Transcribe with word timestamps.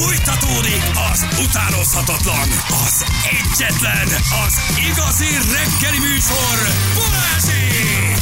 Fújtatódik 0.00 0.82
az 1.12 1.26
utánozhatatlan, 1.42 2.48
az 2.84 3.04
egyetlen, 3.30 4.08
az 4.46 4.60
igazi 4.90 5.24
reggeli 5.34 5.98
műsor, 5.98 6.58
Balázsék! 6.94 8.16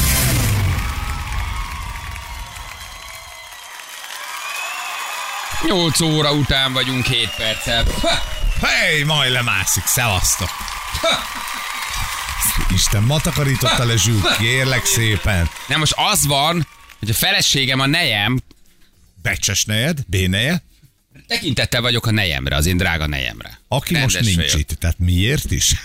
8 5.67 6.01
óra 6.01 6.31
után 6.31 6.73
vagyunk 6.73 7.05
7 7.05 7.29
perccel. 7.37 7.85
Hely, 8.61 9.03
majd 9.03 9.31
lemászik, 9.31 9.85
szevasztok. 9.85 10.49
Isten, 12.73 13.03
ma 13.03 13.19
takarította 13.19 13.85
le 13.85 13.97
Zsuk, 13.97 14.35
kérlek 14.37 14.85
szépen. 14.85 15.49
Nem, 15.67 15.79
most 15.79 15.93
az 16.11 16.25
van, 16.25 16.67
hogy 16.99 17.09
a 17.09 17.13
feleségem 17.13 17.79
a 17.79 17.85
nejem, 17.85 18.39
Becses 19.21 19.65
nejed, 19.65 19.99
béneje, 20.07 20.66
tekintettel 21.27 21.81
vagyok 21.81 22.05
a 22.05 22.11
nejemre, 22.11 22.55
az 22.55 22.65
én 22.65 22.77
drága 22.77 23.07
nejemre. 23.07 23.59
aki 23.67 23.93
Rendes 23.93 24.13
most 24.13 24.25
nincs 24.25 24.35
vagyok. 24.51 24.59
itt. 24.59 24.77
Tehát 24.79 24.99
miért 24.99 25.51
is? 25.51 25.75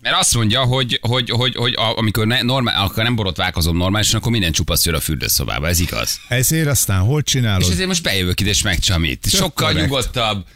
Mert 0.00 0.16
azt 0.18 0.34
mondja, 0.34 0.64
hogy, 0.64 0.98
hogy, 1.02 1.30
hogy, 1.30 1.54
hogy 1.54 1.74
amikor 1.76 2.26
ne, 2.26 2.42
normál, 2.42 2.84
akkor 2.84 3.02
nem 3.02 3.14
borotválkozom 3.14 3.76
normálisan, 3.76 4.20
akkor 4.20 4.32
minden 4.32 4.52
csupasz 4.52 4.86
jön 4.86 4.94
a 4.94 5.00
fürdőszobába. 5.00 5.68
Ez 5.68 5.80
igaz. 5.80 6.20
Ezért 6.28 6.66
aztán 6.66 7.00
hol 7.00 7.22
És 7.24 7.32
csinálod? 7.32 7.70
ezért 7.70 7.88
most 7.88 8.02
bejövök 8.02 8.40
ide, 8.40 8.50
és 8.50 8.62
megcsamít. 8.62 9.26
Sokkal 9.28 9.66
korrekt. 9.68 9.86
nyugodtabb, 9.88 10.46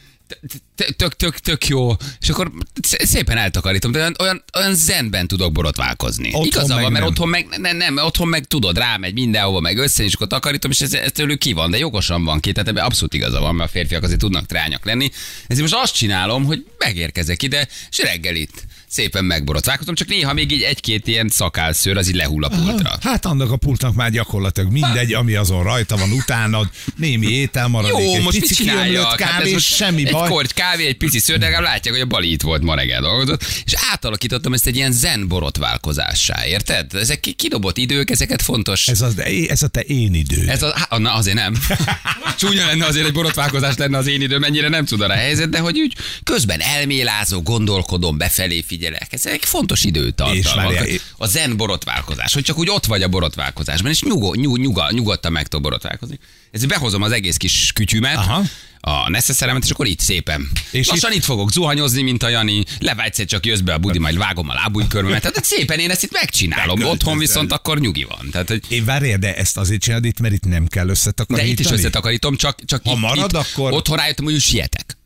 tök, 0.97 1.17
tök, 1.17 1.39
tök 1.39 1.67
jó, 1.67 1.93
és 2.21 2.29
akkor 2.29 2.53
sz- 2.83 3.07
szépen 3.07 3.37
eltakarítom, 3.37 3.93
de 3.93 3.99
olyan, 4.21 4.45
olyan, 4.55 4.75
zenben 4.75 5.27
tudok 5.27 5.53
borotválkozni. 5.53 6.27
Otthon 6.29 6.47
Igaza 6.47 6.75
meg 6.75 6.83
van, 6.83 6.93
mert 6.93 7.05
nem. 7.05 7.13
otthon 7.13 7.29
meg, 7.29 7.47
nem, 7.59 7.77
nem, 7.77 7.97
otthon 7.97 8.29
meg 8.29 8.45
tudod, 8.45 8.77
rámegy 8.79 9.13
mindenhova, 9.15 9.61
meg 9.61 9.79
össze, 9.79 10.05
és 10.05 10.15
akkor 10.15 10.27
takarítom, 10.27 10.71
és 10.71 10.81
ez, 10.81 10.93
ez 10.93 11.13
tőlük 11.13 11.39
ki 11.39 11.53
van, 11.53 11.71
de 11.71 11.79
jogosan 11.79 12.25
van 12.25 12.41
ki, 12.41 12.53
tehát 12.53 12.69
ebben 12.69 12.85
abszolút 12.85 13.15
igaza 13.15 13.41
van, 13.41 13.55
mert 13.55 13.69
a 13.69 13.73
férfiak 13.73 14.03
azért 14.03 14.19
tudnak 14.19 14.47
trányak 14.47 14.85
lenni. 14.85 15.11
Ezért 15.47 15.71
most 15.71 15.83
azt 15.83 15.95
csinálom, 15.95 16.45
hogy 16.45 16.67
megérkezek 16.79 17.43
ide, 17.43 17.69
és 17.91 17.99
reggel 17.99 18.35
itt 18.35 18.65
szépen 18.91 19.25
megborotválkozom, 19.25 19.95
csak 19.95 20.09
néha 20.09 20.33
még 20.33 20.53
így 20.53 20.63
egy-két 20.63 21.07
ilyen 21.07 21.29
szakálszőr, 21.29 21.97
az 21.97 22.09
így 22.09 22.15
lehull 22.15 22.45
a 22.45 22.49
pultra. 22.49 22.99
Hát 23.01 23.25
annak 23.25 23.51
a 23.51 23.57
pultnak 23.57 23.95
már 23.95 24.11
gyakorlatilag 24.11 24.73
mindegy, 24.73 25.13
ami 25.13 25.35
azon 25.35 25.63
rajta 25.63 25.97
van 25.97 26.13
utánad, 26.13 26.69
némi 26.97 27.27
étel 27.27 27.69
maradék, 27.69 28.07
Jó, 28.07 28.15
egy 28.15 28.23
most 28.23 28.39
pici 28.41 28.55
kiömlött? 28.55 29.05
Hát 29.05 29.15
kávé, 29.17 29.53
most 29.53 29.75
semmi 29.75 30.07
egy 30.07 30.13
baj. 30.13 30.29
korty 30.29 30.53
kávé, 30.71 30.87
egy 30.87 30.97
pici 30.97 31.19
szőr, 31.19 31.39
de 31.39 31.45
legalább 31.45 31.73
látják, 31.73 31.95
hogy 31.95 32.03
a 32.03 32.07
Bali 32.07 32.33
itt 32.33 32.43
volt 32.43 32.63
ma 32.63 32.75
reggel 32.75 33.01
dolgozott, 33.01 33.45
és 33.65 33.73
átalakítottam 33.93 34.53
ezt 34.53 34.67
egy 34.67 34.77
ilyen 34.77 34.93
zen 34.93 35.29
borotválkozássá, 35.29 36.47
érted? 36.47 36.95
Ezek 36.95 37.21
ki- 37.21 37.33
kidobott 37.33 37.77
idők, 37.77 38.11
ezeket 38.11 38.43
fontos. 38.43 38.89
Ez, 38.89 39.01
az, 39.01 39.19
ez 39.49 39.63
a 39.63 39.69
te 39.69 39.81
én 39.81 40.15
idő. 40.15 40.49
Ez 40.49 40.63
a, 40.63 40.75
há, 40.89 40.99
na 40.99 41.15
azért 41.15 41.37
nem. 41.37 41.55
Csúnya 42.39 42.67
lenne 42.67 42.87
azért 42.87 43.07
egy 43.07 43.13
borotválkozás 43.13 43.77
lenne 43.77 43.99
az 43.99 44.07
én 44.07 44.21
időm, 44.21 44.41
mennyire 44.41 44.69
nem 44.69 44.85
tud 44.85 45.01
a 45.01 45.13
helyzet, 45.13 45.49
de 45.49 45.59
hogy 45.59 45.79
úgy 45.79 45.95
közben 46.23 46.61
elmélázó, 46.61 47.43
gondolkodom, 47.43 48.19
befelé 48.19 48.65
figyelek. 48.67 49.13
Ezek 49.13 49.43
fontos 49.43 49.85
időtartalmak. 49.85 50.89
A 51.17 51.27
zen 51.27 51.57
borotválkozás, 51.57 52.35
hogy 52.35 52.43
csak 52.43 52.59
úgy 52.59 52.71
ott 52.71 52.87
vagy 52.87 53.03
a 53.03 53.09
borotválkozásban, 53.09 53.91
és 53.91 54.03
nyugo, 54.03 54.35
nyug, 54.35 54.59
nyuga, 54.59 54.91
nyugodtan 54.91 55.33
meg 55.33 55.47
tudok 55.47 55.63
borotválkozni. 55.63 56.19
Ezért 56.51 56.71
behozom 56.71 57.03
az 57.03 57.13
egész 57.13 57.37
kis 57.37 57.73
kütyümet, 57.75 58.17
Aha. 58.17 58.43
A 58.81 59.11
neszeszeremet, 59.11 59.65
és 59.65 59.71
akkor 59.71 59.87
itt 59.87 60.01
szépen. 60.01 60.49
És 60.71 60.89
Lassan 60.89 61.13
itt... 61.13 61.25
fogok 61.25 61.53
zuhanyozni, 61.53 62.03
mint 62.03 62.23
a 62.23 62.29
Jani, 62.29 62.65
levágysz 62.79 63.25
csak 63.25 63.47
jössz 63.47 63.61
be 63.61 63.73
a 63.73 63.79
budi, 63.79 63.99
majd 63.99 64.17
vágom 64.19 64.49
a 64.49 64.55
lábújkörmömet. 64.55 65.21
Tehát 65.21 65.45
szépen 65.45 65.79
én 65.79 65.91
ezt 65.91 66.03
itt 66.03 66.13
megcsinálom. 66.13 66.83
Otthon 66.85 67.19
viszont 67.19 67.53
akkor 67.53 67.81
nyugi 67.81 68.05
van. 68.05 68.29
Tehát, 68.31 68.49
hogy 68.49 68.63
Én 68.69 68.85
várjál, 68.85 69.19
de 69.19 69.37
ezt 69.37 69.57
azért 69.57 69.81
csinálod 69.81 70.05
itt, 70.05 70.21
mert 70.21 70.35
itt 70.35 70.45
nem 70.45 70.67
kell 70.67 70.85
de 70.85 70.91
összetakarítani. 70.91 71.51
itt 71.51 71.61
is 71.61 71.71
összetakarítom, 71.71 72.37
csak, 72.37 72.65
csak 72.65 72.81
Ha 72.85 72.93
itt, 72.93 72.99
marad, 72.99 73.31
itt, 73.31 73.37
akkor- 73.37 73.73
Otthon 73.73 73.97
rájöttem, 73.97 74.25
hogy 74.25 74.41
sietek. 74.41 74.97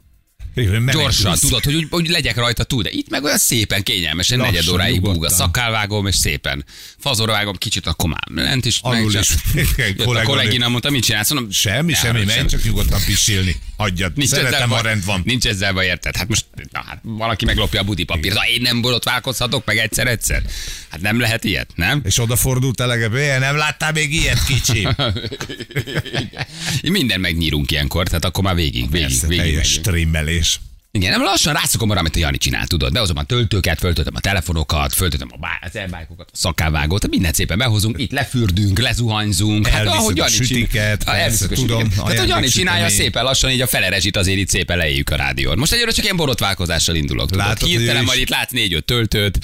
Gyorsan, 0.93 1.39
tudod, 1.39 1.65
hogy, 1.65 1.87
hogy 1.91 2.09
legyek 2.09 2.37
rajta 2.37 2.65
túl, 2.65 2.83
de 2.83 2.91
itt 2.93 3.09
meg 3.09 3.25
olyan 3.25 3.39
szépen 3.39 3.83
kényelmesen, 3.83 4.39
Lassan, 4.39 4.55
negyed 4.55 4.69
óráig 4.69 5.01
búg 5.01 5.25
a 5.25 5.31
szakálvágom, 5.31 6.07
és 6.07 6.15
szépen 6.15 6.65
fazorra 6.99 7.33
vágom 7.33 7.57
kicsit, 7.57 7.87
akkor 7.87 8.09
már 8.09 8.45
lent 8.45 8.65
is. 8.65 8.79
Alul 8.83 9.15
is. 9.15 9.31
A 9.97 10.23
kollégina 10.23 10.69
mondta, 10.69 10.91
mit 10.91 11.05
csinálsz? 11.05 11.31
Mondom, 11.31 11.51
Semmi, 11.51 11.95
semmi, 11.95 12.25
menj 12.25 12.49
csak 12.49 12.63
nyugodtan 12.65 13.01
pisilni. 13.07 13.57
Hagyjad, 13.77 14.13
Nincs 14.17 14.29
szeretem, 14.29 14.71
ha 14.71 14.81
rend 14.81 15.05
van. 15.05 15.23
Nincs 15.25 15.47
ezzel 15.47 15.73
baj, 15.73 15.87
érted? 15.87 16.17
Hát 16.17 16.29
most 16.29 16.45
na, 16.73 16.83
hát 16.87 16.99
valaki 17.03 17.45
meglopja 17.45 17.81
a 17.81 17.85
budi 17.85 18.05
papírt. 18.05 18.37
Ha 18.37 18.47
én 18.47 18.61
nem 18.61 18.81
borotválkozhatok 18.81 19.65
meg 19.65 19.79
egyszer-egyszer. 19.79 20.43
Hát 20.93 21.01
nem 21.01 21.21
lehet 21.21 21.45
ilyet, 21.45 21.71
nem? 21.75 22.01
És 22.05 22.19
odafordult 22.19 22.81
a 22.81 22.87
legebb, 22.87 23.13
nem 23.39 23.57
láttál 23.57 23.93
még 23.93 24.15
ilyet, 24.15 24.45
kicsi? 24.45 24.89
Minden 26.91 27.21
megnyírunk 27.21 27.71
ilyenkor, 27.71 28.07
tehát 28.07 28.25
akkor 28.25 28.45
már 28.45 28.55
végig, 28.55 28.91
végig, 28.91 29.07
Persze, 29.09 29.27
végig 29.27 29.45
teljes 29.45 29.69
megyünk. 29.69 29.85
Igen, 30.99 31.11
nem 31.11 31.23
lassan 31.23 31.53
rászokom 31.53 31.91
arra, 31.91 32.01
amit 32.01 32.17
a 32.17 32.19
Jani 32.19 32.39
csinál, 32.39 32.67
tudod. 32.67 32.93
Behozom 32.93 33.17
a 33.17 33.23
töltőket, 33.23 33.79
föltöltöm 33.79 34.15
a 34.17 34.21
telefonokat, 34.21 34.95
föltöltöm 34.95 35.29
a 35.33 35.37
bá- 35.37 35.65
az 35.65 35.77
elbájkokat, 35.77 36.29
a 36.33 36.37
szakávágót, 36.37 37.09
mindent 37.09 37.35
szépen 37.35 37.59
behozunk, 37.59 37.99
itt 38.01 38.11
lefürdünk, 38.13 38.79
lezuhanyzunk. 38.79 39.67
Hát 39.67 39.75
Elviszed 39.79 39.99
ahogy 39.99 40.21
a 40.21 40.25
Jani 40.25 40.35
sütiket, 40.45 41.01
csinál- 41.03 41.19
persze, 41.19 41.45
a 41.45 41.49
tudom. 41.49 41.89
Tehát, 41.89 42.19
hogy 42.19 42.29
Jani 42.29 42.49
csinálja 42.49 42.89
szépen 42.89 43.25
lassan, 43.25 43.51
így 43.51 43.61
a 43.61 43.67
fele 43.67 43.89
rezsit 43.89 44.17
azért 44.17 44.39
itt 44.39 44.49
szépen 44.49 44.77
lejjük 44.77 45.11
a 45.11 45.17
rádión. 45.17 45.59
Most 45.59 45.73
egyre 45.73 45.91
csak 45.91 46.05
ilyen 46.05 46.17
borotválkozással 46.17 46.95
indulok. 46.95 47.31
Tudod. 47.31 47.47
Látod, 47.47 47.69
Hirtelen 47.69 48.05
majd 48.05 48.21
itt 48.21 48.29
látsz 48.29 48.51
négy-öt 48.53 48.85
töltőt, 48.85 49.39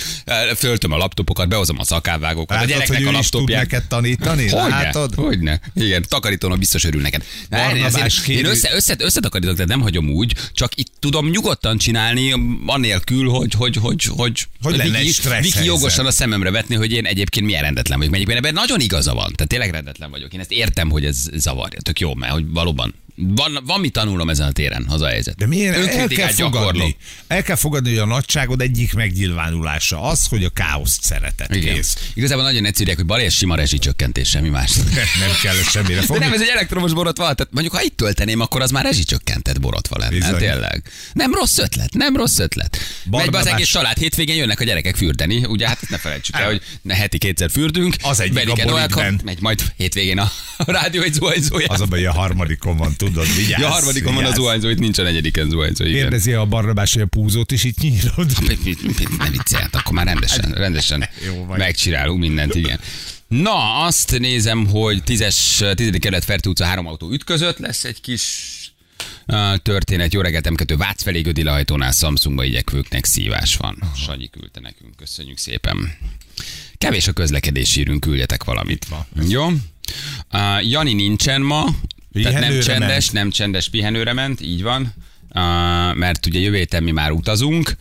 föltöm 0.56 0.92
a 0.92 0.97
laptopokat, 0.97 1.48
behozom 1.48 1.78
a 1.78 1.84
szakávágókat, 1.84 2.50
a 2.56 2.60
Látod, 2.60 2.69
gyereknek 2.69 2.98
a 2.98 3.19
is 3.19 3.28
tud 3.28 3.41
laptopját. 3.41 3.60
neked 3.60 3.84
tanítani? 3.88 4.48
Hogyne, 4.48 4.69
Látod? 4.69 5.15
hogyne. 5.15 5.60
Igen, 5.75 6.04
takarítónak 6.09 6.59
biztos 6.59 6.84
örül 6.84 7.00
neked. 7.00 7.25
Na, 7.48 7.75
én 7.76 8.06
kérő- 8.25 8.48
össze, 8.48 8.70
össze, 8.75 8.94
összetakarítok, 8.98 9.54
tehát 9.54 9.69
nem 9.70 9.80
hagyom 9.80 10.10
úgy, 10.10 10.34
csak 10.53 10.76
itt 10.76 10.92
tudom 10.98 11.26
nyugodtan 11.38 11.78
csinálni, 11.78 12.34
anélkül, 12.66 13.28
hogy, 13.28 13.53
hogy, 13.54 13.76
hogy, 13.76 14.04
hogy, 14.04 14.47
Hogy 14.62 14.76
lenne 14.76 14.99
Viki, 14.99 15.28
Viki 15.41 15.65
jogosan 15.65 16.06
a 16.06 16.10
szememre 16.10 16.50
vetni, 16.50 16.75
hogy 16.75 16.93
én 16.93 17.04
egyébként 17.04 17.47
milyen 17.47 17.62
rendetlen 17.62 17.99
vagyok. 17.99 18.12
Mert 18.12 18.22
egyébként 18.22 18.47
ebben 18.47 18.62
nagyon 18.62 18.81
igaza 18.81 19.15
van. 19.15 19.32
Tehát 19.32 19.48
tényleg 19.48 19.71
rendetlen 19.71 20.10
vagyok. 20.10 20.34
Én 20.34 20.41
ezt 20.41 20.53
értem, 20.53 20.91
hogy 20.91 21.04
ez 21.04 21.28
zavarja. 21.32 21.81
Tök 21.81 22.00
jó, 22.00 22.15
mert 22.15 22.32
hogy 22.32 22.44
valóban 22.48 22.94
van, 23.20 23.58
van 23.64 23.80
mit 23.80 23.92
tanulnom 23.92 24.28
ezen 24.30 24.46
a 24.46 24.52
téren, 24.52 24.86
az 24.88 25.00
a 25.00 25.06
helyzet. 25.06 25.36
De 25.36 25.46
miért 25.46 25.76
el 25.76 26.06
kell 26.08 26.28
fogadni? 26.28 26.58
gyakorlok. 26.58 26.90
El 27.26 27.42
kell 27.42 27.56
fogadni, 27.56 27.88
hogy 27.88 27.98
a 27.98 28.06
nagyságod 28.06 28.60
egyik 28.60 28.92
megnyilvánulása 28.92 30.02
az, 30.02 30.26
hogy 30.26 30.44
a 30.44 30.48
káoszt 30.48 31.02
szereted. 31.02 31.54
Igen. 31.54 31.74
Kész. 31.74 32.10
Igazából 32.14 32.44
nagyon 32.44 32.64
egyszerűek, 32.64 32.96
hogy 32.96 33.06
bal 33.06 33.20
és 33.20 33.36
sima 33.36 33.54
rezsicsökkentés, 33.54 34.28
semmi 34.28 34.48
más. 34.48 34.72
Nem 35.24 35.30
kell 35.42 35.54
semmire 35.54 36.00
De 36.00 36.06
fogni. 36.06 36.24
nem, 36.24 36.32
ez 36.32 36.40
egy 36.40 36.48
elektromos 36.48 36.92
borotva, 36.92 37.22
tehát 37.22 37.48
mondjuk 37.50 37.74
ha 37.74 37.82
itt 37.82 37.96
tölteném, 37.96 38.40
akkor 38.40 38.62
az 38.62 38.70
már 38.70 38.84
rezsicsökkentett 38.84 39.60
borotva 39.60 39.98
lenne. 39.98 40.10
Bizony. 40.16 40.36
Tényleg. 40.38 40.82
Nem 41.12 41.34
rossz 41.34 41.58
ötlet, 41.58 41.94
nem 41.94 42.16
rossz 42.16 42.38
ötlet. 42.38 42.78
Megy 43.10 43.30
be 43.30 43.38
az 43.38 43.46
egész 43.46 43.68
család, 43.68 43.98
hétvégén 43.98 44.36
jönnek 44.36 44.60
a 44.60 44.64
gyerekek 44.64 44.96
fürdeni, 44.96 45.44
ugye 45.44 45.68
hát 45.68 45.88
ne 45.88 45.98
felejtsük 45.98 46.36
el, 46.36 46.46
hogy 46.46 46.62
ne 46.82 46.94
heti 46.94 47.18
kétszer 47.18 47.50
fürdünk. 47.50 47.96
Az 48.02 48.20
a 48.20 48.22
egy 48.22 48.88
kap, 48.88 49.22
megy 49.24 49.40
majd 49.40 49.62
hétvégén 49.76 50.18
a, 50.18 50.30
a 50.56 50.72
rádió 50.78 51.02
egy 51.02 51.12
zuhanyzója. 51.12 51.66
Az 51.68 51.80
a 51.80 51.86
baj, 51.86 52.06
a 52.06 52.12
harmadikon 52.12 52.76
van, 52.76 52.96
tudod, 53.12 53.34
vigyázz. 53.36 53.60
Ja, 53.60 53.66
a 53.66 53.70
harmadikon 53.70 54.14
van 54.14 54.14
a 54.14 54.26
vigyázz. 54.26 54.36
zuhanyzó, 54.38 54.69
itt 54.69 54.78
nincs 54.78 54.98
a 54.98 55.02
negyediken 55.02 55.50
zuhanyzó. 55.50 55.84
Igen. 55.84 56.00
Kérdezi 56.00 56.32
a 56.32 56.44
Barnabás, 56.44 56.92
hogy 56.92 57.02
a 57.02 57.06
púzót 57.06 57.52
is 57.52 57.64
itt 57.64 57.78
nyírod. 57.80 58.30
Mi- 58.46 58.58
mi- 58.64 58.76
mi- 58.82 59.16
Ne 59.19 59.30
viccelj, 59.30 59.62
hát 59.62 59.74
akkor 59.74 59.92
már 59.92 60.06
rendesen, 60.06 60.50
rendesen 60.52 61.08
Jó 61.26 61.44
megcsinálunk 61.44 62.20
mindent, 62.20 62.54
igen. 62.54 62.80
Na, 63.28 63.84
azt 63.84 64.18
nézem, 64.18 64.66
hogy 64.66 65.02
10-es, 65.06 65.74
10. 65.74 65.91
kerület 65.98 66.24
Ferti 66.24 66.48
utca 66.48 66.64
három 66.64 66.86
autó 66.86 67.10
ütközött, 67.12 67.58
lesz 67.58 67.84
egy 67.84 68.00
kis 68.00 68.56
történet. 69.62 70.12
Jó 70.12 70.20
reggelt, 70.20 70.48
M2 70.50 70.74
Vác 70.76 71.02
felé 71.02 71.20
Gödi 71.20 71.42
lehajtónál 71.42 71.92
Samsungba 71.92 72.44
igyekvőknek 72.44 73.04
szívás 73.04 73.56
van. 73.56 73.78
Sanyi 73.97 74.28
küldte 74.30 74.60
nekünk, 74.60 74.97
köszönjük 74.97 75.38
szépen. 75.38 75.92
Kevés 76.78 77.06
a 77.08 77.12
közlekedési 77.12 77.80
írünk, 77.80 78.00
küldjetek 78.00 78.44
valamit. 78.44 78.86
Jó? 79.28 79.47
Uh, 79.47 80.70
Jani 80.70 80.92
nincsen 80.92 81.41
ma, 81.41 81.64
tehát 82.12 82.41
nem 82.41 82.60
csendes, 82.60 82.88
ment. 82.88 83.12
nem 83.12 83.30
csendes 83.30 83.69
pihenőre 83.69 84.12
ment, 84.12 84.41
így 84.41 84.62
van, 84.62 84.82
uh, 84.82 85.94
mert 85.94 86.27
ugye 86.27 86.38
jövő 86.38 86.56
héten 86.56 86.83
mi 86.83 86.91
már 86.91 87.10
utazunk, 87.10 87.77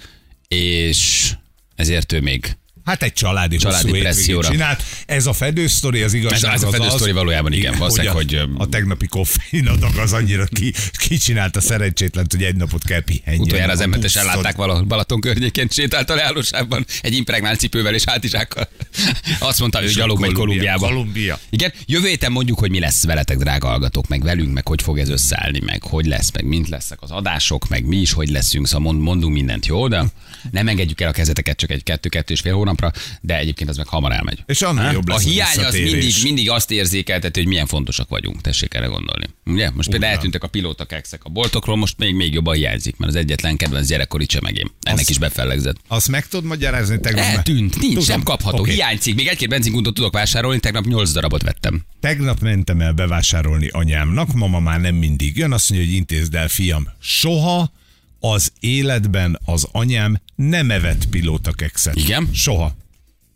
és 0.48 1.32
ezért 1.76 2.12
ő 2.12 2.22
még 2.22 2.58
Hát 2.88 3.04
egy 3.04 3.14
családi, 3.14 3.58
Családi 3.58 3.92
presszióra. 4.00 4.50
csinált. 4.50 4.84
Ez 5.06 5.26
a 5.26 5.34
fedősztori, 5.34 6.02
az 6.02 6.14
igazság 6.14 6.38
Ez 6.38 6.44
a- 6.44 6.52
ez 6.54 6.64
a 6.64 6.68
az 6.68 6.74
fedő 6.74 6.86
az, 6.88 6.94
sztori 6.94 7.12
valójában 7.12 7.54
igen, 7.54 7.76
valószínűleg, 7.78 8.14
a, 8.14 8.18
hogy, 8.18 8.42
a 8.58 8.68
tegnapi 8.70 9.08
koffein 9.08 9.68
adag 9.68 9.98
az 9.98 10.14
annyira 10.14 10.46
ki, 10.46 10.74
kicsinálta 10.98 11.62
szerencsétlen, 11.62 12.26
hogy 12.30 12.44
egy 12.44 12.56
napot 12.56 12.84
kell 12.84 13.02
pihenjen. 13.04 13.42
Utoljára 13.44 13.72
az 13.72 13.80
A 13.80 13.86
M7-esen 13.86 14.00
buszon. 14.02 14.26
látták 14.26 14.56
valahol 14.56 14.84
Balaton 14.84 15.22
környékén, 15.22 15.68
sétált 15.70 16.10
a 16.10 16.16
leállósában 16.16 16.86
egy 17.02 17.14
impregnált 17.14 17.60
cipővel 17.60 17.94
és 17.94 18.04
hátizsákkal. 18.04 18.70
Azt 19.40 19.60
mondta, 19.60 19.80
hogy 19.80 19.90
gyalog 19.90 20.20
megy 20.20 20.32
Kolumbiába. 20.32 20.88
Kolumbia. 20.88 21.40
Igen, 21.50 21.74
jövő 21.86 22.08
héten 22.08 22.32
mondjuk, 22.32 22.60
hogy 22.60 22.70
mi 22.70 22.80
lesz 22.80 23.04
veletek, 23.06 23.38
drága 23.38 23.68
hallgatók, 23.68 24.08
meg 24.08 24.24
velünk, 24.24 24.54
meg 24.54 24.68
hogy 24.68 24.82
fog 24.82 25.00
ez 25.00 25.10
összeállni, 25.10 25.60
meg 25.66 25.84
hogy 25.84 26.06
lesz, 26.06 26.32
meg 26.34 26.46
mint 26.46 26.70
lesznek 26.70 27.02
az 27.02 27.12
adások, 27.12 27.68
meg 27.68 27.86
mi 27.86 27.98
is 27.98 28.12
hogy 28.12 28.30
leszünk, 28.30 28.68
szóval 28.68 28.92
mond, 28.92 29.02
mondunk 29.04 29.34
mindent, 29.34 29.66
jó? 29.66 29.88
De 29.88 30.04
Nem 30.52 30.68
engedjük 30.68 31.02
el 31.02 31.10
a 31.10 31.12
kezeteket 31.12 31.58
csak 31.58 31.72
egy 31.72 31.84
kettő-kettő 31.84 32.34
és 32.34 32.40
fél 32.40 32.54
hónapra, 32.54 32.92
de 33.22 33.38
egyébként 33.38 33.70
az 33.70 33.78
meg 33.78 33.88
hamar 33.88 34.12
elmegy. 34.12 34.44
És 34.46 34.62
annál 34.62 34.86
Ha? 34.86 34.92
jobb 34.92 35.08
lesz 35.08 35.26
a 35.26 35.30
hiány 35.30 35.60
az 35.66 35.74
mindig, 35.74 36.14
mindig 36.24 36.50
azt 36.50 36.72
érzékelteti, 36.72 37.40
hogy 37.40 37.48
milyen 37.50 37.66
fontosak 37.68 38.10
vagyunk. 38.10 38.42
Tessék 38.42 38.74
erre 38.74 38.86
gondolni. 38.86 39.26
Ugye? 39.46 39.70
Most 39.70 39.90
például 39.90 40.12
eltűntek 40.14 40.44
a 40.44 40.48
pilóta 40.48 40.86
kekszek 40.86 41.24
a 41.24 41.30
boltokról, 41.30 41.76
most 41.76 41.98
még, 41.98 42.16
még 42.16 42.34
jobban 42.34 42.56
hiányzik, 42.56 42.98
mert 42.98 43.12
az 43.12 43.18
egyetlen 43.18 43.58
kedvenc 43.58 43.88
gyerekkori 43.88 44.26
csemegém. 44.26 44.72
Ennek 44.82 45.00
Azt- 45.00 45.10
is 45.10 45.18
befellegzett. 45.18 45.76
Azt 45.88 46.08
meg 46.08 46.28
tudod 46.28 46.46
magyarázni 46.46 47.00
tegnap? 47.00 47.24
Eltűnt, 47.26 47.80
nincs, 47.80 47.94
Tudom. 47.94 48.08
nem 48.08 48.24
kapható, 48.24 48.58
Oké. 48.60 48.72
hiányzik. 48.74 49.16
Még 49.16 49.28
egy-két 49.28 49.50
benzinkuntot 49.50 49.94
tudok 49.94 50.14
vásárolni, 50.14 50.60
tegnap 50.60 50.86
8 50.86 51.12
darabot 51.12 51.42
vettem. 51.44 51.82
Tegnap 52.00 52.40
mentem 52.40 52.82
el 52.82 52.92
bevásárolni 52.94 53.68
anyámnak, 53.68 54.34
mama 54.34 54.60
már 54.60 54.80
nem 54.82 54.96
mindig 54.96 55.38
jön, 55.38 55.52
azt 55.52 55.70
mondja, 55.70 55.88
hogy 55.88 55.98
intézd 55.98 56.36
el, 56.36 56.48
fiam, 56.48 56.88
soha 57.00 57.72
az 58.20 58.52
életben 58.60 59.40
az 59.46 59.68
anyám 59.72 60.22
nem 60.36 60.72
evett 60.72 61.06
pilótakekszet. 61.06 61.96
Igen? 61.96 62.30
Soha. 62.34 62.76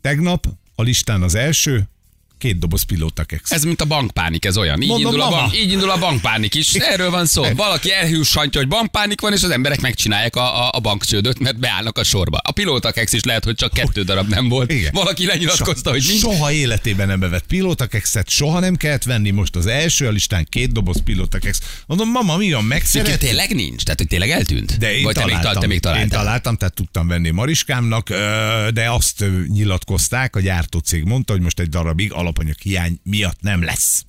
Tegnap 0.01 0.47
a 0.75 0.81
listán 0.81 1.21
az 1.21 1.35
első, 1.35 1.89
két 2.41 2.59
doboz 2.59 2.83
pilótakex. 2.83 3.51
Ez 3.51 3.63
mint 3.63 3.81
a 3.81 3.85
bankpánik, 3.85 4.45
ez 4.45 4.57
olyan. 4.57 4.81
Így, 4.81 4.87
Mondom, 4.87 5.11
indul 5.11 5.25
a, 5.25 5.29
bank, 5.29 5.57
így 5.57 5.71
indul 5.71 5.89
a 5.89 5.97
bankpánik 5.97 6.55
is. 6.55 6.73
Erről 6.73 7.09
van 7.09 7.25
szó. 7.25 7.43
Valaki 7.55 7.91
elhűsantja, 7.91 8.59
hogy 8.59 8.69
bankpánik 8.69 9.21
van, 9.21 9.33
és 9.33 9.43
az 9.43 9.49
emberek 9.49 9.81
megcsinálják 9.81 10.35
a, 10.35 10.65
a, 10.65 10.69
a 10.73 10.79
bankcsődöt, 10.79 11.39
mert 11.39 11.59
beállnak 11.59 11.97
a 11.97 12.03
sorba. 12.03 12.37
A 12.37 12.51
pilótakex 12.51 13.13
is 13.13 13.23
lehet, 13.23 13.43
hogy 13.43 13.55
csak 13.55 13.73
kettő 13.73 14.03
darab 14.03 14.27
nem 14.29 14.49
volt. 14.49 14.71
Igen. 14.71 14.91
Valaki 14.93 15.25
lenyilatkozta, 15.25 15.89
hogy 15.89 16.03
nincs. 16.07 16.19
Soha 16.19 16.51
életében 16.51 17.07
nem 17.07 17.23
evett 17.23 17.45
pilótakexet, 17.47 18.29
soha 18.29 18.59
nem 18.59 18.75
kellett 18.75 19.03
venni, 19.03 19.29
most 19.29 19.55
az 19.55 19.65
első 19.65 20.07
a 20.07 20.11
listán 20.11 20.45
két 20.49 20.71
doboz 20.71 21.03
pilótakex. 21.03 21.61
Mondom, 21.85 22.09
mama, 22.09 22.37
mi 22.37 22.51
van, 22.51 22.63
megszeret? 22.63 23.19
tényleg 23.19 23.55
nincs? 23.55 23.83
Tehát, 23.83 23.99
hogy 23.99 24.07
tényleg 24.07 24.29
eltűnt? 24.29 24.77
De 24.77 24.95
én 24.97 25.03
Vagy 25.03 25.15
te 25.15 25.25
még, 25.25 25.35
találtam, 25.35 25.61
te 25.61 25.67
még 25.67 25.75
én 25.75 25.81
találtál? 25.81 26.09
találtam, 26.09 26.57
tehát 26.57 26.73
tudtam 26.73 27.07
venni 27.07 27.29
Mariskámnak, 27.29 28.09
de 28.73 28.89
azt 28.89 29.25
nyilatkozták, 29.47 30.35
a 30.35 30.39
gyártócég 30.39 31.03
mondta, 31.03 31.33
hogy 31.33 31.41
most 31.41 31.59
egy 31.59 31.69
darabig 31.69 32.11
alapanyag 32.31 32.57
hiány 32.61 32.99
miatt 33.03 33.41
nem 33.41 33.63
lesz. 33.63 34.05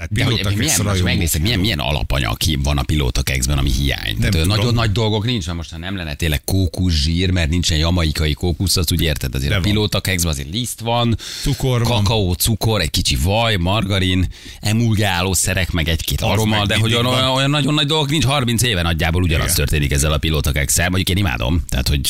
Tehát 0.00 0.14
De 0.14 0.24
hogy 0.24 0.34
pilótakex 0.34 0.78
milyen, 0.78 1.02
megnézek, 1.04 1.42
milyen, 1.42 1.58
milyen 1.58 1.78
alapanyag 1.78 2.36
van 2.62 2.78
a 2.78 2.82
pilótakexben, 2.82 3.58
ami 3.58 3.70
hiány. 3.72 4.16
Tehát 4.16 4.30
tudom. 4.30 4.46
nagyon 4.46 4.74
nagy 4.74 4.92
dolgok 4.92 5.24
nincs, 5.24 5.44
mert 5.46 5.56
most 5.56 5.70
ha 5.70 5.78
nem 5.78 5.96
lenne 5.96 6.14
tényleg 6.14 6.44
kókuszsír, 6.44 7.30
mert 7.30 7.50
nincsen 7.50 7.78
jamaikai 7.78 8.32
kókusz, 8.32 8.76
az 8.76 8.92
úgy 8.92 9.02
érted, 9.02 9.34
azért 9.34 9.50
De 9.50 9.56
a 9.56 9.60
van. 9.60 9.70
pilótakexben 9.70 10.32
azért 10.32 10.50
liszt 10.50 10.80
van, 10.80 11.16
Cukor 11.42 11.84
van. 11.84 12.04
kakaó, 12.04 12.32
cukor, 12.32 12.80
egy 12.80 12.90
kicsi 12.90 13.16
vaj, 13.22 13.56
margarin, 13.56 14.26
emulgáló 14.60 15.32
szerek, 15.32 15.70
meg 15.70 15.88
egy-két 15.88 16.20
aroma, 16.20 16.58
meg 16.58 16.66
de 16.66 16.76
hogy 16.76 16.92
olyan, 16.92 17.04
van. 17.04 17.30
olyan, 17.30 17.50
nagyon 17.50 17.74
nagy 17.74 17.86
dolgok 17.86 18.10
nincs, 18.10 18.24
30 18.24 18.62
éve 18.62 18.82
nagyjából 18.82 19.22
ugyanaz 19.22 19.44
Igen. 19.44 19.56
történik 19.56 19.92
ezzel 19.92 20.12
a 20.12 20.18
pilótakexel, 20.18 20.88
mondjuk 20.88 21.08
én 21.08 21.24
imádom, 21.24 21.64
tehát 21.68 21.88
hogy 21.88 22.00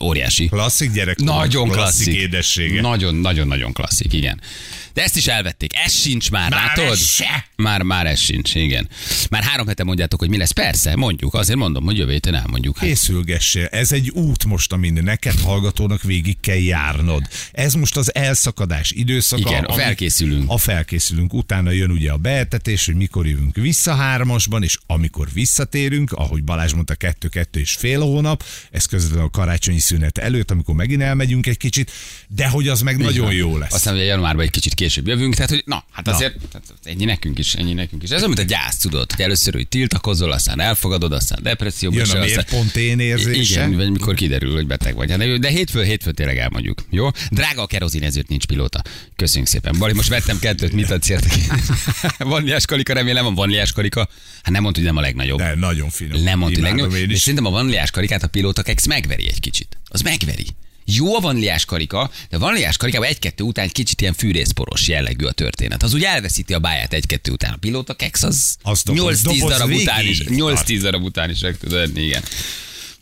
óriási. 0.00 0.48
Klasszik 0.48 0.92
gyerek. 0.92 1.18
Nagyon 1.18 1.68
klasszik. 1.68 2.04
klasszik. 2.04 2.22
édessége. 2.22 2.80
Nagyon, 2.80 3.14
nagyon, 3.14 3.46
nagyon 3.46 3.72
klasszik, 3.72 4.12
igen. 4.12 4.40
De 4.92 5.02
ezt 5.02 5.16
is 5.16 5.26
elvették. 5.26 5.70
Ez 5.84 5.92
sincs 5.94 6.30
már, 6.30 6.50
Már 6.50 6.66
látod? 6.66 6.92
ez 6.92 7.06
se. 7.06 7.46
Már, 7.56 7.82
már 7.82 8.06
ez 8.06 8.20
sincs, 8.20 8.54
igen. 8.54 8.88
Már 9.30 9.42
három 9.42 9.66
hete 9.66 9.84
mondjátok, 9.84 10.18
hogy 10.20 10.28
mi 10.28 10.36
lesz. 10.36 10.50
Persze, 10.50 10.96
mondjuk. 10.96 11.34
Azért 11.34 11.58
mondom, 11.58 11.84
hogy 11.84 11.96
jövő 11.96 12.12
héten 12.12 12.34
elmondjuk. 12.34 12.78
Hát, 12.78 12.88
Készülgessél. 12.88 13.66
Ez 13.66 13.92
egy 13.92 14.10
út 14.10 14.44
most, 14.44 14.72
amin 14.72 14.92
neked 15.02 15.40
hallgatónak 15.40 16.02
végig 16.02 16.36
kell 16.40 16.56
járnod. 16.56 17.22
Ez 17.52 17.74
most 17.74 17.96
az 17.96 18.14
elszakadás 18.14 18.90
időszaka. 18.90 19.50
Igen, 19.50 19.64
a 19.64 19.72
felkészülünk. 19.72 20.44
A 20.50 20.58
felkészülünk. 20.58 21.34
Utána 21.34 21.70
jön 21.70 21.90
ugye 21.90 22.10
a 22.12 22.16
beetetés, 22.16 22.86
hogy 22.86 22.94
mikor 22.94 23.26
jövünk 23.26 23.56
vissza 23.56 23.94
hármasban, 23.94 24.62
és 24.62 24.78
amikor 24.86 25.28
visszatérünk, 25.32 26.12
ahogy 26.12 26.44
Balázs 26.44 26.72
mondta, 26.72 26.94
kettő-kettő 26.94 27.60
és 27.60 27.72
fél 27.72 28.00
hónap, 28.00 28.44
ez 28.70 28.84
közvetlenül 28.84 29.26
a 29.26 29.30
karácsonyi 29.30 29.78
szünet 29.78 30.18
előtt, 30.18 30.50
amikor 30.50 30.74
megint 30.74 31.02
elmegyünk 31.02 31.46
egy 31.46 31.56
kicsit, 31.56 31.90
de 32.28 32.48
hogy 32.48 32.68
az 32.68 32.80
meg 32.80 32.96
nagyon 32.96 33.24
van. 33.24 33.34
jó 33.34 33.58
lesz. 33.58 33.72
Aztán 33.74 33.94
ugye 33.94 34.04
januárban 34.04 34.44
egy 34.44 34.50
kicsit 34.50 34.74
később 34.80 35.06
jövünk, 35.06 35.34
tehát 35.34 35.50
hogy 35.50 35.62
na, 35.66 35.84
hát 35.90 36.08
azért 36.08 36.34
tehát 36.52 36.66
ennyi 36.82 37.04
nekünk 37.04 37.38
is, 37.38 37.54
ennyi 37.54 37.72
nekünk 37.72 38.02
is. 38.02 38.10
Ez 38.10 38.22
mint 38.22 38.38
a 38.38 38.42
gyász, 38.42 38.76
tudod, 38.76 39.12
hogy 39.12 39.24
először 39.24 39.54
hogy 39.54 39.68
tiltakozol, 39.68 40.32
aztán 40.32 40.60
elfogadod, 40.60 41.12
aztán 41.12 41.38
depresszióba 41.42 41.96
Jön 41.96 42.10
a 42.10 42.18
miért 42.18 42.38
aztán- 42.38 42.58
pont 42.60 42.76
én 42.76 42.98
érzése. 42.98 43.60
Igen, 43.60 43.76
vagy 43.76 43.90
mikor 43.90 44.14
kiderül, 44.14 44.52
hogy 44.54 44.66
beteg 44.66 44.94
vagy. 44.94 45.10
Hát 45.10 45.38
De, 45.38 45.48
hétfő, 45.48 45.84
hétfő 45.84 46.12
tényleg 46.12 46.38
elmondjuk. 46.38 46.84
Jó? 46.90 47.08
Drága 47.30 47.62
a 47.62 47.66
kerozin, 47.66 48.02
ezért 48.02 48.28
nincs 48.28 48.44
pilóta. 48.46 48.82
Köszönjük 49.16 49.48
szépen. 49.48 49.78
Bali, 49.78 49.92
most 49.92 50.08
vettem 50.08 50.38
kettőt, 50.38 50.72
mit 50.72 50.90
adsz 50.90 51.08
értek? 51.08 51.32
van 52.32 52.42
liás 52.44 52.64
karika, 52.64 52.92
remélem 52.92 53.24
van, 53.24 53.34
van 53.34 53.48
liás 53.48 53.72
karika. 53.72 54.08
Hát 54.42 54.52
nem 54.52 54.62
mondta, 54.62 54.80
hogy 54.80 54.88
nem 54.88 54.98
a 54.98 55.00
legnagyobb. 55.00 55.38
De 55.38 55.54
nagyon 55.54 55.90
finom. 55.90 56.22
Nem 56.22 56.38
mondta, 56.38 56.60
hogy 56.60 56.68
legnagyobb. 56.68 57.10
is. 57.10 57.20
szerintem 57.20 57.44
a 57.46 57.50
vanliás 57.50 57.90
karikát 57.90 58.22
a 58.22 58.28
pilótakex 58.28 58.86
megveri 58.86 59.28
egy 59.28 59.40
kicsit. 59.40 59.78
Az 59.88 60.00
megveri. 60.00 60.46
Jó 60.92 61.16
a 61.16 61.20
vanliás 61.20 61.64
karika, 61.64 62.10
de 62.30 62.36
a 62.36 62.40
vanliás 62.40 62.76
karikában 62.76 63.08
egy-kettő 63.08 63.44
után 63.44 63.64
egy 63.64 63.72
kicsit 63.72 64.00
ilyen 64.00 64.14
fűrészporos 64.14 64.88
jellegű 64.88 65.24
a 65.24 65.32
történet. 65.32 65.82
Az 65.82 65.94
úgy 65.94 66.02
elveszíti 66.02 66.52
a 66.54 66.58
báját 66.58 66.92
egy-kettő 66.92 67.32
után. 67.32 67.52
A 67.52 67.56
pilótakex 67.56 68.22
az, 68.22 68.56
Az 68.62 68.82
doboz- 68.82 69.20
8-10 69.20 69.22
doboz 69.22 69.50
darab 69.50 69.70
után 69.72 70.06
is, 70.06 70.18
végéig 70.18 70.40
8-10 70.42 70.78
darab 70.80 71.02
után 71.02 71.30
is 71.30 71.40
meg 71.40 71.58
tud 71.58 71.72
enni, 71.72 72.02
igen. 72.02 72.22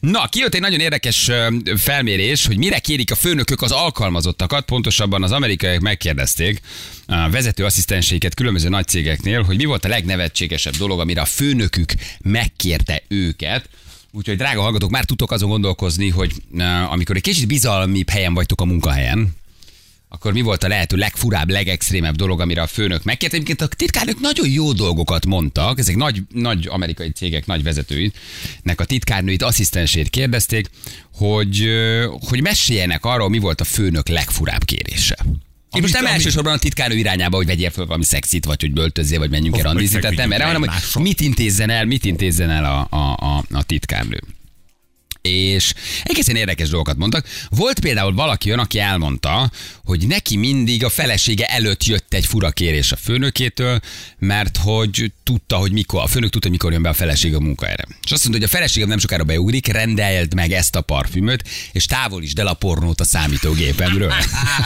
Na, 0.00 0.26
kijött 0.28 0.54
egy 0.54 0.60
nagyon 0.60 0.80
érdekes 0.80 1.30
felmérés, 1.76 2.46
hogy 2.46 2.56
mire 2.58 2.78
kérik 2.78 3.10
a 3.10 3.14
főnökök 3.14 3.62
az 3.62 3.70
alkalmazottakat, 3.70 4.64
pontosabban 4.64 5.22
az 5.22 5.32
amerikaiak 5.32 5.80
megkérdezték 5.80 6.60
a 7.06 7.30
vezető 7.30 7.64
asszisztenseiket 7.64 8.34
különböző 8.34 8.68
nagy 8.68 8.86
cégeknél, 8.86 9.42
hogy 9.42 9.56
mi 9.56 9.64
volt 9.64 9.84
a 9.84 9.88
legnevetségesebb 9.88 10.76
dolog, 10.76 11.00
amire 11.00 11.20
a 11.20 11.24
főnökük 11.24 11.92
megkérte 12.20 13.02
őket. 13.08 13.68
Úgyhogy 14.12 14.36
drága 14.36 14.60
hallgatók, 14.60 14.90
már 14.90 15.04
tudtok 15.04 15.30
azon 15.30 15.48
gondolkozni, 15.48 16.08
hogy 16.08 16.32
ö, 16.54 16.62
amikor 16.62 17.16
egy 17.16 17.22
kicsit 17.22 17.46
bizalmibb 17.46 18.08
helyen 18.08 18.34
vagytok 18.34 18.60
a 18.60 18.64
munkahelyen, 18.64 19.36
akkor 20.08 20.32
mi 20.32 20.40
volt 20.40 20.64
a 20.64 20.68
lehető 20.68 20.96
legfurább, 20.96 21.50
legextrémebb 21.50 22.16
dolog, 22.16 22.40
amire 22.40 22.62
a 22.62 22.66
főnök 22.66 23.04
megkért? 23.04 23.32
Egyébként 23.32 23.60
a 23.60 23.66
titkárnők 23.66 24.20
nagyon 24.20 24.48
jó 24.48 24.72
dolgokat 24.72 25.26
mondtak, 25.26 25.78
ezek 25.78 25.96
nagy, 25.96 26.22
nagy 26.32 26.66
amerikai 26.66 27.10
cégek 27.10 27.46
nagy 27.46 27.62
vezetőinek 27.62 28.80
a 28.80 28.84
titkárnőit, 28.84 29.42
asszisztensét 29.42 30.10
kérdezték, 30.10 30.70
hogy, 31.14 31.68
hogy 32.28 32.42
meséljenek 32.42 33.04
arról, 33.04 33.28
mi 33.28 33.38
volt 33.38 33.60
a 33.60 33.64
főnök 33.64 34.08
legfurább 34.08 34.64
kérése. 34.64 35.16
Én 35.72 35.80
most 35.82 35.92
nem 35.94 36.04
ami- 36.04 36.12
elsősorban 36.14 36.52
a 36.52 36.58
titkárnő 36.58 36.96
irányába, 36.96 37.36
hogy 37.36 37.46
vegyél 37.46 37.70
föl 37.70 37.86
valami 37.86 38.04
szexit, 38.04 38.44
vagy 38.44 38.60
hogy 38.60 38.72
böltözzél, 38.72 39.18
vagy 39.18 39.30
menjünk 39.30 39.56
el 39.56 39.62
randizni, 39.62 40.00
tehát 40.00 40.16
nem 40.16 40.32
erre, 40.32 40.44
hanem 40.44 40.64
hogy 40.92 41.02
mit 41.02 41.20
intézzen 41.20 41.70
el, 41.70 41.84
mit 41.84 42.04
intézzen 42.04 42.50
el 42.50 42.64
a, 42.64 42.96
a, 42.96 43.16
a, 43.36 43.44
a 43.52 43.62
titkárnő 43.62 44.20
és 45.22 45.74
egészen 46.02 46.36
érdekes 46.36 46.68
dolgokat 46.68 46.96
mondtak. 46.96 47.26
Volt 47.50 47.80
például 47.80 48.14
valaki 48.14 48.48
olyan, 48.48 48.58
aki 48.60 48.78
elmondta, 48.78 49.50
hogy 49.88 50.06
neki 50.06 50.36
mindig 50.36 50.84
a 50.84 50.88
felesége 50.88 51.46
előtt 51.46 51.84
jött 51.84 52.14
egy 52.14 52.26
fura 52.26 52.50
kérés 52.50 52.92
a 52.92 52.96
főnökétől, 52.96 53.80
mert 54.18 54.56
hogy 54.56 55.12
tudta, 55.22 55.56
hogy 55.56 55.72
mikor, 55.72 56.02
a 56.02 56.06
főnök 56.06 56.30
tudta, 56.30 56.48
hogy 56.48 56.56
mikor 56.56 56.72
jön 56.72 56.82
be 56.82 56.88
a 56.88 56.92
feleség 56.92 57.34
a 57.34 57.40
munkahelyre. 57.40 57.84
És 58.04 58.10
azt 58.12 58.22
mondta, 58.22 58.40
hogy 58.40 58.42
a 58.42 58.56
feleségem 58.56 58.88
nem 58.88 58.98
sokára 58.98 59.24
beugrik, 59.24 59.66
rendeld 59.66 60.34
meg 60.34 60.52
ezt 60.52 60.76
a 60.76 60.80
parfümöt, 60.80 61.48
és 61.72 61.86
távolítsd 61.86 62.38
el 62.38 62.46
a 62.46 62.54
pornót 62.54 63.00
a 63.00 63.04
számítógépemről. 63.04 64.12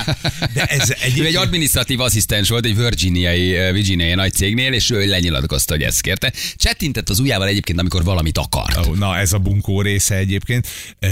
De 0.54 0.64
ez 0.64 0.92
Ő 1.16 1.24
egy 1.24 1.36
adminisztratív 1.36 2.00
asszisztens 2.00 2.48
volt 2.48 2.64
egy 2.64 2.76
virginiai, 2.76 3.56
eh, 3.56 3.72
virginiai 3.72 4.14
nagy 4.14 4.32
cégnél, 4.32 4.72
és 4.72 4.90
ő 4.90 5.06
lenyilatkozta, 5.06 5.74
hogy 5.74 5.82
ezt 5.82 6.00
kérte. 6.00 6.32
Csettintett 6.56 7.08
az 7.08 7.18
ujjával 7.18 7.46
egyébként, 7.46 7.78
amikor 7.78 8.04
valamit 8.04 8.38
akart. 8.38 8.86
Ó, 8.86 8.94
Na, 8.94 9.18
ez 9.18 9.32
a 9.32 9.38
bunkó 9.38 9.80
része 9.82 10.16
egyébként. 10.16 10.68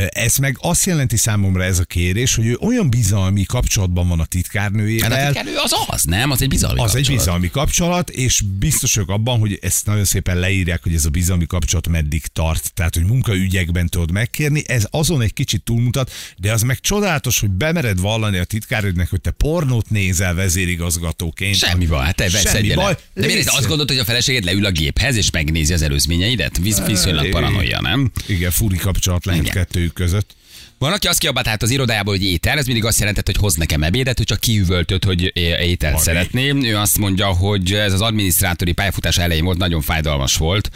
Ez 0.08 0.36
meg 0.36 0.56
azt 0.60 0.86
jelenti 0.86 1.16
számomra 1.16 1.64
ez 1.64 1.78
a 1.78 1.84
kérés, 1.84 2.34
hogy 2.34 2.46
ő 2.46 2.56
olyan 2.60 2.90
bizalmi 2.90 3.44
kapcsolatban 3.44 3.98
van 4.08 4.18
a 4.18 4.22
Hát 4.30 4.34
a 4.34 4.36
titkárnőjével, 4.36 5.24
titkárnő 5.26 5.56
az 5.56 5.72
az, 5.86 6.02
nem? 6.04 6.30
Az 6.30 6.42
egy 6.42 6.48
bizalmi 6.48 6.80
az 6.80 6.86
egy 6.88 6.94
kapcsolat. 6.94 7.18
bizalmi 7.18 7.50
kapcsolat, 7.50 8.10
és 8.10 8.40
biztos 8.58 8.94
vagyok 8.94 9.10
abban, 9.10 9.38
hogy 9.38 9.58
ezt 9.62 9.86
nagyon 9.86 10.04
szépen 10.04 10.38
leírják, 10.38 10.82
hogy 10.82 10.94
ez 10.94 11.04
a 11.04 11.08
bizalmi 11.08 11.46
kapcsolat 11.46 11.88
meddig 11.88 12.26
tart. 12.26 12.72
Tehát, 12.74 12.94
hogy 12.94 13.04
munkaügyekben 13.04 13.88
tudod 13.88 14.10
megkérni, 14.10 14.62
ez 14.66 14.86
azon 14.90 15.22
egy 15.22 15.32
kicsit 15.32 15.62
túlmutat, 15.62 16.12
de 16.36 16.52
az 16.52 16.62
meg 16.62 16.80
csodálatos, 16.80 17.40
hogy 17.40 17.50
bemered 17.50 18.00
vallani 18.00 18.38
a 18.38 18.44
titkárődnek, 18.44 19.10
hogy 19.10 19.20
te 19.20 19.30
pornót 19.30 19.90
nézel 19.90 20.34
vezérigazgatóként. 20.34 21.56
Semmi 21.56 21.86
baj, 21.86 22.04
hát 22.04 22.14
te 22.16 22.28
Semmi 22.28 22.74
baj. 22.74 22.92
le. 23.14 23.20
De 23.22 23.26
miért 23.26 23.48
azt 23.48 23.60
gondolod, 23.66 23.88
hogy 23.88 23.98
a 23.98 24.04
feleséged 24.04 24.44
leül 24.44 24.64
a 24.64 24.70
géphez, 24.70 25.16
és 25.16 25.30
megnézi 25.30 25.72
az 25.72 25.82
előzményeidet? 25.82 26.58
Visz- 26.58 26.86
Viszonylag 26.86 27.28
paranoia, 27.28 27.80
nem? 27.80 28.10
Igen, 28.26 28.50
furi 28.50 28.76
kapcsolat 28.76 29.24
lehet 29.24 29.48
kettőjük 29.48 29.92
között. 29.92 30.38
Van, 30.80 30.92
aki 30.92 31.06
azt 31.06 31.18
kiabált 31.18 31.46
hát 31.46 31.62
az 31.62 31.70
irodájából, 31.70 32.14
hogy 32.14 32.24
étel, 32.24 32.58
ez 32.58 32.66
mindig 32.66 32.84
azt 32.84 32.98
jelentett, 32.98 33.26
hogy 33.26 33.36
hoz 33.36 33.54
nekem 33.54 33.82
ebédet, 33.82 34.16
hogy 34.16 34.26
csak 34.26 34.40
kiüvöltött, 34.40 35.04
hogy 35.04 35.32
ételt 35.34 35.94
Ari. 35.94 36.02
szeretné. 36.02 36.50
Ő 36.50 36.76
azt 36.76 36.98
mondja, 36.98 37.26
hogy 37.26 37.72
ez 37.72 37.92
az 37.92 38.00
adminisztrátori 38.00 38.72
pályafutás 38.72 39.18
elején 39.18 39.44
volt, 39.44 39.58
nagyon 39.58 39.80
fájdalmas 39.80 40.36
volt, 40.36 40.70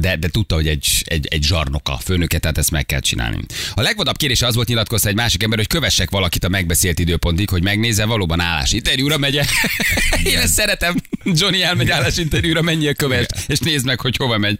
de, 0.00 0.16
de 0.16 0.28
tudta, 0.28 0.54
hogy 0.54 0.68
egy, 0.68 1.02
egy, 1.04 1.26
egy 1.30 1.42
zsarnoka 1.42 1.98
főnöke, 2.04 2.38
tehát 2.38 2.58
ezt 2.58 2.70
meg 2.70 2.86
kell 2.86 3.00
csinálni. 3.00 3.38
A 3.74 3.80
legvadabb 3.80 4.16
kérése 4.16 4.46
az 4.46 4.54
volt 4.54 4.68
nyilatkozta 4.68 5.08
egy 5.08 5.14
másik 5.14 5.42
ember, 5.42 5.58
hogy 5.58 5.66
kövessek 5.66 6.10
valakit 6.10 6.44
a 6.44 6.48
megbeszélt 6.48 6.98
időpontig, 6.98 7.48
hogy 7.48 7.62
megnézze, 7.62 8.04
valóban 8.04 8.40
állásinterjúra 8.40 9.18
megy 9.18 9.34
Én 10.24 10.38
ezt 10.38 10.52
szeretem. 10.52 10.94
Johnny 11.24 11.62
elmegy 11.62 11.90
állásinterjúra, 11.90 12.62
menjél 12.62 12.94
kövess, 12.94 13.26
és 13.46 13.58
nézd 13.58 13.86
meg, 13.86 14.00
hogy 14.00 14.16
hova 14.16 14.38
megy. 14.38 14.58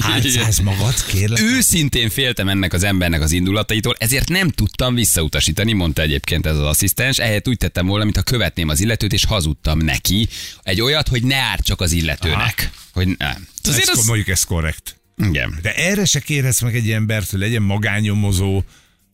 Álcáz 0.00 0.58
magad, 0.58 1.04
kérlek. 1.06 1.40
Őszintén 1.40 2.08
féltem 2.08 2.48
ennek 2.48 2.72
az 2.72 2.82
embernek 2.82 3.22
az 3.22 3.32
indulataitól, 3.60 3.94
ezért 3.98 4.28
nem 4.28 4.48
tudtam 4.48 4.94
visszautasítani, 4.94 5.72
mondta 5.72 6.02
egyébként 6.02 6.46
ez 6.46 6.56
az 6.56 6.66
asszisztens. 6.66 7.18
Ehhez 7.18 7.40
úgy 7.44 7.56
tettem 7.56 7.86
volna, 7.86 8.04
mintha 8.04 8.22
követném 8.22 8.68
az 8.68 8.80
illetőt, 8.80 9.12
és 9.12 9.24
hazudtam 9.24 9.78
neki 9.78 10.28
egy 10.62 10.80
olyat, 10.80 11.08
hogy 11.08 11.22
ne 11.22 11.36
ártsak 11.36 11.80
az 11.80 11.92
illetőnek. 11.92 12.54
Aha. 12.58 12.70
Hogy 12.92 13.06
nem. 13.18 13.48
Ez, 13.62 13.70
Azért 13.70 13.88
az... 13.88 14.06
mondjuk 14.06 14.28
ez 14.28 14.44
korrekt. 14.44 15.00
Igen. 15.16 15.58
De 15.62 15.74
erre 15.74 16.04
se 16.04 16.20
kérhetsz 16.20 16.60
meg 16.60 16.76
egy 16.76 16.90
embert, 16.90 17.30
hogy 17.30 17.38
legyen 17.38 17.62
magányomozó, 17.62 18.62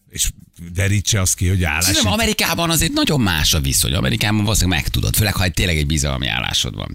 és 0.09 0.31
derítse 0.73 1.21
azt 1.21 1.35
ki, 1.35 1.49
hogy 1.49 1.65
állás. 1.65 1.85
Szerintem 1.85 2.13
Amerikában 2.13 2.71
azért 2.71 2.93
nagyon 2.93 3.21
más 3.21 3.55
a 3.55 3.61
viszony. 3.61 3.95
Amerikában 3.95 4.45
valószínűleg 4.45 4.79
megtudod, 4.79 5.17
főleg 5.17 5.35
ha 5.35 5.45
egy 5.45 5.53
tényleg 5.53 5.77
egy 5.77 5.87
bizalmi 5.87 6.27
állásod 6.29 6.75
van. 6.75 6.95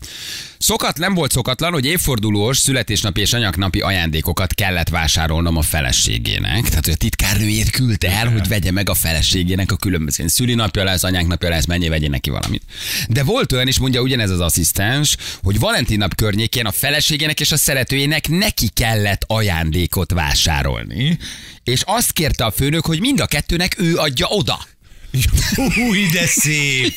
Szokat 0.57 0.97
nem 0.97 1.13
volt 1.13 1.31
szokatlan, 1.31 1.71
hogy 1.71 1.85
évfordulós, 1.85 2.57
születésnapi 2.57 3.21
és 3.21 3.33
anyagnapi 3.33 3.79
ajándékokat 3.79 4.53
kellett 4.53 4.89
vásárolnom 4.89 5.57
a 5.57 5.61
feleségének. 5.61 6.69
Tehát, 6.69 6.85
hogy 6.85 6.93
a 6.93 6.97
titkárnőjét 6.97 7.69
küldte 7.69 8.09
el, 8.11 8.31
hogy 8.31 8.47
vegye 8.47 8.71
meg 8.71 8.89
a 8.89 8.93
feleségének 8.93 9.71
a 9.71 9.75
különböző 9.75 10.27
szülinapja 10.27 10.83
lesz, 10.83 11.03
anyáknapja 11.03 11.49
lesz, 11.49 11.65
mennyi 11.65 11.89
vegye 11.89 12.07
neki 12.07 12.29
valamit. 12.29 12.63
De 13.09 13.23
volt 13.23 13.51
olyan 13.51 13.67
is, 13.67 13.79
mondja 13.79 14.01
ugyanez 14.01 14.29
az 14.29 14.39
asszisztens, 14.39 15.17
hogy 15.43 15.59
Valentin 15.59 15.97
nap 15.97 16.15
környékén 16.15 16.65
a 16.65 16.71
feleségének 16.71 17.39
és 17.39 17.51
a 17.51 17.57
szeretőjének 17.57 18.27
neki 18.27 18.69
kellett 18.73 19.23
ajándékot 19.27 20.11
vásárolni. 20.11 21.17
És 21.63 21.81
azt 21.85 22.11
kérte 22.11 22.45
a 22.45 22.51
főnök, 22.51 22.85
hogy 22.85 22.99
mind 22.99 23.19
a 23.19 23.25
kettőnek 23.25 23.79
ő 23.79 23.97
adja 23.97 24.27
oda. 24.27 24.59
Új, 25.89 26.07
de 26.11 26.25
szép. 26.25 26.93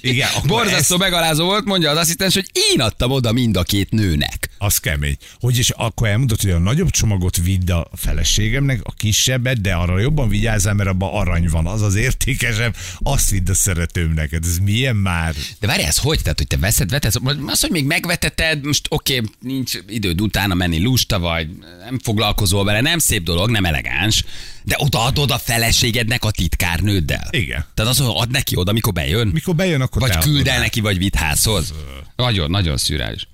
Igen, 0.00 0.28
Borzasztó 0.46 0.96
megalázó 0.96 1.44
volt, 1.44 1.64
mondja 1.64 1.90
az 1.90 1.96
asszisztens, 1.96 2.34
hogy 2.34 2.50
én 2.72 2.80
adtam 2.80 3.10
oda 3.10 3.32
mind 3.32 3.56
a 3.56 3.62
két 3.62 3.90
nőnek. 3.90 4.45
Az 4.66 4.78
kemény. 4.78 5.16
Hogy 5.40 5.58
és 5.58 5.70
akkor 5.70 6.08
elmondod, 6.08 6.40
hogy 6.40 6.50
a 6.50 6.58
nagyobb 6.58 6.90
csomagot 6.90 7.36
vidd 7.36 7.70
a 7.70 7.86
feleségemnek, 7.94 8.80
a 8.82 8.92
kisebbet, 8.92 9.60
de 9.60 9.74
arra 9.74 9.98
jobban 9.98 10.28
vigyázzál, 10.28 10.74
mert 10.74 10.88
abban 10.88 11.14
arany 11.14 11.48
van, 11.48 11.66
az 11.66 11.82
az 11.82 11.94
értékesebb, 11.94 12.76
azt 12.98 13.30
vidd 13.30 13.50
a 13.50 13.54
szeretőmnek. 13.54 14.32
Ez 14.32 14.58
milyen 14.58 14.96
már? 14.96 15.34
De 15.60 15.66
várj, 15.66 15.82
ez 15.82 15.98
hogy? 15.98 16.22
Tehát, 16.22 16.38
hogy 16.38 16.46
te 16.46 16.56
veszed, 16.56 16.90
vetesz, 16.90 17.14
az, 17.46 17.60
hogy 17.60 17.70
még 17.70 17.86
megveteted, 17.86 18.64
most 18.64 18.86
oké, 18.88 19.16
okay, 19.16 19.30
nincs 19.40 19.78
időd 19.88 20.20
utána 20.20 20.54
menni 20.54 20.82
lusta 20.82 21.18
vagy, 21.18 21.48
nem 21.84 21.98
foglalkozol 21.98 22.64
vele, 22.64 22.80
nem 22.80 22.98
szép 22.98 23.22
dolog, 23.22 23.50
nem 23.50 23.64
elegáns, 23.64 24.24
de 24.62 24.74
odaadod 24.78 25.30
a 25.30 25.38
feleségednek 25.38 26.24
a 26.24 26.30
titkárnőddel. 26.30 27.28
Igen. 27.30 27.64
Tehát 27.74 27.90
az, 27.90 27.98
hogy 27.98 28.14
ad 28.16 28.30
neki 28.30 28.56
oda, 28.56 28.70
amikor 28.70 28.92
bejön? 28.92 29.26
Mikor 29.26 29.54
bejön, 29.54 29.80
akkor 29.80 30.02
Vagy 30.02 30.18
küld 30.18 30.46
el 30.46 30.58
neki, 30.58 30.80
vagy 30.80 30.98
vidd 30.98 31.16
házhoz. 31.16 31.72
Nagyon, 32.16 32.50
nagyon 32.50 32.76
szürális. 32.76 33.26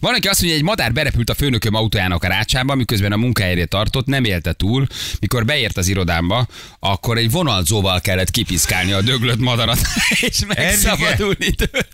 Van, 0.00 0.14
aki 0.14 0.28
azt 0.28 0.40
mondja, 0.40 0.58
egy 0.58 0.64
madár 0.64 0.92
berepült 0.92 1.30
a 1.30 1.34
főnököm 1.34 1.74
autójának 1.74 2.24
a 2.24 2.28
rácsába, 2.28 2.74
miközben 2.74 3.12
a 3.12 3.16
munkahelyére 3.16 3.64
tartott, 3.64 4.06
nem 4.06 4.24
élte 4.24 4.52
túl. 4.52 4.86
Mikor 5.20 5.44
beért 5.44 5.76
az 5.76 5.88
irodámba, 5.88 6.46
akkor 6.78 7.18
egy 7.18 7.30
vonalzóval 7.30 8.00
kellett 8.00 8.30
kipiszkálni 8.30 8.92
a 8.92 9.00
döglött 9.02 9.40
madarat, 9.40 9.80
és 10.28 10.38
megszabadulni 10.46 11.50
tőle. 11.50 11.86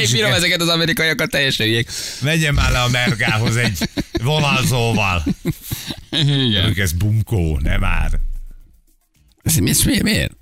Én 0.00 0.10
bírom 0.12 0.32
ezeket 0.32 0.60
az 0.60 0.68
amerikaiakat 0.68 1.30
teljesen 1.30 1.66
hülyék. 1.66 1.90
Menjen 2.22 2.54
már 2.54 2.70
le 2.70 2.80
a 2.80 2.88
mergához 2.88 3.56
egy 3.56 3.78
vonalzóval. 4.22 5.24
Igen. 6.10 6.64
Ők 6.64 6.78
ez 6.78 6.92
bunkó, 6.92 7.58
nem 7.62 7.80
már. 7.80 8.10
Ez 9.42 9.56
miért, 9.56 10.02
miért? 10.02 10.37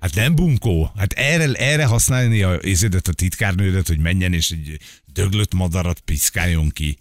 Hát 0.00 0.14
nem 0.14 0.34
bunkó. 0.34 0.92
Hát 0.96 1.12
erre, 1.12 1.52
erre 1.52 1.84
használni 1.84 2.42
a 2.42 2.58
ézédet, 2.62 3.08
a 3.08 3.12
titkárnődet, 3.12 3.88
hogy 3.88 3.98
menjen 3.98 4.32
és 4.32 4.50
egy 4.50 4.76
döglött 5.12 5.54
madarat 5.54 6.00
piszkáljon 6.00 6.68
ki. 6.68 6.98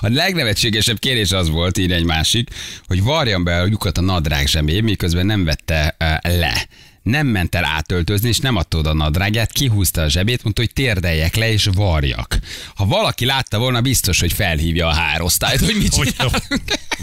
A 0.00 0.08
legnevetségesebb 0.08 0.98
kérés 0.98 1.32
az 1.32 1.48
volt, 1.48 1.78
így 1.78 1.92
egy 1.92 2.04
másik, 2.04 2.50
hogy 2.86 3.02
varjam 3.02 3.44
be 3.44 3.60
a 3.60 3.66
lyukat 3.66 3.98
a 3.98 4.00
nadrág 4.00 4.46
zsebébe, 4.46 4.82
miközben 4.82 5.26
nem 5.26 5.44
vette 5.44 5.96
uh, 6.00 6.38
le. 6.38 6.68
Nem 7.04 7.26
ment 7.26 7.54
el 7.54 7.64
átöltözni, 7.64 8.28
és 8.28 8.38
nem 8.38 8.56
adta 8.56 8.78
oda 8.78 8.90
a 8.90 8.94
nadrágját, 8.94 9.52
kihúzta 9.52 10.02
a 10.02 10.08
zsebét, 10.08 10.42
mondta, 10.42 10.60
hogy 10.60 10.72
térdeljek 10.72 11.36
le 11.36 11.52
és 11.52 11.68
varjak. 11.74 12.38
Ha 12.74 12.86
valaki 12.86 13.24
látta 13.24 13.58
volna, 13.58 13.80
biztos, 13.80 14.20
hogy 14.20 14.32
felhívja 14.32 14.86
a 14.86 14.92
hárosztályt, 14.92 15.60
hogy 15.60 15.76
mit 15.76 15.92
csinál. 15.92 16.30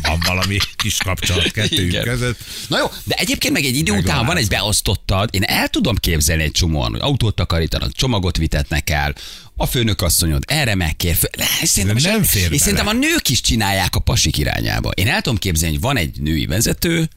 van 0.02 0.20
valami 0.26 0.58
kis 0.76 0.98
kapcsolat 0.98 1.52
kettőjük 1.52 2.04
között. 2.04 2.40
Na 2.68 2.78
jó, 2.78 2.86
de 3.04 3.16
egyébként 3.16 3.54
meg 3.54 3.64
egy 3.64 3.76
idő 3.76 3.92
után 3.92 4.26
van 4.26 4.38
egy 4.38 4.48
beosztottad, 4.48 5.30
én 5.32 5.44
el 5.44 5.68
tudom 5.68 5.96
képzelni 5.96 6.44
egy 6.44 6.52
csomóan, 6.52 6.92
hogy 6.92 7.02
autót 7.02 7.36
takarítanak, 7.36 7.92
csomagot 7.92 8.38
vitetnek 8.38 8.90
el, 8.90 9.14
a 9.56 9.66
főnök 9.66 10.02
asszonyod 10.02 10.44
erre 10.48 10.76
megkér. 10.76 11.18
Szerintem, 11.64 12.12
nem 12.12 12.24
fér 12.24 12.52
és 12.52 12.62
szerintem 12.62 12.88
a 12.88 12.94
nők 12.94 13.30
is 13.30 13.42
csinálják 13.42 13.96
a 13.96 14.00
pasik 14.00 14.38
irányába. 14.38 14.90
Én 14.90 15.08
el 15.08 15.22
tudom 15.22 15.40
képzelni, 15.40 15.76
hogy 15.76 15.84
van 15.84 15.98
egy 15.98 16.22
női 16.22 16.46
vezető, 16.46 17.10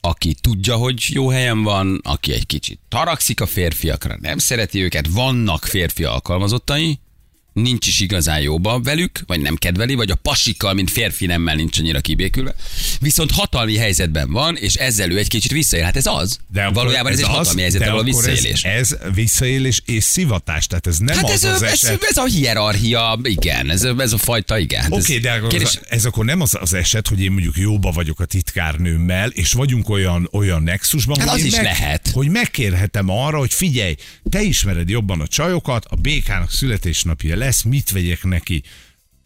aki 0.00 0.34
tudja, 0.34 0.76
hogy 0.76 1.04
jó 1.08 1.28
helyen 1.28 1.62
van, 1.62 2.00
aki 2.02 2.32
egy 2.32 2.46
kicsit 2.46 2.80
tarakszik 2.88 3.40
a 3.40 3.46
férfiakra, 3.46 4.16
nem 4.20 4.38
szereti 4.38 4.82
őket, 4.82 5.08
vannak 5.08 5.64
férfi 5.64 6.04
alkalmazottai, 6.04 7.00
nincs 7.62 7.86
is 7.86 8.00
igazán 8.00 8.40
jóba 8.40 8.80
velük, 8.80 9.20
vagy 9.26 9.40
nem 9.40 9.56
kedveli, 9.56 9.94
vagy 9.94 10.10
a 10.10 10.14
pasikkal, 10.14 10.74
mint 10.74 10.90
férfi 10.90 11.26
nemmel 11.26 11.54
nincs 11.54 11.78
annyira 11.78 12.00
kibékülve. 12.00 12.54
Viszont 13.00 13.30
hatalmi 13.30 13.76
helyzetben 13.76 14.30
van, 14.30 14.56
és 14.56 14.74
ezzel 14.74 15.10
ő 15.10 15.18
egy 15.18 15.28
kicsit 15.28 15.50
visszaél. 15.50 15.82
Hát 15.84 15.96
ez 15.96 16.06
az. 16.06 16.38
De 16.52 16.68
Valójában 16.68 17.12
ez, 17.12 17.18
egy 17.18 17.24
hatalmi 17.24 17.60
helyzet, 17.60 17.88
akkor 17.88 18.04
visszaélés. 18.04 18.62
Ez, 18.64 18.92
ez 18.92 19.14
visszaélés 19.14 19.82
és 19.84 20.04
szivatás, 20.04 20.66
tehát 20.66 20.86
ez 20.86 20.98
nem 20.98 21.14
Hát 21.16 21.24
az 21.24 21.30
ez, 21.30 21.44
az 21.44 21.62
ez, 21.62 21.72
eset. 21.72 22.02
ez, 22.02 22.16
a 22.16 22.24
hierarchia, 22.24 23.18
igen, 23.22 23.70
ez, 23.70 23.84
a- 23.84 23.94
ez 23.98 24.12
a 24.12 24.18
fajta, 24.18 24.58
igen. 24.58 24.84
Oké, 24.86 24.96
ez, 24.96 25.02
okay, 25.02 25.18
de 25.18 25.30
akkor 25.32 25.48
kérdés- 25.48 25.74
ez, 25.82 25.86
ez 25.88 26.04
akkor 26.04 26.24
nem 26.24 26.40
az, 26.40 26.56
az 26.60 26.74
eset, 26.74 27.08
hogy 27.08 27.20
én 27.20 27.30
mondjuk 27.32 27.56
jóba 27.56 27.90
vagyok 27.90 28.20
a 28.20 28.24
titkárnőmmel, 28.24 29.28
és 29.30 29.52
vagyunk 29.52 29.88
olyan, 29.88 30.28
olyan 30.32 30.62
nexusban, 30.62 31.18
Hát 31.20 31.28
hogy, 31.28 31.40
az 31.40 31.46
is 31.46 31.54
lehet. 31.54 32.10
hogy 32.12 32.28
megkérhetem 32.28 33.08
arra, 33.10 33.38
hogy 33.38 33.52
figyelj, 33.54 33.94
te 34.30 34.42
ismered 34.42 34.88
jobban 34.88 35.20
a 35.20 35.26
csajokat, 35.26 35.84
a 35.84 35.96
békának 35.96 36.50
születésnapja 36.50 37.36
lesz, 37.36 37.47
mit 37.62 37.90
vegyek 37.90 38.24
neki? 38.24 38.62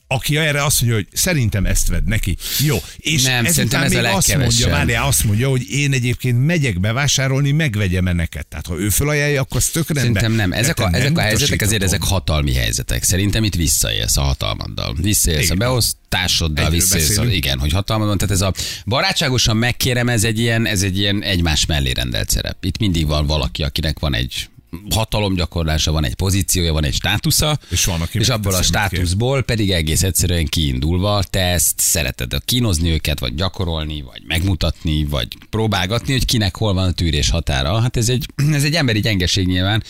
Aki 0.06 0.36
erre 0.36 0.64
azt 0.64 0.80
mondja, 0.80 0.98
hogy 0.98 1.08
szerintem 1.12 1.66
ezt 1.66 1.88
vedd 1.88 2.04
neki. 2.04 2.36
Jó. 2.58 2.76
És 2.96 3.22
Nem, 3.22 3.44
ezután 3.44 3.82
ez 3.82 3.92
a 3.92 4.00
még 4.00 4.10
azt 4.10 4.36
mondja, 4.36 4.68
várjál, 4.68 5.06
azt 5.06 5.24
mondja, 5.24 5.48
hogy 5.48 5.70
én 5.70 5.92
egyébként 5.92 6.46
megyek 6.46 6.80
bevásárolni, 6.80 7.50
megvegyem-e 7.50 8.12
neked. 8.12 8.46
Tehát 8.46 8.66
ha 8.66 8.78
ő 8.78 8.88
felajánlja, 8.88 9.40
akkor 9.40 9.56
az 9.56 9.66
tök 9.66 9.90
rendben. 9.90 10.22
Szerintem 10.22 10.32
nem. 10.32 10.52
Ezek 10.60 10.80
a, 10.80 10.90
nem 10.90 11.00
ezek 11.00 11.18
a 11.18 11.20
helyzetek 11.20 11.62
azért 11.62 11.82
ezek 11.82 12.02
hatalmi 12.02 12.54
helyzetek. 12.54 13.02
Szerintem 13.02 13.44
itt 13.44 13.54
visszaélsz 13.54 14.16
a 14.16 14.20
hatalmaddal. 14.22 14.94
Visszaélsz 15.00 15.40
a 15.40 15.42
Igen. 15.42 15.58
beosztásoddal, 15.58 16.64
Egyről 16.64 16.78
visszaélsz. 16.78 17.18
A, 17.18 17.24
igen, 17.24 17.58
hogy 17.58 17.72
hatalmad 17.72 18.08
van. 18.08 18.18
Tehát 18.18 18.34
ez 18.34 18.40
a 18.40 18.52
barátságosan 18.86 19.56
megkérem, 19.56 20.08
ez 20.08 20.24
egy 20.24 20.38
ilyen, 20.38 20.66
ez 20.66 20.82
egy 20.82 20.98
ilyen 20.98 21.22
egymás 21.22 21.66
mellé 21.66 21.90
rendelt 21.90 22.30
szerep. 22.30 22.64
Itt 22.64 22.78
mindig 22.78 23.06
van 23.06 23.26
valaki, 23.26 23.62
akinek 23.62 23.98
van 23.98 24.14
egy 24.14 24.50
hatalomgyakorlása, 24.94 25.92
van 25.92 26.04
egy 26.04 26.14
pozíciója, 26.14 26.72
van 26.72 26.84
egy 26.84 26.94
státusza, 26.94 27.58
És 27.70 27.84
van, 27.84 28.00
aki 28.00 28.18
és 28.18 28.28
abból 28.28 28.52
a 28.52 28.54
amit 28.54 28.70
kér. 28.70 28.80
státuszból 28.80 29.42
pedig 29.42 29.70
egész 29.70 30.02
egyszerűen 30.02 30.46
kiindulva 30.46 31.22
te 31.22 31.40
ezt 31.40 31.80
szereted 31.80 32.34
kínozni 32.44 32.90
őket, 32.90 33.18
vagy 33.18 33.34
gyakorolni, 33.34 34.02
vagy 34.02 34.22
megmutatni, 34.26 35.04
vagy 35.04 35.28
próbálgatni, 35.50 36.12
hogy 36.12 36.24
kinek 36.24 36.56
hol 36.56 36.74
van 36.74 36.88
a 36.88 36.92
tűrés 36.92 37.30
határa. 37.30 37.80
Hát 37.80 37.96
ez 37.96 38.08
egy, 38.08 38.26
ez 38.52 38.64
egy 38.64 38.74
emberi 38.74 39.00
gyengeség 39.00 39.46
nyilván, 39.46 39.82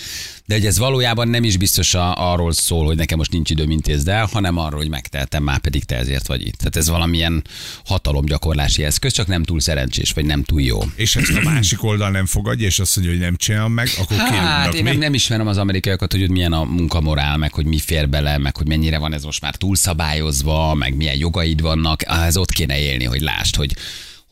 de 0.53 0.59
hogy 0.59 0.67
ez 0.67 0.79
valójában 0.79 1.29
nem 1.29 1.45
is 1.45 1.57
biztos 1.57 1.95
a, 1.95 2.33
arról 2.33 2.53
szól, 2.53 2.85
hogy 2.85 2.97
nekem 2.97 3.19
most 3.19 3.33
nincs 3.33 3.51
időm 3.51 3.71
intézd 3.71 4.09
el, 4.09 4.29
hanem 4.33 4.59
arról, 4.59 4.81
hogy 4.81 4.89
megtehetem, 4.89 5.43
már 5.43 5.59
pedig 5.59 5.85
te 5.85 5.97
ezért 5.97 6.27
vagy 6.27 6.47
itt. 6.47 6.55
Tehát 6.55 6.77
ez 6.77 6.89
valamilyen 6.89 7.45
hatalomgyakorlási 7.85 8.85
eszköz, 8.85 9.13
csak 9.13 9.27
nem 9.27 9.43
túl 9.43 9.61
szerencsés, 9.61 10.13
vagy 10.13 10.25
nem 10.25 10.43
túl 10.43 10.61
jó. 10.61 10.79
És 10.95 11.17
ezt 11.17 11.37
a 11.37 11.41
másik 11.51 11.85
oldal 11.85 12.11
nem 12.11 12.27
fogadja, 12.27 12.67
és 12.67 12.79
azt 12.79 12.97
mondja, 12.97 13.15
hogy 13.15 13.25
nem 13.25 13.37
csinálom 13.37 13.73
meg, 13.73 13.89
akkor 13.99 14.17
Hát 14.17 14.75
én 14.75 14.85
mi? 14.85 14.97
nem 14.97 15.15
ismerem 15.15 15.47
az 15.47 15.59
amerikaiakat, 15.59 16.13
hogy 16.13 16.31
milyen 16.31 16.53
a 16.53 16.65
munkamorál, 16.65 17.37
meg 17.37 17.53
hogy 17.53 17.65
mi 17.65 17.79
fér 17.79 18.09
bele, 18.09 18.39
meg 18.39 18.57
hogy 18.57 18.69
mennyire 18.69 18.99
van 18.99 19.15
ez 19.15 19.25
most 19.25 19.41
már 19.41 19.55
túlszabályozva, 19.55 20.75
meg 20.75 20.97
milyen 20.97 21.17
jogaid 21.17 21.61
vannak. 21.61 22.03
Ez 22.07 22.37
ott 22.37 22.51
kéne 22.51 22.79
élni, 22.79 23.05
hogy 23.05 23.21
lásd, 23.21 23.57
hogy 23.57 23.75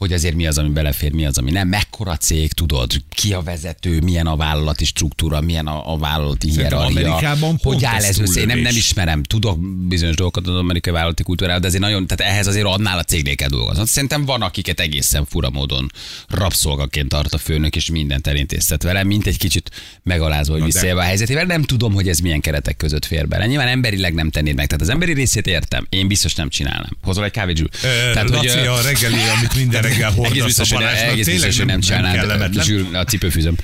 hogy 0.00 0.12
azért 0.12 0.35
mi 0.35 0.47
az, 0.47 0.59
ami 0.59 0.69
belefér, 0.69 1.12
mi 1.12 1.25
az, 1.26 1.38
ami 1.38 1.50
nem. 1.50 1.69
Mekkora 1.69 2.16
cég, 2.16 2.52
tudod, 2.52 2.92
ki 3.14 3.33
a 3.33 3.40
vezető, 3.40 4.00
milyen 4.00 4.26
a 4.26 4.37
vállalati 4.37 4.85
struktúra, 4.85 5.40
milyen 5.40 5.66
a, 5.66 5.92
a 5.92 5.99
vállalati 5.99 6.50
Szerintem 6.50 6.78
hierarchia. 6.78 7.09
Amerikában 7.09 7.59
Hogy 7.62 7.85
áll 7.85 8.02
ez 8.02 8.19
össze? 8.19 8.40
Én 8.40 8.47
nem, 8.47 8.59
nem 8.59 8.76
ismerem, 8.76 9.23
tudok 9.23 9.59
bizonyos 9.88 10.16
dolgokat 10.16 10.47
az 10.47 10.54
amerikai 10.54 10.92
vállalati 10.92 11.23
kultúráról, 11.23 11.61
de 11.61 11.66
azért 11.66 11.83
nagyon, 11.83 12.07
tehát 12.07 12.33
ehhez 12.33 12.47
azért 12.47 12.66
annál 12.66 12.99
a 12.99 13.02
cégnél 13.02 13.35
kell 13.35 13.49
dolgozni. 13.49 13.87
Szerintem 13.87 14.25
van, 14.25 14.42
akiket 14.42 14.80
egészen 14.80 15.25
fura 15.25 15.50
módon 15.50 15.90
rabszolgaként 16.28 17.09
tart 17.09 17.35
a 17.35 17.38
főnök, 17.38 17.76
és 17.76 17.90
mindent 17.90 18.26
elintéztet 18.26 18.83
vele, 18.83 19.04
mint 19.04 19.26
egy 19.26 19.38
kicsit 19.38 19.71
megalázva, 20.02 20.52
hogy 20.52 20.64
visszaélve 20.64 21.00
a 21.00 21.04
helyzetével. 21.04 21.45
Nem 21.45 21.62
tudom, 21.62 21.92
hogy 21.92 22.09
ez 22.09 22.19
milyen 22.19 22.40
keretek 22.40 22.76
között 22.76 23.04
fér 23.04 23.28
bele. 23.28 23.47
Nyilván 23.47 23.69
emberileg 23.69 24.14
nem 24.14 24.30
tennéd 24.30 24.54
meg. 24.54 24.66
Tehát 24.66 24.83
az 24.83 24.88
emberi 24.88 25.12
részét 25.12 25.47
értem. 25.47 25.87
Én 25.88 26.09
biztos 26.09 26.35
nem 26.35 26.49
csinálnám. 26.49 26.97
Hozol 27.02 27.25
egy 27.25 27.30
kávé, 27.30 27.52
Zsül? 27.54 27.69
Tehát, 28.12 28.30
hogy, 28.30 28.47
a 28.47 28.83
reggeli, 28.83 29.19
amit 29.37 29.57
mindenre 29.57 29.88
reggel 29.90 30.09
Egész 30.09 30.18
hordasz 30.18 30.44
biztos, 30.44 30.73
a 30.73 30.75
Balázsnak, 30.75 31.11
egész 31.11 31.26
biztos, 31.26 31.56
hogy 31.56 31.66
nem 31.66 31.80
csinálnád 31.80 32.56
a 32.92 33.04
cipőfűzöm. 33.04 33.54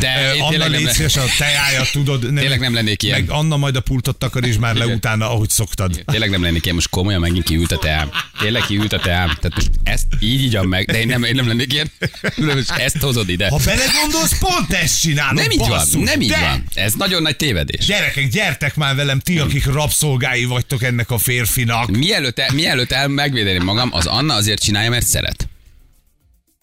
De 0.00 0.22
Eh, 0.22 0.36
én 0.36 0.42
Anna 0.42 0.66
légy 0.66 0.88
a 1.14 1.24
teája, 1.38 1.82
tudod. 1.92 2.22
Nem, 2.22 2.34
Tényleg 2.34 2.60
nem 2.60 2.74
lennék 2.74 3.02
ilyen. 3.02 3.20
Meg 3.20 3.30
Anna 3.30 3.56
majd 3.56 3.76
a 3.76 3.80
pultot 3.80 4.16
takaríts 4.16 4.58
már 4.58 4.74
le 4.74 4.86
utána, 4.86 5.30
ahogy 5.30 5.48
szoktad. 5.48 6.02
Tényleg 6.06 6.30
nem 6.30 6.42
lennék 6.42 6.64
ilyen, 6.64 6.74
most 6.74 6.88
komolyan 6.88 7.20
megint 7.20 7.44
kiült 7.44 7.72
a 7.72 7.78
teám. 7.78 8.10
Tényleg 8.40 8.62
kiült 8.62 8.92
a 8.92 8.98
teám. 8.98 9.26
Tehát 9.26 9.54
most 9.54 9.70
ezt 9.82 10.06
így 10.20 10.42
igyam 10.42 10.68
meg, 10.68 10.86
de 10.86 11.00
én 11.00 11.06
nem, 11.06 11.24
én 11.24 11.34
nem 11.34 11.46
lennék 11.46 11.72
ilyen. 11.72 11.90
Most 12.36 12.70
ezt 12.70 12.96
hozod 12.96 13.28
ide. 13.28 13.48
Ha 13.48 13.60
belegondolsz, 13.64 14.38
pont 14.38 14.72
ezt 14.72 15.00
csinálod. 15.00 15.34
Nem 15.34 15.50
így 15.50 15.58
van, 15.58 15.86
nem 15.92 16.20
így 16.20 16.30
De! 16.30 16.40
van. 16.40 16.64
Ez 16.74 16.94
nagyon 16.94 17.22
nagy 17.22 17.36
tévedés. 17.36 17.86
Gyerekek, 17.86 18.28
gyertek 18.28 18.76
már 18.76 18.94
velem, 18.94 19.18
ti, 19.18 19.38
akik 19.38 19.66
rabszolgái 19.66 20.44
vagytok 20.44 20.82
ennek 20.82 21.10
a 21.10 21.18
férfinak. 21.18 21.90
Mielőtt, 21.90 22.38
el, 22.38 22.52
mielőtt 22.52 22.92
el 22.92 23.08
megvédeném 23.08 23.62
magam, 23.64 23.88
az 23.92 24.06
Anna 24.06 24.34
azért 24.34 24.62
csinálja, 24.62 24.90
mert 24.90 25.06
szeret. 25.06 25.31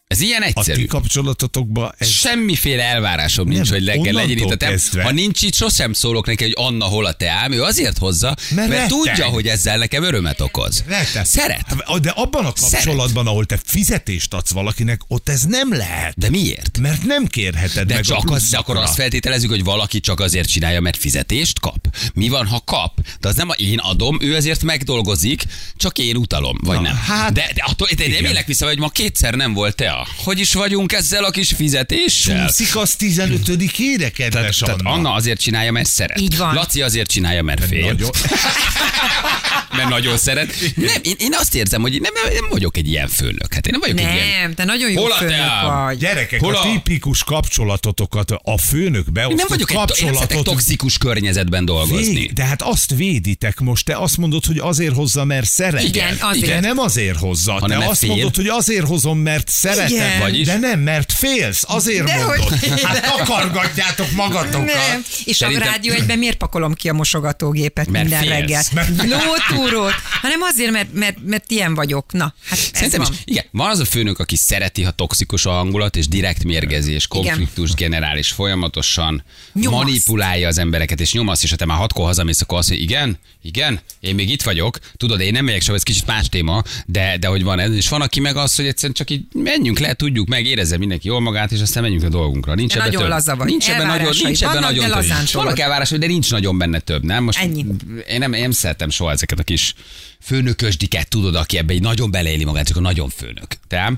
Ez 0.09 0.21
ilyen 0.21 0.41
A 0.41 0.45
egyszerű. 0.45 0.81
ti 0.81 0.85
kapcsolatotokban 0.87 1.93
ez 1.97 2.07
Semmiféle 2.07 2.83
elvárásom 2.83 3.47
nincs, 3.47 3.69
Nem, 3.69 3.73
hogy 3.73 3.83
legyen, 3.83 4.13
legyen 4.13 4.37
itt 4.37 4.61
a. 4.61 5.01
Ha 5.01 5.11
nincs 5.11 5.41
itt, 5.41 5.53
sosem 5.53 5.93
szólok 5.93 6.25
neki, 6.25 6.43
hogy 6.43 6.53
Anna 6.55 6.85
hol 6.85 7.05
a 7.05 7.11
teám. 7.11 7.51
Ő 7.51 7.63
azért 7.63 7.97
hozza, 7.97 8.35
mert, 8.55 8.69
Mert 8.69 8.87
tudja, 8.87 9.25
hogy 9.25 9.47
ezzel 9.47 9.77
nekem 9.77 10.03
örömet 10.03 10.41
okoz. 10.41 10.83
Rettet. 10.87 11.25
Szeret. 11.25 11.65
Hát, 11.85 11.99
De 11.99 12.09
abban 12.09 12.45
a 12.45 12.53
kapcsolatban, 12.53 13.27
ahol 13.27 13.45
te 13.45 13.59
fizetést 13.65 14.33
adsz 14.33 14.51
valakinek, 14.51 15.01
ott 15.07 15.29
ez 15.29 15.43
nem 15.43 15.73
lehet. 15.73 16.13
De 16.17 16.29
miért? 16.29 16.77
Mert 16.77 17.03
nem 17.03 17.25
kérheted 17.25 17.87
De 17.87 17.93
meg 17.93 18.03
a 18.03 18.05
csak 18.05 18.29
az, 18.29 18.49
de 18.49 18.57
akkor 18.57 18.77
azt 18.77 18.95
feltételezzük, 18.95 19.49
hogy 19.49 19.63
valaki 19.63 19.99
csak 19.99 20.19
azért 20.19 20.49
csinálja, 20.49 20.81
mert 20.81 20.97
fizetést 20.97 21.59
kap. 21.59 21.87
Mi 22.13 22.29
van, 22.29 22.47
ha 22.47 22.61
kap? 22.65 22.99
De 23.19 23.27
az 23.27 23.35
nem 23.35 23.49
a 23.49 23.53
én 23.53 23.77
adom, 23.77 24.17
ő 24.21 24.35
azért 24.35 24.63
megdolgozik, 24.63 25.43
csak 25.75 25.97
én 25.97 26.15
utalom, 26.15 26.57
vagy 26.63 26.75
Na, 26.75 26.81
nem. 26.81 26.95
hát, 26.95 27.33
de, 27.33 27.51
de 27.55 27.63
attól 27.65 27.87
de 27.97 28.07
nem 28.07 28.25
élek 28.25 28.45
vissza, 28.45 28.65
hogy 28.65 28.79
ma 28.79 28.89
kétszer 28.89 29.33
nem 29.33 29.53
volt 29.53 29.75
te 29.75 29.89
a. 29.91 30.07
Hogy 30.23 30.39
is 30.39 30.53
vagyunk 30.53 30.91
ezzel 30.91 31.23
a 31.23 31.29
kis 31.29 31.51
fizetéssel? 31.55 32.47
Csúszik 32.47 32.75
az 32.75 32.95
15 32.95 33.47
ére, 33.77 33.97
Tehát, 33.97 34.13
kedves 34.13 34.57
tehát 34.57 34.79
Anna. 34.79 34.89
Anna 34.89 35.13
azért 35.13 35.39
csinálja, 35.39 35.71
mert 35.71 35.89
szeret. 35.89 36.19
Így 36.19 36.37
van. 36.37 36.53
Laci 36.53 36.81
azért 36.81 37.09
csinálja, 37.11 37.43
mert 37.43 37.65
fél. 37.65 37.85
Nagyon. 37.85 38.09
mert 39.77 39.89
nagyon 39.89 40.17
szeret. 40.17 40.53
Nem, 40.75 40.95
én, 41.01 41.15
én 41.17 41.33
azt 41.33 41.55
érzem, 41.55 41.81
hogy 41.81 42.01
nem, 42.01 42.13
nem 42.33 42.49
vagyok 42.49 42.77
egy 42.77 42.87
ilyen 42.87 43.07
főnök. 43.07 43.53
Hát 43.53 43.65
én 43.65 43.71
nem 43.71 43.79
vagyok 43.79 43.99
egy 43.99 44.13
ilyen... 44.13 44.39
Nem, 44.41 44.53
te 44.53 44.63
nagyon 44.65 44.91
jó 44.91 45.01
Hol 45.01 45.11
a 45.11 45.15
főnök 45.15 45.35
teám? 45.35 45.83
vagy. 45.85 45.97
Gyerekek, 45.97 46.39
Hol 46.39 46.55
a 46.55 46.59
a- 46.59 46.71
tipikus 46.71 47.23
kapcsolatotokat 47.23 48.31
a 48.43 48.57
főnök 48.57 49.05
Én 49.07 49.13
beosztott 49.13 49.37
nem 49.37 49.47
vagyok 49.49 49.71
egy, 49.71 49.77
to- 49.77 50.01
nem 50.01 50.07
kapcsolatot 50.13 50.43
toxikus 50.45 50.97
környezetben 50.97 51.65
dolgozni. 51.87 52.13
Vég, 52.13 52.33
de 52.33 52.43
hát 52.43 52.61
azt 52.61 52.93
véditek 52.95 53.59
most, 53.59 53.85
te 53.85 53.95
azt 53.97 54.17
mondod, 54.17 54.45
hogy 54.45 54.57
azért 54.57 54.93
hozza, 54.93 55.23
mert 55.23 55.47
szeret. 55.47 55.83
Igen, 55.83 56.17
azért. 56.19 56.45
De 56.45 56.59
nem 56.59 56.77
azért 56.79 57.17
hozza. 57.17 57.51
Hanem 57.51 57.69
te 57.69 57.77
mert 57.77 57.89
azt 57.89 57.99
fél. 57.99 58.09
mondod, 58.09 58.35
hogy 58.35 58.47
azért 58.47 58.87
hozom, 58.87 59.17
mert 59.19 59.49
szereted. 59.49 59.89
Igen. 59.91 60.19
Vagyis? 60.19 60.45
De 60.47 60.57
nem, 60.57 60.79
mert 60.79 61.11
félsz. 61.11 61.63
Azért 61.67 62.05
Dehogy 62.05 62.37
mondod. 62.39 62.59
nem. 62.67 62.77
Hát 62.77 63.15
takargatjátok 63.17 64.11
magatokat. 64.11 64.65
Nem. 64.65 65.03
És 65.25 65.35
Szerintem- 65.35 65.67
a 65.67 65.71
rádió 65.71 65.93
egyben 65.93 66.17
miért 66.17 66.37
pakolom 66.37 66.73
ki 66.73 66.89
a 66.89 66.93
mosogatógépet 66.93 67.89
Mert 67.89 68.03
minden 68.09 68.23
félsz. 68.27 68.39
reggel? 68.39 68.63
Mert- 68.73 68.89
Lótúrót, 69.09 69.93
hanem 70.21 70.41
azért, 70.41 70.71
mert, 70.71 70.93
mert, 70.93 71.17
mert 71.25 71.51
ilyen 71.51 71.73
vagyok. 71.75 72.11
Na, 72.11 72.33
hát 72.49 72.59
ez 72.59 72.69
Szerintem 72.73 73.01
van. 73.01 73.11
is, 73.11 73.17
igen, 73.25 73.43
van 73.51 73.69
az 73.69 73.79
a 73.79 73.85
főnök, 73.85 74.19
aki 74.19 74.35
szereti, 74.35 74.83
ha 74.83 74.91
toxikus 74.91 75.45
a 75.45 75.49
hangulat, 75.51 75.95
és 75.95 76.07
direkt 76.07 76.43
mérgezés, 76.43 77.07
konfliktust 77.07 77.75
generál, 77.75 78.17
és 78.17 78.31
folyamatosan 78.31 79.23
Nyomaszt. 79.53 79.83
manipulálja 79.83 80.47
az 80.47 80.57
embereket, 80.57 80.99
és 80.99 81.13
nyomasz, 81.13 81.43
és 81.43 81.49
ha 81.49 81.55
te 81.55 81.65
már 81.69 81.77
hatkor 81.77 82.05
hazamész, 82.05 82.41
akkor 82.41 82.57
azt 82.57 82.69
mondja, 82.69 82.87
igen, 82.87 83.17
igen, 83.41 83.79
én 83.99 84.15
még 84.15 84.29
itt 84.29 84.41
vagyok, 84.41 84.79
tudod, 84.97 85.19
én 85.19 85.31
nem 85.31 85.45
megyek 85.45 85.61
soha, 85.61 85.75
ez 85.75 85.83
kicsit 85.83 86.05
más 86.05 86.29
téma, 86.29 86.63
de, 86.85 87.17
de 87.17 87.27
hogy 87.27 87.43
van 87.43 87.59
ez, 87.59 87.73
és 87.73 87.89
van, 87.89 88.01
aki 88.01 88.19
meg 88.19 88.35
az, 88.35 88.55
hogy 88.55 88.65
egyszerűen 88.65 88.93
csak 88.93 89.09
így 89.09 89.23
menjünk 89.33 89.79
le, 89.79 89.93
tudjuk 89.93 90.27
meg, 90.27 90.45
érezze 90.45 90.77
mindenki 90.77 91.07
jól 91.07 91.19
magát, 91.19 91.51
és 91.51 91.61
aztán 91.61 91.83
menjünk 91.83 92.03
a 92.03 92.09
dolgunkra. 92.09 92.53
Nincs 92.53 92.73
De 92.73 92.79
ebben 92.79 92.91
nagyon 92.91 93.01
több. 93.01 93.11
laza 93.11 93.35
vagy. 93.35 93.47
Nincs 93.47 93.69
ebben 93.69 93.87
nagyon, 93.87 94.13
nincs 94.23 94.43
ebben 94.43 94.59
nagyon 94.59 94.91
több. 94.91 95.31
Vannak 95.31 95.59
elvárásai, 95.59 95.97
de 95.97 96.07
nincs 96.07 96.31
nagyon 96.31 96.57
benne 96.57 96.79
több, 96.79 97.03
nem? 97.03 97.23
Most 97.23 97.39
Ennyi. 97.39 97.65
én 98.09 98.19
nem, 98.19 98.33
én 98.33 98.41
nem 98.41 98.51
szeretem 98.51 98.89
soha 98.89 99.11
ezeket 99.11 99.39
a 99.39 99.43
kis 99.43 99.73
főnökösdiket, 100.21 101.07
tudod, 101.07 101.35
aki 101.35 101.57
ebbe 101.57 101.73
így 101.73 101.81
nagyon 101.81 102.11
beleéli 102.11 102.43
magát, 102.43 102.67
csak 102.67 102.77
a 102.77 102.81
nagyon 102.81 103.09
főnök. 103.09 103.47
Te? 103.67 103.93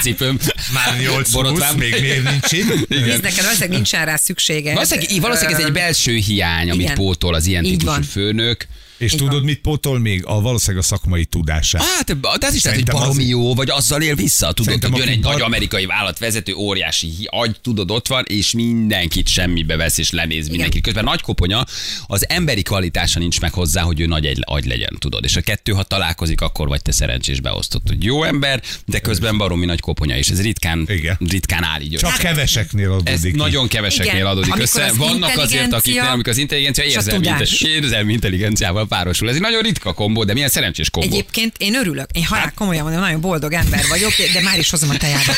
Cipőm. 0.01 0.37
Már 0.73 0.99
8 0.99 1.31
Borotvám. 1.31 1.75
még 1.75 1.95
miért 2.01 2.23
nincs 2.29 2.51
itt? 2.51 2.87
Nézd, 2.89 3.21
neked 3.21 3.41
valószínűleg 3.43 3.69
nincsen 3.69 4.05
rá 4.05 4.15
szüksége. 4.15 4.73
Valószínűleg, 4.73 5.21
valószínűleg 5.21 5.59
ez 5.59 5.65
egy 5.65 5.71
belső 5.73 6.15
hiány, 6.15 6.69
amit 6.69 6.81
Igen. 6.81 6.95
pótol 6.95 7.33
az 7.33 7.45
ilyen 7.45 7.63
típusú 7.63 7.85
van. 7.85 8.03
főnök. 8.03 8.67
És 9.03 9.11
Így 9.11 9.17
tudod, 9.17 9.33
van. 9.33 9.43
mit 9.43 9.59
pótol 9.61 9.99
még? 9.99 10.25
A 10.25 10.41
valószínűleg 10.41 10.83
a 10.83 10.87
szakmai 10.87 11.25
tudását. 11.25 11.81
Hát, 11.81 12.19
de 12.19 12.47
az 12.47 12.53
is 12.53 12.63
lehet, 12.63 12.79
hogy 12.79 12.91
baromi 12.91 13.23
az- 13.23 13.29
jó, 13.29 13.53
vagy 13.55 13.69
azzal 13.69 14.01
él 14.01 14.15
vissza. 14.15 14.47
Tudod, 14.47 14.63
Szerintem 14.65 14.91
hogy 14.91 14.99
jön 14.99 15.07
egy 15.09 15.19
bar- 15.19 15.33
nagy 15.33 15.41
amerikai 15.41 15.85
vállalatvezető, 15.85 16.53
óriási 16.53 17.13
agy, 17.25 17.55
tudod, 17.61 17.91
ott 17.91 18.07
van, 18.07 18.23
és 18.27 18.51
mindenkit 18.51 19.27
semmibe 19.27 19.75
vesz, 19.75 19.97
és 19.97 20.11
lenéz 20.11 20.47
mindenkit. 20.49 20.81
Közben 20.83 21.03
nagy 21.03 21.21
koponya, 21.21 21.65
az 22.07 22.29
emberi 22.29 22.61
kvalitása 22.61 23.19
nincs 23.19 23.39
meg 23.41 23.53
hozzá, 23.53 23.81
hogy 23.81 23.99
ő 23.99 24.05
nagy 24.05 24.25
egy 24.25 24.39
agy 24.41 24.65
legyen, 24.65 24.95
tudod. 24.99 25.23
És 25.23 25.35
a 25.35 25.41
kettő, 25.41 25.71
ha 25.71 25.83
találkozik, 25.83 26.41
akkor 26.41 26.67
vagy 26.67 26.81
te 26.81 26.91
szerencsés 26.91 27.39
beosztott, 27.39 27.87
hogy 27.87 28.03
jó 28.03 28.23
ember, 28.23 28.61
de 28.85 28.99
közben 28.99 29.37
baromi 29.37 29.65
nagy 29.65 29.79
koponya, 29.79 30.17
és 30.17 30.27
ez 30.29 30.41
ritkán, 30.41 30.85
Igen. 30.89 31.17
ritkán 31.29 31.63
áll 31.63 31.81
így 31.81 31.95
Csak 31.97 32.09
össze. 32.11 32.21
keveseknél 32.21 32.85
Ez 33.03 33.13
adódik 33.13 33.31
ki. 33.31 33.37
nagyon 33.37 33.67
keveseknél 33.67 34.13
Igen, 34.13 34.25
adódik 34.25 34.51
amikor 34.53 34.61
össze. 34.75 34.85
az 34.85 34.97
Vannak 34.97 35.37
azért, 35.37 35.73
akiknél, 35.73 36.01
amikor 36.03 36.31
az 36.31 36.37
intelligencia 36.37 36.83
érzelmi, 36.83 37.27
érzelmi 37.61 38.13
intelligenciával 38.13 38.87
párosul. 38.93 39.29
Ez 39.29 39.35
egy 39.35 39.41
nagyon 39.41 39.61
ritka 39.61 39.93
kombó, 39.93 40.23
de 40.23 40.33
milyen 40.33 40.49
szerencsés 40.49 40.89
kombó. 40.89 41.07
Egyébként 41.07 41.55
én 41.57 41.75
örülök. 41.75 42.09
Én 42.13 42.25
halál 42.25 42.51
komolyan 42.55 42.83
mondom, 42.83 43.01
nagyon 43.01 43.21
boldog 43.21 43.53
ember 43.53 43.85
vagyok, 43.89 44.11
de 44.33 44.41
már 44.41 44.59
is 44.59 44.69
hozom 44.69 44.89
a 44.89 44.97
tejádat. 44.97 45.37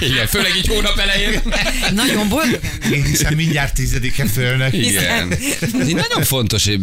Igen, 0.00 0.26
főleg 0.26 0.56
így 0.56 0.66
hónap 0.66 0.98
elején. 0.98 1.40
Nagyon 1.94 2.28
boldog. 2.28 2.60
Én 2.92 3.04
hiszem 3.04 3.34
mindjárt 3.34 3.74
tizedike 3.74 4.26
fölnek. 4.26 4.72
Igen. 4.72 5.32
Ez 5.60 5.86
egy 5.86 5.94
nagyon 5.94 6.22
fontos 6.22 6.64
hogy 6.64 6.80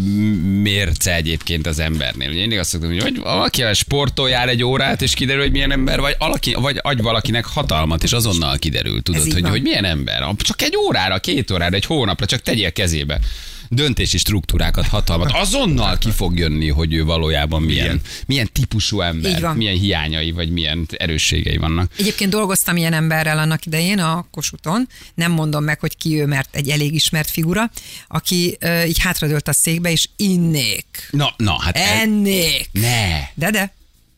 mérce 0.62 1.16
egyébként 1.16 1.68
az 1.68 1.80
embernél. 1.80 2.28
Ugye 2.28 2.36
Én 2.36 2.42
mindig 2.42 2.60
azt 2.60 2.70
szoktam, 2.70 2.90
hogy 2.90 3.02
vagy 3.02 3.18
valaki 3.18 3.64
a 3.64 3.74
sportol 3.74 4.30
jár 4.30 4.50
egy 4.50 4.64
órát, 4.64 5.02
és 5.02 5.14
kiderül, 5.14 5.42
hogy 5.42 5.52
milyen 5.52 5.72
ember, 5.72 6.00
vagy, 6.00 6.16
alaki, 6.18 6.54
vagy 6.54 6.80
adj 6.82 7.02
valakinek 7.02 7.46
hatalmat, 7.46 8.04
és 8.04 8.12
azonnal 8.12 8.58
kiderül, 8.58 9.02
tudod, 9.02 9.32
hogy, 9.32 9.42
van. 9.42 9.52
hogy 9.52 9.62
milyen 9.62 9.86
ember. 9.86 10.28
Csak 10.38 10.62
egy 10.62 10.76
órára, 10.76 11.20
két 11.20 11.52
órára, 11.52 11.76
egy 11.76 11.86
hónapra, 11.86 12.26
csak 12.26 12.42
tegyél 12.42 12.72
kezébe 12.72 13.20
döntési 13.70 14.18
struktúrákat, 14.18 14.88
hatalmat. 14.88 15.32
Azonnal 15.46 15.98
ki 15.98 16.12
fog 16.12 16.38
jönni, 16.38 16.70
hogy 16.70 16.94
ő 16.94 17.04
valójában 17.04 17.62
milyen, 17.62 18.02
milyen 18.26 18.50
típusú 18.52 19.02
ember, 19.02 19.42
van. 19.42 19.56
milyen 19.56 19.76
hiányai, 19.78 20.32
vagy 20.32 20.50
milyen 20.50 20.88
erősségei 20.98 21.58
vannak. 21.58 21.92
Egyébként 21.98 22.32
dolgoztam 22.32 22.78
ilyen 22.78 22.94
emberrel 22.94 23.38
annak 23.40 23.66
idején 23.66 24.00
a 24.00 24.28
Kosuton, 24.32 24.88
nem 25.14 25.32
mondom 25.32 25.64
meg, 25.64 25.80
hogy 25.80 25.98
ki 25.98 26.20
ő, 26.22 26.26
mert 26.26 26.56
egy 26.56 26.70
elég 26.70 26.94
ismert 26.94 27.30
figura, 27.30 27.72
aki 28.08 28.58
uh, 28.62 28.88
így 28.88 29.00
hátradőlt 29.00 29.48
a 29.48 29.54
székbe, 29.54 29.92
és 29.92 30.10
innék, 30.16 31.08
Na, 31.12 31.34
na, 31.38 31.60
hát 31.62 31.78
ennék. 31.78 32.70
ne, 32.72 33.20
De 33.34 33.52
de. 33.52 33.74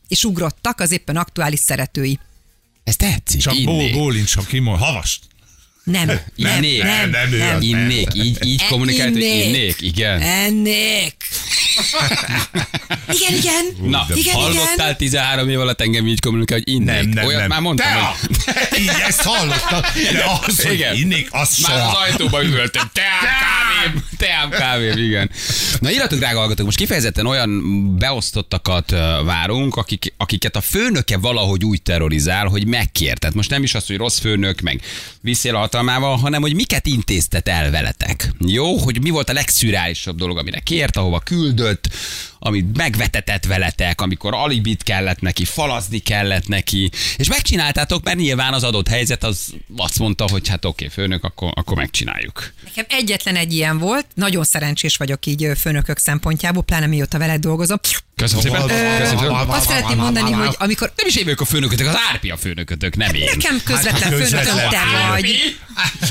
És 0.07 0.23
ugrottak 0.23 0.79
az 0.79 0.91
éppen 0.91 1.15
aktuális 1.17 1.59
szeretői. 1.59 2.19
ez 2.83 2.95
tetszik. 2.95 3.41
Csak 3.41 3.63
bó, 3.63 3.81
innék. 5.87 6.05
bólincs, 6.05 6.19
ha 6.19 6.31
kimond. 6.35 6.37
Havast. 6.37 6.37
Nem, 6.37 6.51
nem, 6.51 6.63
Innék. 6.63 6.83
nem, 6.83 7.09
Nem, 7.09 7.33
ő 7.33 7.37
nem. 7.37 7.55
az. 7.55 7.63
Innék, 7.63 8.07
így, 8.13 8.37
így 8.45 8.61
E- 8.61 8.67
kommunikált, 8.69 9.11
hogy 9.13 9.21
innék. 9.21 9.45
innék, 9.45 9.75
igen. 9.81 10.21
Ennék. 10.21 11.13
Igen, 13.09 13.33
igen. 13.37 13.89
Na, 13.89 14.05
igen, 14.13 14.33
hallottál 14.35 14.75
igen. 14.77 14.97
13 14.97 15.49
év 15.49 15.59
alatt 15.59 15.81
engem 15.81 16.07
így 16.07 16.19
kommunikál, 16.19 16.57
hogy 16.57 16.73
innék. 16.73 16.85
Nem, 16.85 17.09
nem, 17.09 17.25
Olyat 17.25 17.39
nem. 17.39 17.49
már 17.49 17.61
mondtam, 17.61 17.87
Te, 17.91 17.99
hogy... 18.69 18.79
így 18.79 18.91
ezt 19.07 19.21
hallottam. 19.21 19.81
De 20.13 20.25
az, 20.47 20.61
hogy 20.63 20.73
Igen. 20.73 20.95
innék, 20.95 21.27
az 21.31 21.57
Már 21.57 21.71
az 21.75 21.81
soha. 21.81 21.97
ajtóba 21.99 22.43
üvöltem. 22.43 22.89
Teám 22.93 23.07
kávém, 23.21 24.03
teám 24.17 24.49
kávém, 24.49 24.97
igen. 24.97 25.29
Na 25.79 25.91
írjatok, 25.91 26.19
drága 26.19 26.37
hallgatók, 26.39 26.65
most 26.65 26.77
kifejezetten 26.77 27.25
olyan 27.25 27.61
beosztottakat 27.97 28.91
várunk, 29.25 29.75
akik, 29.75 30.13
akiket 30.17 30.55
a 30.55 30.61
főnöke 30.61 31.17
valahogy 31.17 31.63
úgy 31.63 31.81
terrorizál, 31.81 32.45
hogy 32.47 32.67
megkér. 32.67 33.17
Tehát 33.17 33.35
most 33.35 33.49
nem 33.49 33.63
is 33.63 33.75
az, 33.75 33.87
hogy 33.87 33.97
rossz 33.97 34.19
főnök, 34.19 34.61
meg 34.61 34.81
visszél 35.21 35.55
a 35.55 35.59
hatalmával, 35.59 36.17
hanem 36.17 36.41
hogy 36.41 36.55
miket 36.55 36.85
intéztet 36.87 37.47
el 37.47 37.71
veletek. 37.71 38.31
Jó, 38.45 38.77
hogy 38.77 39.01
mi 39.01 39.09
volt 39.09 39.29
a 39.29 39.33
legszürálisabb 39.33 40.17
dolog, 40.17 40.37
amire 40.37 40.59
kért, 40.59 40.97
ahova 40.97 41.19
küldött, 41.19 41.66
amit 42.39 42.77
megvetetett 42.77 43.45
veletek, 43.45 44.01
amikor 44.01 44.33
alibit 44.33 44.83
kellett 44.83 45.19
neki, 45.19 45.45
falazni 45.45 45.99
kellett 45.99 46.47
neki, 46.47 46.91
és 47.17 47.27
megcsináltátok, 47.27 48.03
mert 48.03 48.17
nyilván 48.17 48.53
az 48.53 48.63
adott 48.63 48.87
helyzet 48.87 49.23
az 49.23 49.53
azt 49.77 49.99
mondta, 49.99 50.27
hogy 50.29 50.47
hát 50.47 50.65
oké, 50.65 50.87
főnök, 50.87 51.23
akkor, 51.23 51.51
akkor 51.55 51.75
megcsináljuk. 51.77 52.53
Nekem 52.63 52.85
egyetlen 52.89 53.35
egy 53.35 53.53
ilyen 53.53 53.77
volt, 53.77 54.05
nagyon 54.13 54.43
szerencsés 54.43 54.97
vagyok 54.97 55.25
így 55.25 55.51
főnökök 55.59 55.97
szempontjából, 55.97 56.63
pláne 56.63 56.85
mióta 56.87 57.17
veled 57.17 57.39
dolgozom. 57.41 57.79
Köszönöm 58.15 58.43
szépen. 58.43 58.61
Köszönöm 58.67 59.17
szépen. 59.19 59.31
Azt 59.31 59.67
szeretném 59.67 59.97
mondani, 59.97 60.31
hogy 60.31 60.55
amikor 60.57 60.91
Nem 60.95 61.07
is 61.07 61.15
én 61.15 61.23
vagyok 61.23 61.41
a 61.41 61.45
főnökötök, 61.45 61.87
az 61.87 61.97
Árpi 62.11 62.29
a 62.29 62.37
főnökötök, 62.37 62.95
nem 62.95 63.13
én. 63.13 63.29
nekem 63.35 63.61
közvetlen 63.63 64.01
Hát, 64.01 64.11
főnököm 64.11 64.39
közvetlen 64.39 64.69
te 64.69 64.77
főnök. 64.79 65.09
vagy, 65.09 65.57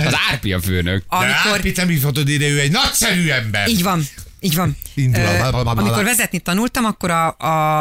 Az 0.06 0.16
Árpi 0.30 0.52
a 0.52 0.60
főnök. 0.60 0.98
De 1.10 1.16
amikor... 1.16 1.52
Árpi, 1.52 1.72
te 1.72 1.84
mi 1.84 1.96
fotod 1.96 2.28
ide, 2.28 2.48
ő 2.48 2.60
egy 2.60 2.70
nagyszerű 2.70 3.28
ember. 3.28 3.68
Így 3.68 3.82
van. 3.82 4.02
Így 4.46 4.54
van. 4.54 4.76
Indul 4.94 5.24
a- 5.26 5.30
Ö, 5.30 5.60
Amikor 5.64 6.04
vezetni 6.04 6.38
tanultam, 6.38 6.84
akkor 6.84 7.10
a, 7.10 7.36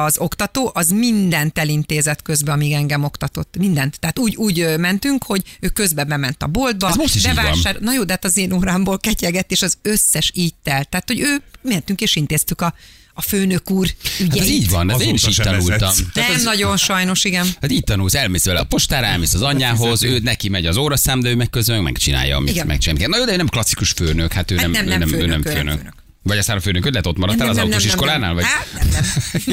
az 0.06 0.18
oktató 0.18 0.72
az 0.74 0.90
mindent 0.90 1.58
elintézett 1.58 2.22
közben, 2.22 2.54
amíg 2.54 2.72
engem 2.72 3.04
oktatott. 3.04 3.56
Mindent. 3.58 4.00
Tehát 4.00 4.20
úgy, 4.20 4.36
úgy 4.36 4.78
mentünk, 4.78 5.24
hogy 5.24 5.42
ő 5.60 5.68
közben 5.68 6.08
bement 6.08 6.44
a 6.44 6.48
boltba, 6.48 6.88
Ez 6.90 6.96
most 6.96 7.16
is 7.16 7.26
így 7.26 7.36
van. 7.36 7.78
Na 7.80 7.94
jó, 7.94 8.04
de 8.04 8.12
hát 8.14 8.26
az 8.26 8.38
én 8.38 8.52
órámból 8.54 9.00
ketyegett, 9.00 9.52
és 9.52 9.62
az 9.62 9.78
összes 9.82 10.32
így 10.34 10.54
telt. 10.64 10.90
Tehát, 10.90 11.08
hogy 11.08 11.20
ő 11.20 11.42
mentünk 11.62 12.02
és 12.02 12.16
intéztük 12.16 12.62
a, 12.62 12.74
a 13.14 13.22
főnök 13.22 13.72
úr 13.72 13.88
ügyeit. 14.20 14.32
Hát 14.32 14.40
ez 14.42 14.50
így 14.50 14.70
van, 14.70 14.92
ez 14.92 15.02
én 15.02 15.14
is 15.14 15.28
így 15.28 15.36
tanultam. 15.36 15.94
Nem 16.14 16.32
az- 16.36 16.44
nagyon 16.44 16.78
sajnos, 16.78 17.24
igen. 17.24 17.46
Hát 17.62 17.72
így 17.72 17.84
tanulsz, 17.84 18.14
elmész 18.14 18.46
vele 18.46 18.60
a 18.60 18.64
postára, 18.64 19.06
elmész 19.06 19.34
az 19.34 19.42
anyjához, 19.42 20.04
ő 20.04 20.20
neki 20.20 20.50
megy 20.50 20.66
az 20.66 20.78
óraszám, 20.78 21.20
de 21.20 21.30
ő 21.30 21.36
meg 21.36 21.50
közben 21.50 21.84
megcsinálja, 21.84 22.38
amit 22.38 22.54
kell. 22.94 23.08
Na 23.08 23.18
jó, 23.18 23.26
de 23.26 23.34
ő 23.34 23.36
nem 23.36 23.48
klasszikus 23.48 23.92
főnök, 23.92 24.34
hát 24.34 24.52
ő 24.52 24.56
Hát 24.56 24.72
nem, 24.72 24.86
nem, 24.86 24.86
ő 24.86 24.90
nem 24.90 25.00
nem, 25.00 25.08
ő 25.08 25.12
főnök, 25.12 25.44
nem 25.44 25.58
ő 25.58 25.64
nem 25.64 25.78
főnök. 25.78 25.94
Vagy 26.26 26.38
aztán 26.38 26.58
a 26.58 26.60
főnököd 26.60 27.08
ott 27.08 27.18
maradtál 27.18 27.50
az 27.50 27.58
autós 27.58 27.86
iskolánál? 27.86 28.34
Vagy? 28.34 28.44
Hát, 28.44 28.68
nem, 28.74 28.88
nem. 28.92 29.04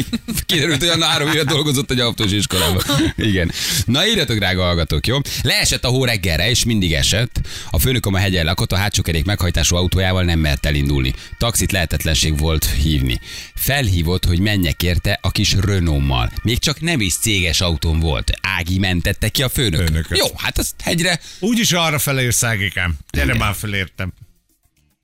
Kiderült, 0.47 0.79
hogy 0.79 0.89
Anna 0.89 1.05
három 1.05 1.29
évet 1.29 1.47
dolgozott 1.47 1.91
egy 1.91 1.99
autós 2.01 2.33
iskolában. 2.33 2.83
Igen. 3.17 3.53
Na 3.87 4.07
írjatok, 4.07 4.37
drága 4.37 4.63
hallgatók, 4.63 5.07
jó? 5.07 5.19
Leesett 5.43 5.85
a 5.85 5.89
hó 5.89 6.05
reggelre, 6.05 6.51
és 6.51 6.65
mindig 6.65 6.93
esett. 6.93 7.41
A 7.71 7.79
főnököm 7.79 8.15
a 8.15 8.19
hegyen 8.19 8.45
lakott, 8.45 8.73
a 8.73 8.77
hátsó 8.77 9.03
kerék 9.03 9.25
meghajtású 9.25 9.77
autójával 9.77 10.23
nem 10.23 10.39
mert 10.39 10.67
elindulni. 10.67 11.15
Taxit 11.39 11.73
lehetetlenség 11.73 12.39
volt 12.39 12.65
hívni. 12.83 13.21
Felhívott, 13.55 14.25
hogy 14.25 14.39
menjek 14.39 14.83
érte 14.83 15.19
a 15.23 15.31
kis 15.31 15.55
Renault-mal. 15.61 16.33
Még 16.43 16.59
csak 16.59 16.81
nem 16.81 17.01
is 17.01 17.15
céges 17.17 17.61
autón 17.61 18.01
volt. 18.01 18.31
Ági 18.41 18.79
mentette 18.79 19.29
ki 19.29 19.43
a 19.43 19.49
főnök. 19.49 19.87
Főnököt. 19.87 20.19
Jó, 20.19 20.27
hát 20.37 20.59
az 20.59 20.75
hegyre 20.83 21.21
Úgyis 21.39 21.73
arra 21.73 21.99
fele 21.99 22.23
jössz, 22.23 22.43
Ágikám. 22.43 22.95
Gyere 23.11 23.25
Igen. 23.27 23.37
már 23.37 23.55
felértem. 23.55 24.13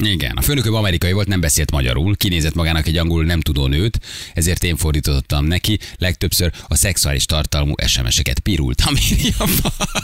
Igen, 0.05 0.37
a 0.37 0.43
főnököm 0.43 0.75
amerikai 0.75 1.13
volt, 1.13 1.27
nem 1.27 1.41
beszélt 1.41 1.71
magyarul, 1.71 2.17
kinézett 2.17 2.55
magának 2.55 2.87
egy 2.87 2.97
angolul 2.97 3.25
nem 3.25 3.41
tudó 3.41 3.67
nőt, 3.67 3.99
ezért 4.35 4.65
én 4.65 4.77
fordítottam 4.77 5.45
neki, 5.45 5.79
legtöbbször 5.97 6.53
a 6.69 6.75
szexuális 6.77 7.25
tartalmú 7.25 7.75
SMS-eket 7.87 8.39
pirultam. 8.39 8.95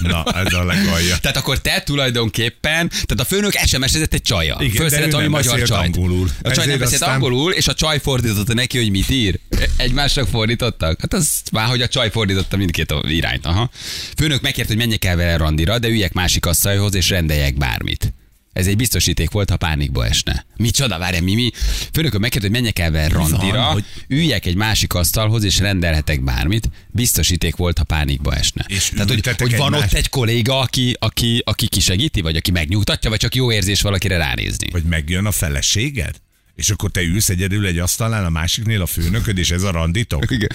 Na, 0.00 0.24
ez 0.24 0.52
a 0.52 0.64
legalja. 0.64 1.16
Tehát 1.16 1.36
akkor 1.36 1.60
te 1.60 1.82
tulajdonképpen, 1.84 2.88
tehát 2.88 3.20
a 3.20 3.24
főnök 3.24 3.52
SMS-ezett 3.66 4.14
egy 4.14 4.22
csaja. 4.22 4.56
Igen, 4.60 4.74
Fölszeret 4.74 5.10
valami 5.12 5.28
magyar 5.28 5.62
csajt. 5.62 5.96
angolul. 5.96 6.28
A 6.42 6.50
csaj 6.50 6.66
nem 6.66 6.78
beszélt 6.78 7.00
aztán- 7.00 7.14
angolul, 7.14 7.52
és 7.52 7.68
a 7.68 7.74
csaj 7.74 7.98
fordította 8.00 8.54
neki, 8.54 8.78
hogy 8.78 8.90
mit 8.90 9.10
ír. 9.10 9.38
Egymásnak 9.76 10.28
fordítottak. 10.28 11.00
Hát 11.00 11.12
az 11.12 11.42
már, 11.52 11.68
hogy 11.68 11.82
a 11.82 11.88
csaj 11.88 12.10
fordította 12.10 12.56
mindkét 12.56 12.94
irányt. 13.02 13.46
Aha. 13.46 13.70
Főnök 14.16 14.40
megkért, 14.40 14.68
hogy 14.68 14.76
menjek 14.76 15.04
el 15.04 15.16
vele 15.16 15.36
randira, 15.36 15.78
de 15.78 15.88
üljek 15.88 16.12
másik 16.12 16.46
asztalhoz, 16.46 16.94
és 16.94 17.08
rendeljek 17.08 17.56
bármit. 17.56 18.12
Ez 18.54 18.66
egy 18.66 18.76
biztosíték 18.76 19.30
volt, 19.30 19.50
ha 19.50 19.56
pánikba 19.56 20.06
esne. 20.06 20.46
Micsoda, 20.56 20.98
várj, 20.98 21.20
mi, 21.20 21.34
mi? 21.34 21.50
Főnököm 21.92 22.20
megkért, 22.20 22.42
hogy 22.42 22.52
menjek 22.52 22.78
el 22.78 22.90
vele 22.90 23.08
randira, 23.08 23.56
van, 23.56 23.72
hogy 23.72 23.84
üljek 24.08 24.46
egy 24.46 24.54
másik 24.54 24.94
asztalhoz, 24.94 25.44
és 25.44 25.58
rendelhetek 25.58 26.24
bármit. 26.24 26.68
Biztosíték 26.88 27.56
volt, 27.56 27.78
ha 27.78 27.84
pánikba 27.84 28.34
esne. 28.34 28.64
És 28.68 28.88
Tehát, 28.94 29.08
hogy, 29.08 29.26
hogy 29.38 29.56
van 29.56 29.74
egymás- 29.74 29.92
ott 29.92 29.98
egy 29.98 30.08
kolléga, 30.08 30.58
aki, 30.58 30.96
aki, 30.98 31.42
aki 31.44 31.68
kisegíti, 31.68 32.20
vagy 32.20 32.36
aki 32.36 32.50
megnyugtatja, 32.50 33.10
vagy 33.10 33.18
csak 33.18 33.34
jó 33.34 33.52
érzés 33.52 33.80
valakire 33.80 34.16
ránézni. 34.16 34.68
Vagy 34.70 34.84
megjön 34.84 35.26
a 35.26 35.32
feleséged? 35.32 36.22
És 36.54 36.70
akkor 36.70 36.90
te 36.90 37.02
ülsz 37.02 37.28
egyedül 37.28 37.66
egy 37.66 37.78
asztalnál, 37.78 38.24
a 38.24 38.28
másiknél 38.30 38.82
a 38.82 38.86
főnököd, 38.86 39.38
és 39.38 39.50
ez 39.50 39.62
a 39.62 39.70
randitok? 39.70 40.30
Igen. 40.36 40.48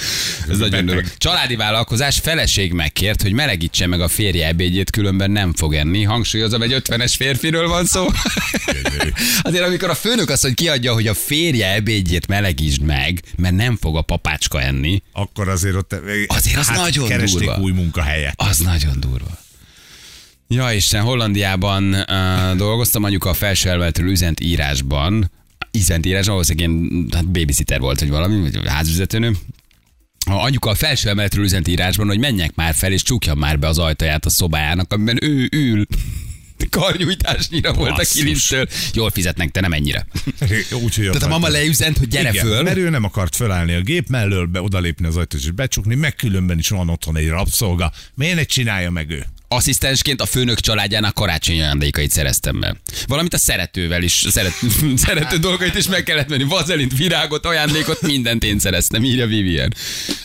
Ez 0.49 0.57
nagyon 0.57 0.85
beteg. 0.85 1.13
Családi 1.17 1.55
vállalkozás 1.55 2.19
feleség 2.19 2.73
megkért, 2.73 3.21
hogy 3.21 3.33
melegítse 3.33 3.87
meg 3.87 4.01
a 4.01 4.07
férje 4.07 4.47
ebédjét, 4.47 4.91
különben 4.91 5.31
nem 5.31 5.53
fog 5.53 5.73
enni. 5.73 6.03
Hangsúlyozom, 6.03 6.61
egy 6.61 6.81
50-es 6.85 7.13
férfiről 7.17 7.67
van 7.67 7.85
szó. 7.85 8.07
Azért 9.41 9.65
amikor 9.65 9.89
a 9.89 9.95
főnök 9.95 10.29
azt, 10.29 10.41
hogy 10.41 10.53
kiadja, 10.53 10.93
hogy 10.93 11.07
a 11.07 11.13
férje 11.13 11.73
ebédjét 11.73 12.27
melegítsd 12.27 12.81
meg, 12.81 13.21
mert 13.37 13.55
nem 13.55 13.77
fog 13.81 13.97
a 13.97 14.01
papácska 14.01 14.61
enni, 14.61 15.01
Akkor 15.11 15.49
azért 15.49 15.75
ott... 15.75 15.95
Azért 16.27 16.57
az 16.57 16.67
nagyon 16.67 17.07
keresték 17.07 17.39
durva. 17.39 17.61
új 17.61 17.71
munkahelyet. 17.71 18.33
az 18.37 18.57
nagyon 18.57 18.99
durva. 18.99 19.37
Ja 20.47 20.71
Isten, 20.71 21.01
Hollandiában 21.01 21.93
uh, 21.93 22.55
dolgoztam, 22.55 23.03
anyuka 23.03 23.29
a 23.29 23.33
felső 23.33 23.69
emeltről 23.69 24.09
üzent 24.09 24.39
írásban, 24.39 25.31
üzent 25.71 26.05
írásban, 26.05 26.33
valószínűleg 26.33 26.69
ilyen 26.69 27.07
hát 27.11 27.27
babysitter 27.27 27.79
volt, 27.79 27.99
vagy 27.99 28.09
valami, 28.09 28.39
vagy 28.39 28.67
házvezetőnő. 28.67 29.35
A 30.25 30.33
anyuka 30.33 30.69
a 30.69 30.75
felső 30.75 31.09
emeletről 31.09 31.43
üzent 31.43 31.67
írásban, 31.67 32.07
hogy 32.07 32.19
menjek 32.19 32.55
már 32.55 32.73
fel, 32.73 32.91
és 32.91 33.01
csukjam 33.01 33.37
már 33.37 33.59
be 33.59 33.67
az 33.67 33.77
ajtaját 33.77 34.25
a 34.25 34.29
szobájának, 34.29 34.93
amiben 34.93 35.23
ő 35.23 35.49
ül. 35.51 35.85
Karnyújtásnyira 36.69 37.73
volt 37.73 37.99
a 37.99 38.03
kilincsről. 38.13 38.67
Jól 38.93 39.09
fizetnek, 39.09 39.51
te 39.51 39.61
nem 39.61 39.73
ennyire. 39.73 40.07
Úgyhogy 40.83 41.05
Tehát 41.05 41.23
a 41.23 41.27
mama 41.27 41.47
leüzent, 41.47 41.97
hogy 41.97 42.07
gyere 42.07 42.29
Igen, 42.29 42.45
föl. 42.45 42.63
mert 42.63 42.77
ő 42.77 42.89
nem 42.89 43.03
akart 43.03 43.35
fölállni 43.35 43.73
a 43.73 43.81
gép 43.81 44.07
mellől, 44.07 44.45
be 44.45 44.61
odalépni 44.61 45.05
az 45.07 45.17
ajtót 45.17 45.41
és 45.41 45.51
becsukni, 45.51 45.95
meg 45.95 46.15
különben 46.15 46.57
is 46.57 46.69
van 46.69 46.89
otthon 46.89 47.17
egy 47.17 47.27
rabszolga. 47.27 47.91
Miért 48.15 48.35
ne 48.35 48.43
csinálja 48.43 48.91
meg 48.91 49.09
ő? 49.09 49.25
Asszisztensként 49.51 50.21
a 50.21 50.25
főnök 50.25 50.59
családjának 50.59 51.13
karácsonyi 51.13 51.59
ajándékait 51.59 52.11
szereztem 52.11 52.59
be. 52.59 52.75
Valamint 53.07 53.33
a 53.33 53.37
szeretővel 53.37 54.03
is, 54.03 54.25
szeret, 54.29 54.53
szerető 55.05 55.37
dolgait 55.37 55.75
is 55.75 55.87
meg 55.87 56.03
kellett 56.03 56.27
venni. 56.29 56.43
Vazelint, 56.43 56.97
virágot, 56.97 57.45
ajándékot, 57.45 58.01
mindent 58.01 58.43
én 58.43 58.59
szereztem, 58.59 59.03
írja 59.03 59.27
Vivian. 59.27 59.73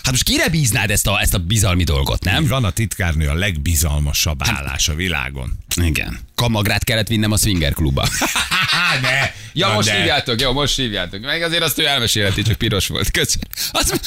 Hát 0.02 0.10
most 0.10 0.22
kire 0.22 0.48
bíznád 0.48 0.90
ezt 0.90 1.06
a, 1.06 1.20
ezt 1.20 1.34
a 1.34 1.38
bizalmi 1.38 1.84
dolgot, 1.84 2.24
nem? 2.24 2.46
Van 2.46 2.64
a 2.64 2.70
titkárnő 2.70 3.28
a 3.28 3.34
legbizalmasabb 3.34 4.40
állás 4.42 4.88
a 4.88 4.94
világon. 4.94 5.58
Igen. 5.82 6.18
Kamagrát 6.34 6.84
kellett 6.84 7.08
vinnem 7.08 7.32
a 7.32 7.36
swinger 7.36 7.72
klubba. 7.72 8.08
ne, 9.02 9.30
Ja, 9.56 9.68
na 9.68 9.74
most 9.74 9.88
de. 9.88 9.96
hívjátok, 9.96 10.40
jó, 10.40 10.52
most 10.52 10.76
hívjátok. 10.76 11.20
Meg 11.20 11.42
azért 11.42 11.62
azt 11.62 11.78
ő 11.78 11.86
elmesélheti, 11.86 12.42
csak 12.42 12.56
piros 12.56 12.86
volt. 12.86 13.10
Köszönöm. 13.10 13.48
Az, 13.70 14.00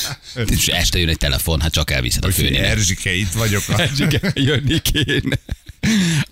és 0.49 0.67
este 0.67 0.99
jön 0.99 1.09
egy 1.09 1.17
telefon, 1.17 1.61
hát 1.61 1.71
csak 1.71 1.91
elviszed 1.91 2.25
a 2.25 2.31
főnél. 2.31 2.63
Erzsike, 2.63 3.13
itt 3.13 3.31
vagyok. 3.31 3.63
A... 3.67 3.79
Erzsike, 3.81 4.31
jönni 4.33 4.79
kéne. 4.81 5.37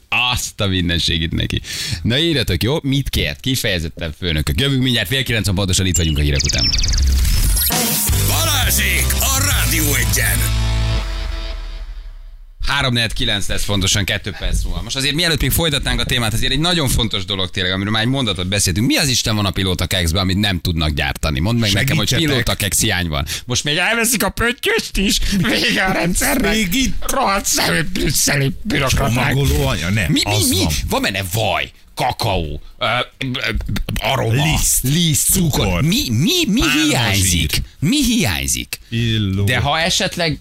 Azt 0.10 0.62
a 0.62 0.68
mindenségit 0.68 1.32
neki. 1.32 1.62
Na 2.02 2.18
írjatok, 2.18 2.64
jó? 2.64 2.78
Mit 2.82 3.10
kért? 3.10 3.40
Kifejezetten 3.40 4.16
főnökök. 4.20 4.60
Jövünk 4.60 4.84
mindjárt 4.84 5.08
fél 5.08 5.24
kilenc 5.24 5.54
pontosan 5.54 5.86
itt 5.86 5.98
vagyunk 5.98 6.18
a 6.18 6.22
hírek 6.22 6.44
után. 6.44 6.70
Balázsék 8.28 9.06
a 9.20 9.52
Rádió 9.52 9.94
Egyen! 9.94 10.65
3 12.68 12.94
9 13.14 13.48
lesz 13.48 13.64
fontosan, 13.64 14.04
kettő 14.06 14.36
perc 14.40 14.64
múlva. 14.64 14.82
Most 14.82 14.96
azért 14.96 15.16
mielőtt 15.16 15.42
még 15.42 15.52
folytatnánk 15.52 16.00
a 16.00 16.04
témát, 16.04 16.34
azért 16.34 16.52
egy 16.52 16.60
nagyon 16.60 16.88
fontos 16.88 17.26
dolog 17.26 17.50
tényleg, 17.50 17.72
amiről 17.74 17.92
már 17.92 18.02
egy 18.02 18.08
mondatot 18.08 18.48
beszéltünk. 18.48 18.88
Mi 18.88 18.98
az 18.98 19.08
Isten 19.08 19.36
van 19.36 19.46
a 19.46 19.52
pilóta 19.52 19.86
kexben, 19.86 20.22
amit 20.22 20.38
nem 20.38 20.60
tudnak 20.62 20.90
gyártani? 20.90 21.40
Mondd 21.40 21.58
meg 21.60 21.72
nekem, 21.74 21.98
hogy 21.98 22.08
Segítsetek. 22.08 22.44
pilóta 22.44 22.64
kex 22.64 22.80
hiány 22.82 23.08
van. 23.08 23.26
Most 23.46 23.64
még 23.64 23.78
elveszik 23.78 24.24
a 24.24 24.30
pöttyöst 24.30 24.98
is, 24.98 25.20
vége 25.38 25.84
a 25.84 25.92
rendszernek. 25.92 26.52
Még 26.56 26.74
itt 26.74 27.12
Rohadt 27.12 27.46
szemű 27.46 27.82
brüsszeli 27.82 28.52
bürokraták. 28.62 29.30
csomagoló 29.34 29.68
anya, 29.68 29.90
nem, 29.90 30.12
Mi, 30.12 30.22
mi, 30.26 30.48
mi? 30.50 30.64
van. 30.64 30.74
Van 30.90 31.02
benne 31.02 31.24
vaj, 31.34 31.72
kakaó, 31.96 32.62
ö, 32.78 32.86
ö, 33.34 33.50
aroma, 34.02 34.44
Liszt, 34.44 34.84
liszt 34.84 35.30
cukor. 35.32 35.82
Mi, 35.82 36.10
mi, 36.10 36.46
mi 36.48 36.62
hiányzik? 36.86 37.62
Mi 37.80 38.04
hiányzik? 38.04 38.80
Illó. 38.90 39.44
De 39.44 39.58
ha 39.58 39.80
esetleg 39.80 40.38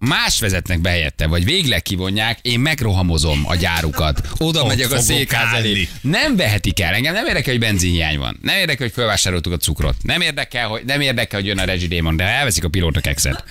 más 0.00 0.40
vezetnek 0.40 0.80
be 0.80 0.90
helyette, 0.90 1.26
vagy 1.26 1.44
végleg 1.44 1.82
kivonják, 1.82 2.38
én 2.42 2.60
megrohamozom 2.60 3.42
a 3.46 3.54
gyárukat. 3.54 4.20
Oda 4.38 4.62
Ott 4.62 4.68
megyek 4.68 4.90
a 4.90 4.98
székház 5.00 5.52
elé. 5.52 5.88
Nem 6.00 6.36
vehetik 6.36 6.80
el. 6.80 6.94
Engem 6.94 7.14
nem 7.14 7.26
érdekel, 7.26 7.52
hogy 7.52 7.60
benzinhiány 7.60 8.18
van. 8.18 8.38
Nem 8.42 8.56
érdekel, 8.56 8.86
hogy 8.86 8.94
felvásároltuk 8.94 9.52
a 9.52 9.56
cukrot. 9.56 9.94
Nem 10.02 10.20
érdekel, 10.20 10.68
hogy, 10.68 10.84
nem 10.84 11.00
érdekel, 11.00 11.38
hogy 11.40 11.48
jön 11.48 11.58
a 11.58 11.64
rezsidémon, 11.64 12.16
de 12.16 12.24
elveszik 12.24 12.64
a 12.64 12.68
pilóta 12.68 13.00
kekszet. 13.00 13.44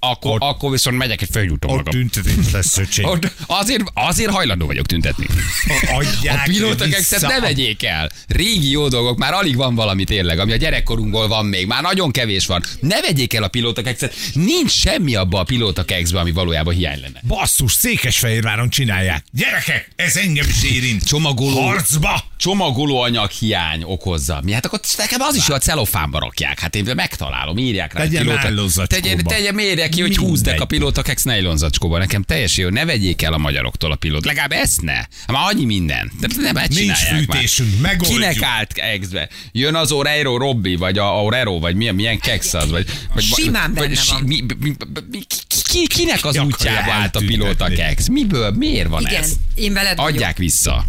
Akkor, 0.00 0.32
Ott- 0.32 0.42
akkor 0.42 0.70
viszont 0.70 0.96
megyek 0.96 1.22
egy 1.22 1.28
följutom 1.32 1.74
magam. 1.74 1.92
tüntetés 1.92 2.52
lesz, 2.52 2.76
öcsém. 2.84 3.04
Ott 3.04 3.32
azért, 3.46 3.82
azért 3.94 4.30
hajlandó 4.30 4.66
vagyok 4.66 4.86
tüntetni. 4.86 5.26
Adják 5.92 6.36
A 6.38 6.42
pilótakexet 6.44 7.20
ne 7.20 7.40
vegyék 7.40 7.84
el. 7.84 8.10
Régi 8.26 8.70
jó 8.70 8.88
dolgok, 8.88 9.18
már 9.18 9.32
alig 9.32 9.56
van 9.56 9.74
valami 9.74 10.04
tényleg, 10.04 10.38
ami 10.38 10.52
a 10.52 10.56
gyerekkorunkból 10.56 11.28
van 11.28 11.46
még, 11.46 11.66
már 11.66 11.82
nagyon 11.82 12.10
kevés 12.10 12.46
van. 12.46 12.62
Ne 12.80 13.00
vegyék 13.00 13.34
el 13.34 13.42
a 13.42 13.48
pilótakexet. 13.48 14.14
Nincs 14.32 14.70
semmi 14.70 15.14
abba 15.14 15.40
a 15.40 15.44
pilótakexben, 15.44 16.20
ami 16.20 16.30
valójában 16.32 16.74
hiány 16.74 17.00
lenne. 17.00 17.20
Basszus, 17.26 17.72
Székesfehérváron 17.72 18.70
csinálják. 18.70 19.24
Gyerekek, 19.32 19.90
ez 19.96 20.16
engem 20.16 20.46
is 20.48 20.62
érint. 20.70 21.04
Csomagoló. 21.04 21.60
Harcba! 21.60 22.24
Csomagoló 22.36 23.00
anyag 23.00 23.30
hiány 23.30 23.82
okozza. 23.82 24.40
Mi 24.44 24.52
hát 24.52 24.66
akkor 24.66 24.80
nekem 24.96 25.20
az 25.20 25.34
is, 25.34 25.46
hogy 25.46 25.54
a 25.54 25.58
celofánba 25.58 26.18
rakják. 26.18 26.58
Hát 26.60 26.74
én 26.74 26.92
megtalálom, 26.94 27.58
írják 27.58 27.92
rá. 27.92 28.02
Tegyen 28.02 28.22
pilóta-. 28.40 28.86
Tegyen, 28.86 29.24
tegyen 29.24 29.54
mérje 29.54 29.87
ki, 29.88 30.00
hogy 30.00 30.16
húzdek 30.16 30.46
a 30.46 30.56
Mindegy. 30.58 30.66
pilótakex 30.78 31.22
nejlonzacskóba. 31.22 31.98
Nekem 31.98 32.22
teljesen 32.22 32.64
jó. 32.64 32.70
Ne 32.70 32.84
vegyék 32.84 33.22
el 33.22 33.32
a 33.32 33.38
magyaroktól 33.38 33.92
a 33.92 33.96
pilót. 33.96 34.24
Legalább 34.24 34.52
ezt 34.52 34.80
ne. 34.82 34.92
Hát 34.94 35.08
Már 35.32 35.42
annyi 35.54 35.64
minden. 35.64 36.12
De 36.20 36.26
nem 36.40 36.54
Nincs 36.54 36.74
csinálják 36.76 37.10
már. 37.10 37.36
fűtésünk, 37.36 37.80
megoldjuk. 37.80 38.18
Kinek 38.20 38.42
állt 38.42 38.72
exbe? 38.76 39.28
Jön 39.52 39.74
az 39.74 39.92
Orero 39.92 40.36
Robbi, 40.36 40.76
vagy 40.76 40.98
a 40.98 41.04
Orero, 41.04 41.58
vagy 41.58 41.74
milyen, 41.76 41.94
milyen 41.94 42.18
kex 42.18 42.54
az? 42.54 42.70
Vagy, 42.70 42.86
vagy, 43.14 43.24
Simán 43.24 43.74
vagy, 43.74 43.88
benne 43.88 44.00
van. 44.10 44.22
Mi, 44.22 44.44
mi, 44.60 44.74
mi, 45.10 45.18
ki, 45.26 45.36
ki, 45.70 45.86
kinek 45.86 46.24
az 46.24 46.38
útjába 46.38 46.92
állt 46.92 47.16
a 47.16 47.20
pilóta 47.26 47.68
kex? 47.68 48.08
Miből? 48.08 48.50
Miért 48.50 48.88
van 48.88 49.00
Igen, 49.00 49.22
ez? 49.22 49.32
én 49.54 49.72
veled 49.72 49.96
vagyok. 49.96 50.14
Adják 50.14 50.36
vissza. 50.36 50.84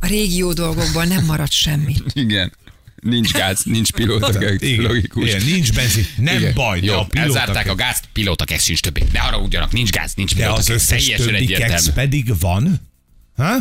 A 0.00 0.06
régió 0.06 0.52
dolgokból 0.52 1.04
nem 1.04 1.24
marad 1.24 1.50
semmi. 1.52 1.94
Igen. 2.12 2.52
Nincs 3.00 3.32
gáz, 3.32 3.62
nincs 3.64 3.90
pilóta. 3.90 4.52
Igen, 4.58 4.82
Logikus. 4.82 5.26
igen, 5.28 5.44
nincs 5.44 5.72
benzin, 5.72 6.06
nem 6.16 6.36
Igen. 6.38 6.54
baj, 6.54 6.80
de 6.80 6.86
Jó, 6.86 6.92
a 6.98 7.04
pilóta 7.06 7.28
elzárták 7.28 7.54
kex- 7.64 7.68
a 7.68 7.74
gázt, 7.74 8.04
pilóta 8.12 8.44
kex 8.44 8.62
sincs 8.64 8.80
többé. 8.80 9.02
Ne 9.12 9.18
haragudjanak, 9.18 9.72
nincs 9.72 9.90
gáz, 9.90 10.12
nincs 10.14 10.34
De 10.34 10.40
pilóta 10.40 10.58
az 10.58 10.66
kex. 10.66 10.82
összes 10.82 11.04
többi 11.06 11.34
egyértelmű. 11.36 11.90
pedig 11.94 12.38
van. 12.40 12.80
Ha? 13.36 13.56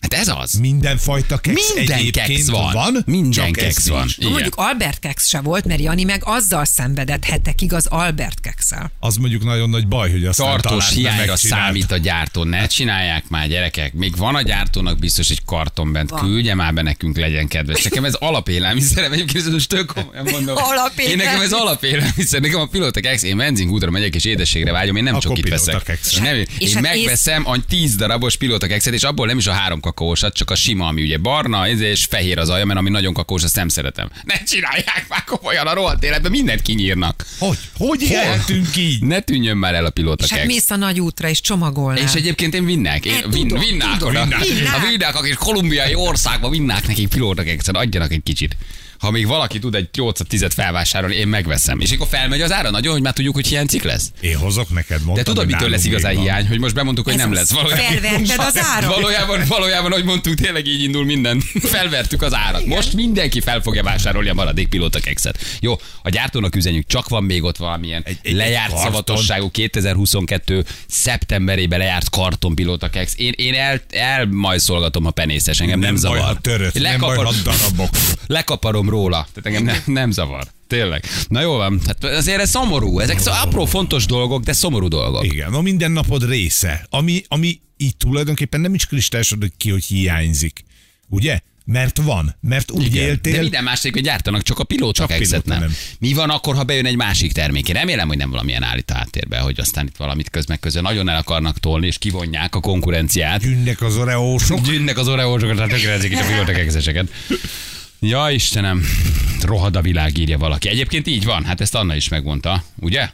Hát 0.00 0.14
ez 0.14 0.28
az. 0.28 0.52
Mindenfajta 0.52 1.38
kex 1.38 1.74
Minden 1.74 2.10
kex 2.10 2.48
van. 2.48 2.72
van 2.72 3.02
Minden 3.06 3.30
csak 3.30 3.52
kex 3.52 3.76
ez 3.76 3.88
van. 3.88 4.08
Igen. 4.16 4.30
Mondjuk 4.30 4.54
Albert 4.56 4.98
Kex 4.98 5.26
se 5.28 5.40
volt, 5.40 5.64
mert 5.64 5.80
Jani 5.80 6.04
meg 6.04 6.22
azzal 6.24 6.64
szenvedett 6.64 7.24
hetekig 7.24 7.72
az 7.72 7.86
Albert 7.86 8.40
Kekszel. 8.40 8.90
Az 9.00 9.16
mondjuk 9.16 9.44
nagyon 9.44 9.70
nagy 9.70 9.88
baj, 9.88 10.10
hogy 10.10 10.24
azt 10.24 10.38
Tartós 10.38 10.92
hiányra 10.92 11.36
számít 11.36 11.92
a 11.92 11.96
gyártó. 11.96 12.44
Ne 12.44 12.66
csinálják 12.66 13.28
már, 13.28 13.48
gyerekek. 13.48 13.92
Még 13.92 14.16
van 14.16 14.34
a 14.34 14.42
gyártónak 14.42 14.98
biztos 14.98 15.30
egy 15.30 15.44
karton 15.44 15.92
bent. 15.92 16.10
Van. 16.10 16.20
Küldje 16.20 16.54
már 16.54 16.74
be 16.74 16.82
nekünk, 16.82 17.16
legyen 17.16 17.48
kedves. 17.48 17.82
Nekem 17.82 18.04
ez 18.04 18.14
alapélelmiszerem. 18.14 19.12
Egyébként 19.12 19.46
ez 19.46 19.52
most 19.52 19.68
tök 19.68 19.92
komolyan 19.94 20.26
mondom. 20.30 20.56
Alapélelmiszer. 20.56 21.10
Én 21.10 21.16
nekem 21.16 21.40
ez 21.40 21.52
alapélelmiszer. 21.52 22.40
Nekem 22.40 22.60
a 22.60 22.66
pilóta 22.66 23.00
kex. 23.00 23.22
Én 23.22 23.36
benzinkútra 23.36 23.90
megyek 23.90 24.14
és 24.14 24.24
édességre 24.24 24.72
vágyom. 24.72 24.96
Én 24.96 25.02
nem 25.02 25.14
Akkor 25.14 25.26
csokit 25.28 25.44
pilóta 25.44 25.72
veszek. 25.84 26.22
Nem, 26.22 26.34
én 26.58 26.72
hát 26.72 26.82
megveszem 26.82 27.46
a 27.46 27.56
10 27.68 27.94
darabos 27.96 28.36
pilóta 28.36 28.66
kekszet, 28.66 28.92
és 28.92 29.02
abból 29.02 29.26
nem 29.26 29.38
is 29.38 29.46
a 29.46 29.52
három 29.52 29.80
kakaósat, 29.88 30.34
csak 30.34 30.50
a 30.50 30.54
sima, 30.54 30.86
ami 30.86 31.02
ugye 31.02 31.16
barna, 31.18 31.66
ez 31.66 31.80
és 31.80 32.04
fehér 32.04 32.38
az 32.38 32.48
alja, 32.48 32.64
mert 32.64 32.78
ami 32.78 32.90
nagyon 32.90 33.12
kakaós, 33.12 33.42
azt 33.42 33.56
nem 33.56 33.68
szeretem. 33.68 34.10
Ne 34.24 34.42
csinálják 34.42 35.04
már 35.08 35.24
komolyan 35.24 35.66
a 35.66 35.74
rohadt 35.74 36.02
életben, 36.04 36.30
mindent 36.30 36.62
kinyírnak. 36.62 37.24
Hogy? 37.38 37.58
Hogy 37.76 38.06
Hol? 38.08 38.16
eltünk 38.16 38.76
így? 38.76 39.02
Ne 39.02 39.20
tűnjön 39.20 39.56
már 39.56 39.74
el 39.74 39.84
a 39.84 39.90
pilóta 39.90 40.24
És 40.24 40.30
hát 40.32 40.44
mész 40.46 40.70
a 40.70 40.76
nagy 40.76 41.00
útra 41.00 41.28
és 41.28 41.40
csomagolnál. 41.40 42.02
És 42.02 42.12
egyébként 42.14 42.54
én 42.54 42.64
vinnek. 42.64 43.04
Én 43.04 43.12
Hát 43.12 43.32
vin, 43.32 43.48
tudom, 43.48 43.64
vinnák 43.64 43.96
tudom, 43.98 44.10
oda. 44.10 44.38
vinnák. 44.38 44.74
A 44.76 44.86
vinnák, 44.90 45.14
akik 45.16 45.34
kolumbiai 45.34 45.94
országban 45.94 46.50
vinnák 46.50 46.86
nekik 46.86 47.08
pilótak 47.08 47.48
egyszerűen, 47.48 47.84
adjanak 47.84 48.12
egy 48.12 48.22
kicsit. 48.22 48.56
Ha 48.98 49.10
még 49.10 49.26
valaki 49.26 49.58
tud 49.58 49.74
egy 49.74 49.88
8-10-et 49.92 50.50
felvásárolni, 50.54 51.14
én 51.14 51.28
megveszem. 51.28 51.80
És 51.80 51.90
akkor 51.92 52.06
felmegy 52.10 52.40
az 52.40 52.52
ára 52.52 52.70
nagyon, 52.70 52.92
hogy 52.92 53.02
már 53.02 53.12
tudjuk, 53.12 53.34
hogy 53.34 53.46
hiánycik 53.46 53.82
lesz. 53.82 54.10
Én 54.20 54.36
hozok 54.36 54.70
neked, 54.70 54.96
mondtam, 54.96 55.14
De 55.14 55.22
tudod, 55.22 55.46
mitől 55.46 55.68
lesz 55.70 55.84
igazán 55.84 56.14
van. 56.14 56.22
hiány, 56.22 56.46
hogy 56.46 56.58
most 56.58 56.74
bemondtuk, 56.74 57.04
hogy 57.04 57.14
Ez 57.14 57.20
nem 57.20 57.32
lesz. 57.32 57.50
Valójában, 57.52 57.84
Felverted 57.84 58.38
az 58.38 58.58
árat. 58.74 58.94
valójában, 58.94 59.40
valójában, 59.48 59.92
hogy 59.92 60.04
mondtuk, 60.04 60.34
tényleg 60.34 60.66
így 60.66 60.82
indul 60.82 61.04
minden. 61.04 61.40
Felvertük 61.72 62.22
az 62.22 62.34
árat. 62.34 62.64
Most 62.66 62.92
mindenki 62.94 63.40
fel 63.40 63.60
fogja 63.60 63.82
vásárolni 63.82 64.28
a 64.28 64.34
maradék 64.34 64.68
pilóta 64.68 65.00
kekszet. 65.00 65.38
Jó, 65.60 65.74
a 66.02 66.08
gyártónak 66.08 66.56
üzenjük, 66.56 66.86
csak 66.86 67.08
van 67.08 67.24
még 67.24 67.42
ott 67.44 67.56
valamilyen 67.56 68.02
Egy- 68.04 68.18
egy- 68.22 68.34
lejárt 68.34 68.66
egy 68.66 68.72
karton. 68.74 68.84
szavatosságú 68.92 69.50
2022 69.50 70.64
szeptemberében 70.88 71.78
lejárt 71.78 72.10
karton 72.10 72.54
pilóta 72.54 72.90
keksz. 72.90 73.14
Én, 73.16 73.32
én 73.36 73.54
el, 73.54 73.80
elmajszolgatom 73.90 75.06
a 75.06 75.10
penészes, 75.10 75.60
engem 75.60 75.78
nem, 75.78 75.92
Nem 75.94 76.02
baj, 76.02 76.18
zavar. 76.18 76.34
ha 76.34 76.40
törött, 76.40 76.80
nem 76.80 77.00
baj, 77.00 77.16
ha 77.16 77.32
darabok. 77.44 77.88
Lekaparom 78.88 79.00
róla. 79.00 79.26
Tehát 79.34 79.46
engem 79.46 79.64
nem, 79.64 79.94
nem 79.94 80.10
zavar. 80.10 80.46
Tényleg. 80.66 81.04
Na 81.28 81.40
jó 81.40 81.56
van, 81.56 81.80
hát 81.86 82.04
azért 82.04 82.40
ez 82.40 82.50
szomorú. 82.50 82.98
Ezek 82.98 83.18
szó- 83.18 83.32
apró 83.32 83.64
fontos 83.64 84.06
dolgok, 84.06 84.42
de 84.42 84.52
szomorú 84.52 84.88
dolgok. 84.88 85.24
Igen, 85.24 85.52
a 85.54 85.60
mindennapod 85.60 86.28
része, 86.28 86.86
ami, 86.90 87.22
ami 87.28 87.60
így 87.76 87.96
tulajdonképpen 87.96 88.60
nem 88.60 88.74
is 88.74 88.86
kristályosodott 88.86 89.54
ki, 89.56 89.70
hogy 89.70 89.84
hiányzik. 89.84 90.64
Ugye? 91.08 91.40
Mert 91.64 91.98
van, 92.02 92.36
mert 92.40 92.70
úgy 92.70 92.86
Igen. 92.86 93.06
éltél. 93.08 93.32
De 93.32 93.40
minden 93.40 93.64
másik, 93.64 93.92
hogy 93.92 94.02
gyártanak, 94.02 94.42
csak 94.42 94.58
a 94.58 94.64
kekszet 94.64 94.96
pilóta 95.06 95.44
nem. 95.44 95.58
nem. 95.58 95.74
Mi 95.98 96.12
van 96.12 96.30
akkor, 96.30 96.54
ha 96.54 96.62
bejön 96.64 96.86
egy 96.86 96.96
másik 96.96 97.32
termék? 97.32 97.68
Én 97.68 97.74
remélem, 97.74 98.08
hogy 98.08 98.16
nem 98.16 98.30
valamilyen 98.30 98.62
állít 98.62 98.90
háttérbe, 98.90 99.38
hogy 99.38 99.60
aztán 99.60 99.86
itt 99.86 99.96
valamit 99.96 100.30
közmek 100.30 100.60
közben 100.60 100.82
nagyon 100.82 101.08
el 101.08 101.16
akarnak 101.16 101.58
tolni, 101.58 101.86
és 101.86 101.98
kivonják 101.98 102.54
a 102.54 102.60
konkurenciát. 102.60 103.40
Gyűnnek 103.40 103.82
az 103.82 103.96
oreósok. 103.96 104.60
Gyűnnek 104.60 104.98
az 104.98 105.08
oreósokat, 105.08 105.56
tehát 105.56 105.70
tökélezik 105.70 106.12
itt 106.12 106.20
a 106.20 106.24
pilóta 106.26 106.52
kekszeseket. 106.52 107.08
Ja, 108.00 108.30
Istenem, 108.30 108.84
rohad 109.42 109.76
a 109.76 109.80
világ, 109.80 110.18
írja 110.18 110.38
valaki. 110.38 110.68
Egyébként 110.68 111.06
így 111.06 111.24
van, 111.24 111.44
hát 111.44 111.60
ezt 111.60 111.74
Anna 111.74 111.94
is 111.94 112.08
megmondta, 112.08 112.64
ugye? 112.80 113.10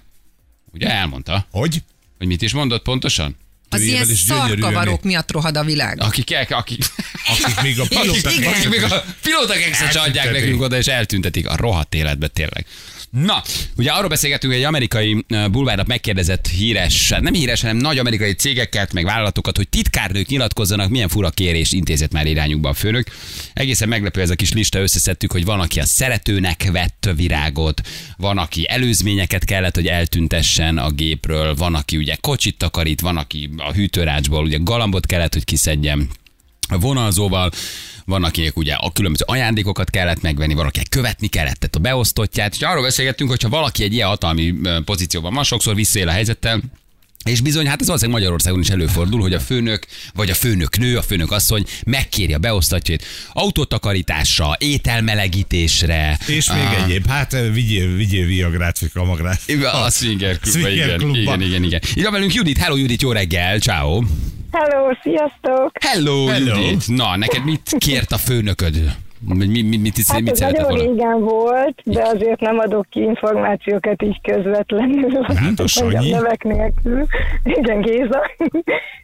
Ugye 0.72 0.88
elmondta, 0.88 1.46
Hogy? 1.50 1.82
hogy 2.18 2.26
mit 2.26 2.42
is 2.42 2.52
mondott 2.52 2.82
pontosan? 2.82 3.36
Az 3.68 3.80
ilyen 3.80 4.04
szarkavarok 4.04 5.02
miatt 5.02 5.30
rohad 5.30 5.56
a 5.56 5.64
világ. 5.64 6.00
Akik, 6.00 6.32
el, 6.32 6.46
akik, 6.48 6.84
Akik 7.26 7.60
még 7.62 7.80
a 7.80 7.86
pilóta 7.88 8.28
akik, 8.28 8.68
még 8.68 8.82
a 8.82 9.98
adják 9.98 10.32
nekünk 10.32 10.60
oda, 10.60 10.76
és 10.76 10.86
eltüntetik 10.86 11.48
a 11.48 11.56
rohadt 11.56 11.94
életbe 11.94 12.28
tényleg. 12.28 12.66
Na, 13.22 13.42
ugye 13.76 13.90
arról 13.90 14.08
beszélgetünk, 14.08 14.52
hogy 14.52 14.62
egy 14.62 14.68
amerikai 14.68 15.24
bulvárnap 15.50 15.86
megkérdezett 15.86 16.46
híres, 16.46 17.08
nem 17.08 17.32
híres, 17.34 17.60
hanem 17.60 17.76
nagy 17.76 17.98
amerikai 17.98 18.32
cégeket, 18.32 18.92
meg 18.92 19.04
vállalatokat, 19.04 19.56
hogy 19.56 19.68
titkárnők 19.68 20.26
nyilatkozzanak, 20.26 20.88
milyen 20.88 21.08
fura 21.08 21.30
kérés 21.30 21.72
intézett 21.72 22.12
már 22.12 22.26
irányukba 22.26 22.68
a 22.68 22.74
főnök. 22.74 23.06
Egészen 23.52 23.88
meglepő 23.88 24.20
ez 24.20 24.30
a 24.30 24.34
kis 24.34 24.52
lista, 24.52 24.78
összeszedtük, 24.78 25.32
hogy 25.32 25.44
van, 25.44 25.60
aki 25.60 25.80
a 25.80 25.84
szeretőnek 25.84 26.70
vett 26.72 27.08
virágot, 27.16 27.80
van, 28.16 28.38
aki 28.38 28.68
előzményeket 28.68 29.44
kellett, 29.44 29.74
hogy 29.74 29.86
eltüntessen 29.86 30.78
a 30.78 30.90
gépről, 30.90 31.54
van, 31.54 31.74
aki 31.74 31.96
ugye 31.96 32.16
kocsit 32.20 32.58
takarít, 32.58 33.00
van, 33.00 33.16
aki 33.16 33.50
a 33.56 33.72
hűtőrácsból 33.72 34.44
ugye 34.44 34.58
galambot 34.60 35.06
kellett, 35.06 35.32
hogy 35.32 35.44
kiszedjen 35.44 36.08
a 36.68 36.78
vonalzóval, 36.78 37.50
van, 38.04 38.24
akinek 38.24 38.56
ugye 38.56 38.74
a 38.74 38.92
különböző 38.92 39.24
ajándékokat 39.26 39.90
kellett 39.90 40.20
megvenni, 40.20 40.54
van, 40.54 40.66
akinek 40.66 40.88
követni 40.88 41.26
kellett 41.26 41.56
tehát 41.56 41.76
a 41.76 41.78
beosztottját, 41.78 42.54
és 42.54 42.60
arról 42.60 42.82
beszélgettünk, 42.82 43.30
hogyha 43.30 43.48
valaki 43.48 43.82
egy 43.82 43.92
ilyen 43.92 44.08
hatalmi 44.08 44.54
pozícióban 44.84 45.34
van, 45.34 45.44
sokszor 45.44 45.74
visszaél 45.74 46.08
a 46.08 46.12
helyzettel, 46.12 46.60
és 47.24 47.40
bizony, 47.40 47.66
hát 47.66 47.80
ez 47.80 47.86
valószínűleg 47.86 48.20
Magyarországon 48.20 48.60
is 48.60 48.68
előfordul, 48.68 49.20
hogy 49.20 49.34
a 49.34 49.40
főnök, 49.40 49.86
vagy 50.14 50.30
a 50.30 50.34
főnök 50.34 50.78
nő, 50.78 50.96
a 50.96 51.02
főnök 51.02 51.30
asszony 51.30 51.64
megkéri 51.86 52.32
a 52.32 52.38
beosztatjait 52.38 53.04
autótakarításra, 53.32 54.56
ételmelegítésre. 54.58 56.18
És 56.26 56.48
még 56.52 56.62
Ah. 56.62 56.82
egyéb. 56.82 57.06
Hát 57.06 57.36
vigyél, 57.52 57.96
vigyél 57.96 58.26
Viagrát, 58.26 58.78
vagy 58.78 58.90
Kamagrát. 58.92 59.40
A 59.72 59.90
Swinger 59.90 60.38
klubba, 60.38 60.68
igen, 60.68 61.00
igen, 61.14 61.40
igen, 61.40 61.62
igen. 61.62 61.80
Itt 61.94 62.08
velünk 62.08 62.34
Judit, 62.34 62.58
hello 62.58 62.76
Judit, 62.76 63.02
jó 63.02 63.12
reggel, 63.12 63.58
ciao. 63.58 64.02
Hello, 64.54 64.94
sziasztok! 65.02 65.70
Hello, 65.80 66.26
Hello. 66.26 66.56
Judit. 66.56 66.96
Na, 66.96 67.16
neked 67.16 67.44
mit 67.44 67.74
kért 67.78 68.10
a 68.10 68.16
főnököd? 68.16 68.74
Mi, 69.28 69.46
mi, 69.46 69.62
mi, 69.62 69.76
mit, 69.76 70.06
Hát 70.06 70.20
mit 70.20 70.30
ez 70.30 70.40
nagyon 70.40 70.68
volna? 70.68 70.82
régen 70.82 71.20
volt, 71.20 71.80
de 71.84 72.02
azért 72.02 72.40
nem 72.40 72.58
adok 72.58 72.86
ki 72.90 73.00
információkat 73.00 74.02
így 74.02 74.20
közvetlenül. 74.20 75.22
Hát 75.22 75.58
a 75.58 75.66
Sanyi. 75.66 76.10
Nevek 76.10 76.42
nélkül. 76.42 77.06
Igen, 77.44 77.80
Géza. 77.80 78.30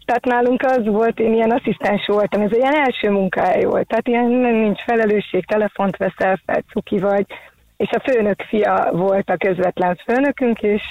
Tehát 0.04 0.24
nálunk 0.24 0.62
az 0.62 0.86
volt, 0.86 1.18
én 1.18 1.34
ilyen 1.34 1.50
asszisztens 1.50 2.06
voltam, 2.06 2.40
ez 2.40 2.52
ilyen 2.52 2.74
első 2.74 3.10
munkája 3.10 3.68
volt. 3.68 3.86
Tehát 3.86 4.08
ilyen 4.08 4.30
nincs 4.30 4.80
felelősség, 4.80 5.46
telefont 5.46 5.96
veszel 5.96 6.40
fel, 6.46 6.64
cuki 6.72 6.98
vagy. 6.98 7.26
És 7.76 7.90
a 7.90 8.00
főnök 8.10 8.42
fia 8.48 8.88
volt 8.92 9.30
a 9.30 9.36
közvetlen 9.36 10.00
főnökünk, 10.06 10.60
és 10.60 10.82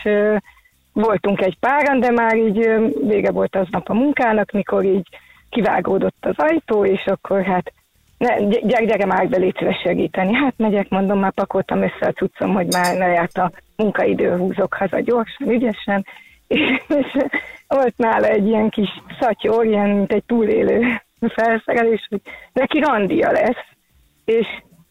voltunk 1.02 1.42
egy 1.42 1.58
páran, 1.60 2.00
de 2.00 2.12
már 2.12 2.36
így 2.36 2.70
vége 3.08 3.32
volt 3.32 3.56
aznap 3.56 3.90
a 3.90 3.94
munkának, 3.94 4.52
mikor 4.52 4.84
így 4.84 5.08
kivágódott 5.50 6.26
az 6.26 6.36
ajtó, 6.38 6.86
és 6.86 7.06
akkor 7.06 7.44
hát 7.44 7.74
ne, 8.18 8.36
gy- 8.36 8.66
gyere, 8.66 8.86
gyere 8.86 9.06
már 9.06 9.30
be, 9.30 9.38
légy 9.38 9.56
szíves 9.58 9.80
segíteni. 9.84 10.34
Hát 10.34 10.54
megyek, 10.58 10.90
mondom, 10.90 11.20
már 11.20 11.32
pakoltam 11.32 11.82
össze 11.82 12.08
a 12.08 12.12
cuccom, 12.12 12.54
hogy 12.54 12.68
már 12.72 12.98
ne 12.98 13.08
járt 13.08 13.38
a 13.38 13.52
munkaidő, 13.76 14.38
húzok 14.38 14.74
haza 14.74 15.00
gyorsan, 15.00 15.50
ügyesen. 15.50 16.06
És 16.48 17.18
volt 17.68 17.98
nála 17.98 18.28
egy 18.28 18.48
ilyen 18.48 18.70
kis 18.70 18.90
szatyor, 19.20 19.66
ilyen, 19.66 19.90
mint 19.90 20.14
egy 20.14 20.24
túlélő 20.24 21.02
felszerelés, 21.28 22.08
hogy 22.10 22.22
neki 22.54 22.80
randia 22.80 23.32
lesz, 23.32 23.66
és 24.26 24.48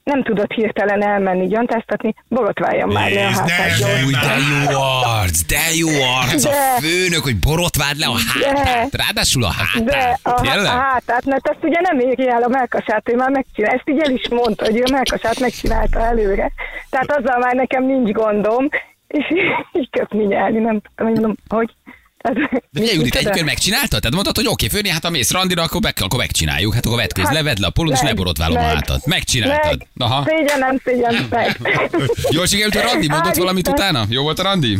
nem 0.08 0.22
tudott 0.22 0.52
hirtelen 0.52 1.02
elmenni 1.02 1.46
gyantáztatni, 1.46 2.14
borotváljon 2.28 2.88
már 2.88 3.10
le 3.10 3.26
a 3.26 3.30
hátát. 3.30 4.04
Új, 4.06 4.12
de 4.12 4.34
jó 4.70 4.80
arc, 5.20 5.40
de 5.46 5.60
jó 5.78 5.88
arc, 6.20 6.44
a 6.44 6.48
De- 6.50 6.80
főnök, 6.88 7.22
hogy 7.22 7.38
borotvád 7.38 7.96
le 7.98 8.06
a 8.06 8.16
hátát, 8.28 8.94
ráadásul 8.94 9.44
a 9.44 9.52
De 9.84 9.96
hátát. 9.96 10.20
a, 10.22 10.30
a 10.30 10.40
Tényleg? 10.40 10.66
hátát, 10.72 11.24
mert 11.24 11.48
ezt 11.48 11.62
ugye 11.64 11.80
nem 11.80 11.98
éri 11.98 12.28
el 12.28 12.42
a 12.42 12.48
melkasát, 12.48 13.08
ő 13.08 13.16
már 13.16 13.30
megcsinál. 13.30 13.74
Ezt 13.74 13.88
így 13.88 14.00
el 14.00 14.10
is 14.10 14.28
mondta, 14.28 14.64
hogy 14.64 14.76
ő 14.76 14.82
a 14.86 14.90
melkasát 14.92 15.40
megcsinálta 15.40 16.00
előre. 16.04 16.52
Tehát 16.90 17.10
azzal 17.16 17.38
már 17.38 17.54
nekem 17.54 17.84
nincs 17.84 18.10
gondom, 18.10 18.68
és 19.06 19.24
így 19.80 19.90
köpni 19.90 20.24
nyelni, 20.24 20.58
nem 20.58 20.80
tudom, 20.96 21.34
hogy... 21.48 21.70
Tehát, 22.18 22.50
De 22.70 22.80
ugye, 22.80 22.92
Judit, 22.92 23.14
egykor 23.14 23.42
megcsináltad? 23.44 24.00
Tehát 24.00 24.12
mondtad, 24.12 24.36
hogy 24.36 24.46
oké, 24.46 24.68
főni, 24.68 24.88
hát 24.88 25.04
ha 25.04 25.10
mész 25.10 25.32
randira, 25.32 25.62
akkor, 25.62 25.80
meg, 25.80 25.94
akkor 26.00 26.18
megcsináljuk. 26.18 26.74
Hát 26.74 26.86
akkor 26.86 26.98
vetkőz, 26.98 27.24
Hát, 27.24 27.34
levedd 27.34 27.60
le 27.60 27.66
a 27.66 27.70
polót, 27.70 27.92
és 27.92 28.00
meg, 28.00 28.10
leborotválom 28.10 28.56
a 28.56 28.60
meg, 28.60 28.74
hátat. 28.74 29.06
Megcsináltad. 29.06 29.78
Meg, 29.94 30.08
Aha. 30.08 30.24
szégyen, 30.26 30.58
nem 30.58 30.78
szégyen, 30.84 31.26
meg. 31.30 31.56
Jól 32.36 32.46
sikerült 32.46 32.74
a 32.74 32.82
randi? 32.82 33.08
Mondott 33.08 33.34
Hál' 33.34 33.38
valamit 33.38 33.68
Isten. 33.68 33.74
utána? 33.74 34.04
Jó 34.08 34.22
volt 34.22 34.38
a 34.38 34.42
randi? 34.42 34.78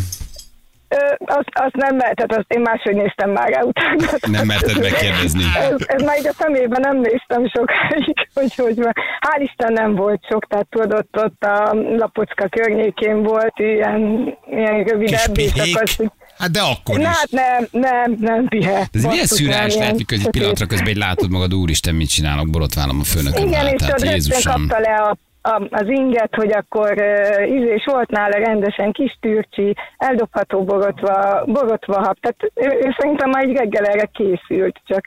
Ö, 0.89 0.97
azt, 1.25 1.49
azt 1.53 1.75
nem 1.75 1.97
mehetett, 1.97 2.33
azt 2.33 2.47
én 2.49 2.61
máshogy 2.61 2.95
néztem 2.95 3.31
már 3.31 3.49
rá 3.49 3.61
utána. 3.63 4.19
Nem 4.21 4.47
merted 4.47 4.81
megkérdezni. 4.81 5.43
Ez, 5.71 5.75
ez 5.87 6.03
már 6.03 6.19
így 6.19 6.27
a 6.27 6.33
szemében 6.39 6.81
nem 6.81 6.97
néztem 6.97 7.49
sokáig, 7.49 8.29
hogy 8.35 8.55
hogy 8.55 8.77
van. 8.77 8.93
Hál' 9.21 9.43
Isten 9.43 9.73
nem 9.73 9.95
volt 9.95 10.27
sok, 10.31 10.47
tehát 10.47 10.67
tudod, 10.71 10.93
ott 11.13 11.43
a 11.43 11.75
Lapocka 11.97 12.49
környékén 12.49 13.23
volt 13.23 13.59
ilyen, 13.59 14.35
ilyen 14.51 14.83
rövidebb, 14.85 15.39
és 15.39 15.53
akkor 15.75 16.13
Hát 16.39 16.51
de 16.51 16.61
akkor 16.61 16.99
Na 16.99 17.11
is. 17.11 17.17
hát 17.17 17.31
nem, 17.31 17.67
nem, 17.71 18.17
nem 18.21 18.47
pihe. 18.49 18.89
Ez 18.93 19.05
milyen 19.05 19.27
nem, 19.69 19.79
lehet, 19.79 19.97
mikor 19.97 20.19
egy 20.19 20.31
pillanatra 20.31 20.67
közben 20.67 20.89
egy 20.89 20.97
látod 20.97 21.31
magad, 21.31 21.55
úristen, 21.55 21.95
mit 21.95 22.09
csinálok, 22.09 22.51
borotválom 22.51 22.99
a 23.01 23.05
főnököm 23.05 23.47
Igen, 23.47 23.67
és 23.67 23.87
rögtön 23.87 24.11
Jézusom. 24.11 24.67
kapta 24.67 24.79
le 24.79 24.95
a, 24.95 25.17
a, 25.43 25.67
az 25.71 25.89
inget, 25.89 26.35
hogy 26.35 26.53
akkor 26.53 26.93
uh, 26.97 27.51
ízés 27.57 27.85
volt 27.85 28.11
nála 28.11 28.39
rendesen 28.39 28.93
kis 28.93 29.19
türcsi, 29.21 29.75
eldobható 29.97 30.65
borotva, 30.65 31.45
borotva 31.47 31.95
hab. 31.95 32.17
Tehát 32.21 32.53
ő, 32.55 32.87
ő 32.87 32.95
szerintem 32.99 33.31
már 33.31 33.43
egy 33.45 33.57
reggel 33.57 33.85
erre 33.85 34.11
készült, 34.13 34.81
csak 34.87 35.07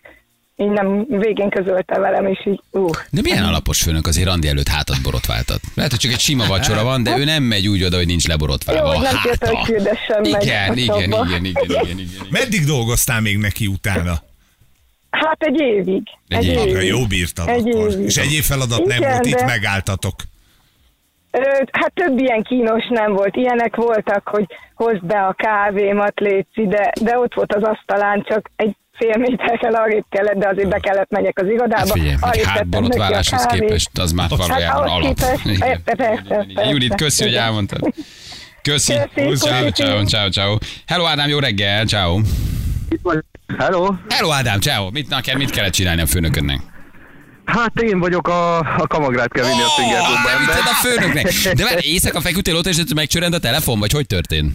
így 0.62 0.70
nem 0.70 1.06
végén 1.08 1.50
közölte 1.50 2.00
velem, 2.00 2.26
és 2.26 2.46
így, 2.46 2.62
uh. 2.72 2.90
De 3.10 3.22
milyen 3.22 3.44
alapos 3.44 3.82
főnök 3.82 4.08
azért 4.08 4.28
randi 4.28 4.48
előtt 4.48 4.68
hátat 4.68 5.02
borotváltat? 5.04 5.60
Lehet, 5.76 5.92
hogy 5.92 6.00
csak 6.00 6.12
egy 6.12 6.20
sima 6.20 6.46
vacsora 6.48 6.84
van, 6.84 7.04
de 7.04 7.18
ő 7.18 7.24
nem 7.24 7.44
megy 7.44 7.68
úgy 7.68 7.84
oda, 7.84 7.98
hogy 7.98 8.06
nincs 8.06 8.28
leborotválva 8.28 8.82
Jó, 8.82 8.88
a 8.88 8.94
hogy 8.94 9.04
nem 9.04 9.22
kérte, 9.24 9.48
hogy 9.48 9.56
háta. 9.56 9.72
küldessen 9.74 10.22
meg 10.32 10.42
Igen, 10.44 10.70
a 10.70 10.74
igen, 10.74 10.86
shopba. 10.86 11.26
igen, 11.26 11.46
igen, 11.46 11.64
igen, 11.64 11.82
igen, 11.84 11.98
igen. 12.00 12.28
Meddig 12.30 12.66
dolgoztál 12.66 13.22
még 13.22 13.38
neki 13.38 13.68
utána? 13.68 14.14
Hát 15.10 15.38
egy 15.44 15.60
évig. 15.60 16.04
Egy 16.28 16.46
évig. 16.46 16.72
Ja, 16.74 16.82
jó 16.82 17.06
bírtad 17.06 17.48
Egy 17.48 17.70
akkor. 17.70 17.92
évig. 17.92 18.06
És 18.06 18.18
egyéb 18.18 18.42
feladat 18.44 18.86
nem 18.86 18.98
Igen, 18.98 19.12
volt, 19.12 19.26
itt 19.26 19.36
de- 19.36 19.46
megálltatok. 19.46 20.16
Ö, 21.32 21.40
Hát 21.72 21.92
több 21.94 22.20
ilyen 22.20 22.44
kínos 22.44 22.88
nem 22.90 23.14
volt. 23.14 23.36
Ilyenek 23.36 23.76
voltak, 23.76 24.28
hogy 24.28 24.46
hozd 24.76 25.06
be 25.06 25.20
a 25.26 25.34
kávémat, 25.38 26.20
létszi, 26.20 26.68
de, 26.68 26.92
de 27.02 27.18
ott 27.18 27.34
volt 27.34 27.54
az 27.54 27.64
asztalán, 27.64 28.26
csak 28.30 28.52
egy 28.56 28.76
fél 29.02 29.18
méterrel 29.18 29.74
arrébb 29.74 30.06
kellett, 30.10 30.38
de 30.38 30.48
azért 30.48 30.70
be 30.70 30.80
kellett 30.80 31.10
megyek 31.10 31.40
az 31.40 31.48
irodába. 31.48 31.76
Hát 31.76 31.92
figyelj, 31.92 32.16
egy 32.32 32.42
a 32.44 32.48
hátborotváláshoz 32.48 33.46
kávét. 33.46 33.62
képest 33.62 33.98
az 33.98 34.12
már 34.12 34.30
valójában 34.30 34.88
ahhoz 34.88 35.14
alap. 36.56 36.70
Judit, 36.70 36.96
köszi, 36.96 37.24
hogy 37.24 37.36
elmondtad. 37.36 37.94
Köszi. 38.62 38.94
Ciao, 39.36 39.70
ciao, 39.72 40.04
ciao, 40.04 40.30
ciao. 40.30 40.58
Hello 40.88 41.06
Ádám, 41.06 41.30
jó 41.30 41.40
reggel, 41.40 41.86
ciao. 41.86 42.20
Hello, 43.58 43.94
Hello 44.10 44.32
Ádám, 44.32 44.60
ciao. 44.60 44.90
Mit, 44.92 45.10
neked 45.10 45.38
mit 45.38 45.50
kellett 45.50 45.74
csinálni 45.74 46.02
a 46.02 46.06
főnöködnek? 46.06 46.60
hát 47.46 47.82
én 47.82 48.00
vagyok 48.00 48.28
a, 48.28 48.58
a 48.58 48.88
kamagrát 48.88 49.32
kell 49.32 49.46
vinni 49.46 49.62
a 49.62 49.68
Finger 49.68 50.00
Ó, 50.00 50.04
Clubba 50.04 50.30
te 50.30 50.38
vitted 50.38 50.56
ember. 50.58 50.72
a 50.72 50.76
főnöknek. 50.76 51.54
De 51.56 51.64
várj, 51.64 51.88
éjszaka 51.88 52.22
feküdtél 52.22 52.56
ott, 52.56 52.66
és 52.66 52.78
megcsörend 52.96 53.34
a 53.34 53.40
telefon, 53.40 53.80
vagy 53.80 53.92
hogy 53.92 54.06
történt? 54.06 54.54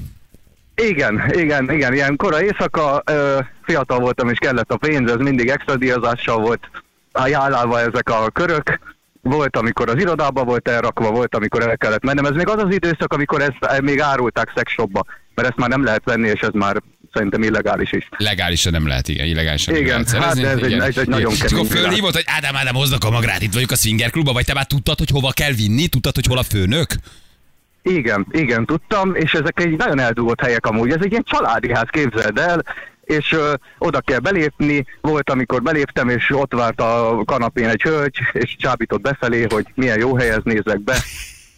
Igen, 0.82 1.22
igen, 1.34 1.70
igen, 1.72 1.94
ilyen 1.94 2.16
kora 2.16 2.42
éjszaka, 2.42 3.02
ö, 3.06 3.38
fiatal 3.62 3.98
voltam 3.98 4.28
és 4.28 4.38
kellett 4.38 4.70
a 4.72 4.76
pénz, 4.76 5.10
ez 5.10 5.16
mindig 5.16 5.48
extra 5.48 5.76
díjazással 5.76 6.38
volt 6.40 6.70
ajánlálva 7.12 7.80
ezek 7.80 8.08
a 8.10 8.30
körök. 8.30 8.78
Volt, 9.22 9.56
amikor 9.56 9.88
az 9.88 10.00
irodába 10.00 10.44
volt 10.44 10.68
elrakva, 10.68 11.10
volt, 11.10 11.34
amikor 11.34 11.62
el 11.68 11.76
kellett 11.76 12.04
mennem. 12.04 12.24
Ez 12.24 12.34
még 12.34 12.48
az 12.48 12.62
az 12.62 12.74
időszak, 12.74 13.12
amikor 13.12 13.42
ezt 13.42 13.80
még 13.82 14.00
árulták 14.00 14.52
szexshopba, 14.54 15.04
mert 15.34 15.48
ezt 15.48 15.56
már 15.56 15.68
nem 15.68 15.84
lehet 15.84 16.02
venni, 16.04 16.28
és 16.28 16.40
ez 16.40 16.52
már 16.52 16.82
szerintem 17.12 17.42
illegális 17.42 17.92
is. 17.92 18.08
Legálisan 18.16 18.72
nem 18.72 18.86
lehet, 18.86 19.08
igen, 19.08 19.26
illegálisan 19.26 19.74
nem 19.74 19.82
Igen, 19.82 20.04
lehet 20.10 20.24
hát 20.24 20.34
de 20.40 20.48
ez 20.48 20.56
egy- 20.58 20.70
igen. 20.70 20.82
ez 20.82 20.96
egy 20.98 21.08
nagyon 21.08 21.32
akkor 21.32 21.46
kemény 21.46 21.66
világ. 21.68 21.82
fölhívott, 21.82 22.14
hogy 22.14 22.24
Ádám, 22.26 22.56
Ádám, 22.56 22.74
hoznak 22.74 23.04
a 23.04 23.10
magrát, 23.10 23.42
itt 23.42 23.52
vagyok 23.52 23.70
a 23.70 23.76
Swinger 23.76 24.10
klubba, 24.10 24.32
vagy 24.32 24.44
te 24.44 24.54
már 24.54 24.66
tudtad, 24.66 24.98
hogy 24.98 25.10
hova 25.10 25.32
kell 25.32 25.52
vinni? 25.52 25.86
Tudtad, 25.86 26.14
hogy 26.14 26.26
hol 26.26 26.38
a 26.38 26.42
főnök? 26.42 26.94
Igen, 27.90 28.26
igen, 28.30 28.64
tudtam, 28.64 29.14
és 29.14 29.32
ezek 29.32 29.60
egy 29.60 29.76
nagyon 29.76 29.98
eldugott 30.00 30.40
helyek 30.40 30.66
amúgy. 30.66 30.90
Ez 30.90 31.00
egy 31.02 31.10
ilyen 31.10 31.24
családi 31.26 31.72
ház, 31.74 31.86
képzeld 31.90 32.38
el, 32.38 32.64
és 33.04 33.32
ö, 33.32 33.54
oda 33.78 34.00
kell 34.00 34.18
belépni. 34.18 34.84
Volt, 35.00 35.30
amikor 35.30 35.62
beléptem, 35.62 36.08
és 36.08 36.30
ott 36.30 36.52
várt 36.52 36.80
a 36.80 37.22
kanapén 37.24 37.68
egy 37.68 37.82
hölgy, 37.82 38.18
és 38.32 38.56
csábított 38.58 39.00
befelé, 39.00 39.46
hogy 39.48 39.66
milyen 39.74 39.98
jó 39.98 40.16
helyez 40.16 40.40
nézek 40.44 40.80
be. 40.84 40.96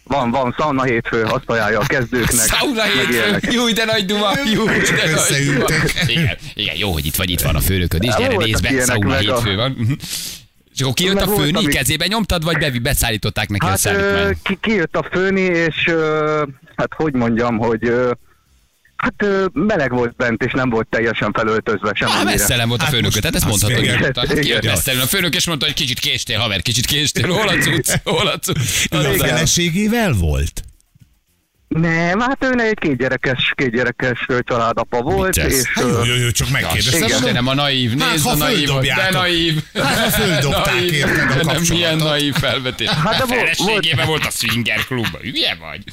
Van, 0.03 0.31
van 0.31 0.55
szauna 0.57 0.83
hétfő, 0.83 1.23
azt 1.23 1.43
ajánlja 1.49 1.79
a 1.79 1.85
kezdőknek. 1.85 2.45
Sauna 2.45 2.73
meg 2.73 2.89
hétfő, 2.91 3.51
jó, 3.51 3.69
de 3.69 3.85
nagy 3.85 4.05
duma, 4.05 4.29
jó, 4.53 4.65
de 4.65 4.71
nagy 5.29 5.45
duma. 5.53 5.65
Igen, 6.07 6.37
igen, 6.53 6.75
jó, 6.77 6.91
hogy 6.91 7.05
itt 7.05 7.15
vagy, 7.15 7.29
itt 7.29 7.41
van 7.41 7.55
a 7.55 7.59
főnököd 7.59 8.03
is, 8.03 8.15
gyere, 8.15 8.35
nézd 8.35 8.61
be, 8.61 8.83
sauna 8.85 9.07
meg 9.07 9.17
a- 9.29 9.35
hétfő 9.35 9.55
van. 9.55 9.97
És 10.73 10.81
akkor 10.81 10.93
kijött 10.93 11.21
a 11.21 11.27
főni, 11.27 11.57
ami- 11.57 11.73
kezébe 11.73 12.07
nyomtad, 12.07 12.43
vagy 12.43 12.57
bevi, 12.57 12.79
beszállították 12.79 13.49
neki 13.49 13.65
a 13.65 13.69
Hát 13.69 13.77
ö, 13.77 13.79
szállítmányt? 13.79 14.37
ki, 14.43 14.57
kijött 14.61 14.95
a 14.95 15.07
főni, 15.11 15.41
és 15.41 15.87
ö, 15.87 16.43
hát 16.75 16.89
hogy 16.95 17.13
mondjam, 17.13 17.57
hogy 17.57 17.87
ö, 17.87 18.11
hát 18.95 19.13
ö, 19.17 19.45
meleg 19.53 19.91
volt 19.91 20.15
bent, 20.15 20.43
és 20.43 20.51
nem 20.51 20.69
volt 20.69 20.87
teljesen 20.87 21.31
felöltözve 21.33 21.91
sem. 21.95 22.09
Ah, 22.09 22.23
messzelem 22.23 22.67
volt 22.67 22.79
a 22.79 22.83
Hát 22.83 22.93
főnököt, 22.93 23.13
most 23.13 23.21
tehát 23.21 23.35
ezt 23.35 23.45
mondhatod 23.45 23.83
igen. 23.83 23.95
nyugodtan. 23.95 24.27
Hát 24.27 24.39
kijött 24.39 24.65
a 25.03 25.07
főnök, 25.07 25.35
és 25.35 25.45
mondta, 25.45 25.65
hogy 25.65 25.75
kicsit 25.75 25.99
késtél, 25.99 26.39
haver, 26.39 26.61
kicsit 26.61 26.85
késtél, 26.85 27.27
hol 27.27 27.47
a 27.47 27.53
cucc, 27.57 27.91
hol 28.03 28.27
a 28.27 28.39
cucc. 28.39 28.57
Ő 28.91 28.97
a 28.97 29.01
Igen. 29.13 29.27
feleségével 29.27 30.13
volt? 30.13 30.63
Nem, 31.69 32.19
hát 32.19 32.43
ő 32.43 32.59
egy 32.61 32.79
kétgyerekes, 32.79 33.53
kétgyerekes 33.55 34.25
családapa 34.43 35.01
volt, 35.01 35.35
és 35.37 35.61
Hát 35.73 35.83
Jó, 35.83 36.03
jó, 36.03 36.15
jó, 36.15 36.29
csak 36.29 36.49
megkérdeztem. 36.49 37.03
igen. 37.03 37.09
Istenem, 37.17 37.47
a 37.47 37.53
naív, 37.53 37.99
Hát, 37.99 38.11
nézd 38.11 38.23
ha 38.25 38.31
a 38.31 38.35
naívot, 38.35 38.83
de 38.85 39.09
naív. 39.11 39.63
Hát, 39.73 39.97
ha 39.97 40.09
földobták, 40.09 40.73
Naív. 40.75 40.93
érted, 40.93 41.29
a 41.29 41.35
De 41.35 41.43
nem 41.43 41.61
milyen 41.69 41.95
naív 41.97 42.33
felvetés. 42.33 42.87
Hát, 42.87 43.17
de 43.17 43.23
a 43.23 43.25
volt- 43.27 43.39
feleségében 43.39 44.07
volt 44.07 44.25
a 44.25 44.29
swinger 44.29 44.85
klubban, 44.85 45.21
hülye 45.21 45.57
vagy? 45.59 45.83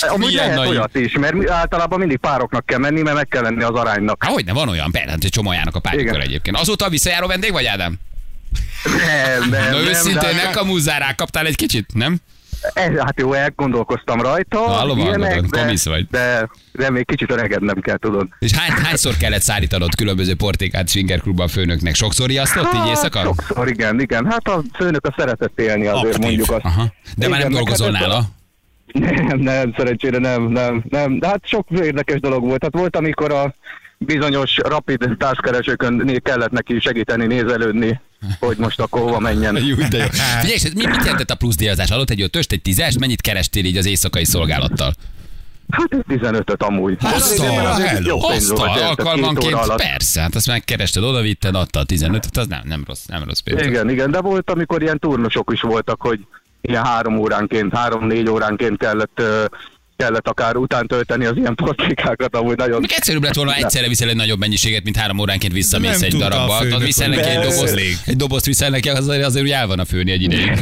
amúgy 0.00 0.26
Milyen 0.26 0.44
lehet 0.44 0.56
naív. 0.58 0.70
olyat 0.70 0.94
is, 0.96 1.12
mert 1.12 1.50
általában 1.50 1.98
mindig 1.98 2.16
pároknak 2.18 2.66
kell 2.66 2.78
menni, 2.78 3.02
mert 3.02 3.16
meg 3.16 3.28
kell 3.28 3.42
lenni 3.42 3.62
az 3.62 3.74
aránynak. 3.74 4.24
Há, 4.24 4.30
hogy 4.30 4.44
ne, 4.44 4.52
van 4.52 4.68
olyan, 4.68 4.90
persze, 4.90 5.10
hát 5.10 5.24
egy 5.24 5.30
csomó 5.30 5.52
járnak 5.52 5.74
a 5.76 5.80
párjukra 5.80 6.08
Igen. 6.14 6.20
egyébként. 6.26 6.56
Azóta 6.56 6.88
visszajáró 6.88 7.26
vendég 7.26 7.52
vagy, 7.52 7.64
Ádám? 7.64 7.94
Nem, 8.84 9.48
nem, 9.50 9.70
Na 9.70 9.70
nem, 9.80 9.86
őszintén, 9.88 10.20
de- 10.36 10.42
ne 10.44 10.50
kamúzzál 10.50 10.98
rá, 10.98 11.12
kaptál 11.14 11.46
egy 11.46 11.56
kicsit, 11.56 11.86
nem? 11.94 12.16
Ez, 12.72 12.98
hát 12.98 13.20
jó, 13.20 13.32
elgondolkoztam 13.32 14.20
rajta. 14.20 14.58
Na, 14.58 14.66
hallom, 14.72 14.98
ilyenek, 14.98 15.40
de- 15.40 15.60
komisz 15.60 15.86
vagy. 15.88 16.06
De, 16.10 16.48
de 16.72 16.90
még 16.90 17.06
kicsit 17.06 17.30
öregednem 17.30 17.80
kell, 17.80 17.96
tudod. 17.96 18.28
És 18.38 18.52
hány, 18.52 18.70
hányszor 18.84 19.16
kellett 19.16 19.40
szállítanod 19.42 19.94
különböző 19.94 20.34
portékát 20.34 20.88
swinger 20.88 21.20
klubban 21.20 21.46
a 21.46 21.48
főnöknek? 21.48 21.94
Sokszor 21.94 22.28
riasztott 22.28 22.74
így 22.74 22.86
éjszaka? 22.88 23.18
Hát, 23.18 23.26
Sokszor, 23.26 23.68
igen, 23.68 24.00
igen. 24.00 24.30
Hát 24.30 24.48
a 24.48 24.62
főnök 24.76 25.06
a 25.06 25.14
szeretett 25.16 25.60
élni 25.60 25.86
azért, 25.86 26.14
Aktív. 26.14 26.22
mondjuk 26.22 26.50
azt. 26.50 26.64
Aha. 26.64 26.92
De 27.16 27.28
már 27.28 27.40
nem 27.40 27.50
Igen, 27.50 27.62
dolgozol 27.62 27.92
hát 27.92 28.00
nála? 28.02 28.22
Nem, 28.92 29.38
nem, 29.38 29.74
szerencsére 29.76 30.18
nem, 30.18 30.42
nem, 30.42 30.84
nem. 30.88 31.18
De 31.18 31.26
hát 31.26 31.40
sok 31.44 31.66
érdekes 31.70 32.20
dolog 32.20 32.42
volt. 32.44 32.62
Hát 32.62 32.72
volt, 32.74 32.96
amikor 32.96 33.32
a 33.32 33.54
bizonyos 34.04 34.56
rapid 34.56 35.16
társkeresőkön 35.18 36.20
kellett 36.22 36.50
neki 36.50 36.80
segíteni, 36.80 37.26
nézelődni, 37.26 38.00
hogy 38.38 38.56
most 38.56 38.80
akkor 38.80 39.00
hova 39.00 39.18
menjen. 39.18 39.56
Jó, 39.56 39.76
de 39.90 39.98
jó. 39.98 40.04
Figyelj, 40.40 40.54
és 40.54 40.62
mi, 40.74 40.86
mit 40.86 41.04
jelentett 41.04 41.30
a 41.30 41.34
plusz 41.34 41.56
díjazás? 41.56 41.90
Adott 41.90 42.10
egy 42.10 42.22
ötöst, 42.22 42.52
egy 42.52 42.62
tízest? 42.62 42.98
Mennyit 42.98 43.20
kerestél 43.20 43.64
így 43.64 43.76
az 43.76 43.86
éjszakai 43.86 44.24
szolgálattal? 44.24 44.94
Hát 45.70 45.88
15-öt 46.08 46.62
amúgy. 46.62 46.96
A 47.00 48.78
alkalmanként, 48.84 49.74
persze, 49.76 50.20
hát 50.20 50.34
azt 50.34 50.46
megkerested, 50.46 51.02
odavitted, 51.02 51.54
adta 51.54 51.80
a 51.80 51.84
15-öt, 51.84 52.36
az 52.36 52.46
nem, 52.46 52.60
nem 52.64 52.84
rossz, 52.86 53.04
nem 53.06 53.24
rossz 53.24 53.38
pénz. 53.38 53.66
Igen, 53.66 53.90
igen, 53.90 54.10
de 54.10 54.20
volt, 54.20 54.50
amikor 54.50 54.82
ilyen 54.82 54.98
turnosok 54.98 55.50
is 55.52 55.60
voltak, 55.60 56.00
hogy 56.00 56.20
ilyen 56.60 56.84
három 56.84 57.18
óránként, 57.18 57.76
három-négy 57.76 58.28
óránként 58.28 58.78
kellett, 58.78 59.20
ö, 59.20 59.44
kellett 60.04 60.28
akár 60.28 60.56
után 60.56 60.86
tölteni 60.86 61.24
az 61.24 61.36
ilyen 61.36 61.54
portékákat, 61.54 62.36
amúgy 62.36 62.56
nagyon... 62.56 62.80
Még 62.80 62.92
egyszerűbb 62.96 63.22
lett 63.22 63.34
volna, 63.34 63.52
ha 63.52 63.56
egyszerre 63.56 63.88
viszel 63.88 64.08
egy 64.08 64.16
nagyobb 64.16 64.38
mennyiséget, 64.38 64.84
mint 64.84 64.96
három 64.96 65.18
óránként 65.18 65.52
visszamész 65.52 66.02
egy 66.02 66.16
darabba. 66.16 66.56
Az 66.56 66.82
viszel 66.82 67.08
neki 67.08 67.28
egy 67.28 67.38
dobozt, 67.38 67.80
egy 68.06 68.16
dobozt 68.16 68.44
viszel 68.44 68.70
neki, 68.70 68.88
azért, 68.88 69.24
azért 69.24 69.44
úgy 69.44 69.50
el 69.50 69.66
van 69.66 69.78
a 69.78 69.84
főni 69.84 70.10
egy 70.10 70.22
ideig. 70.22 70.52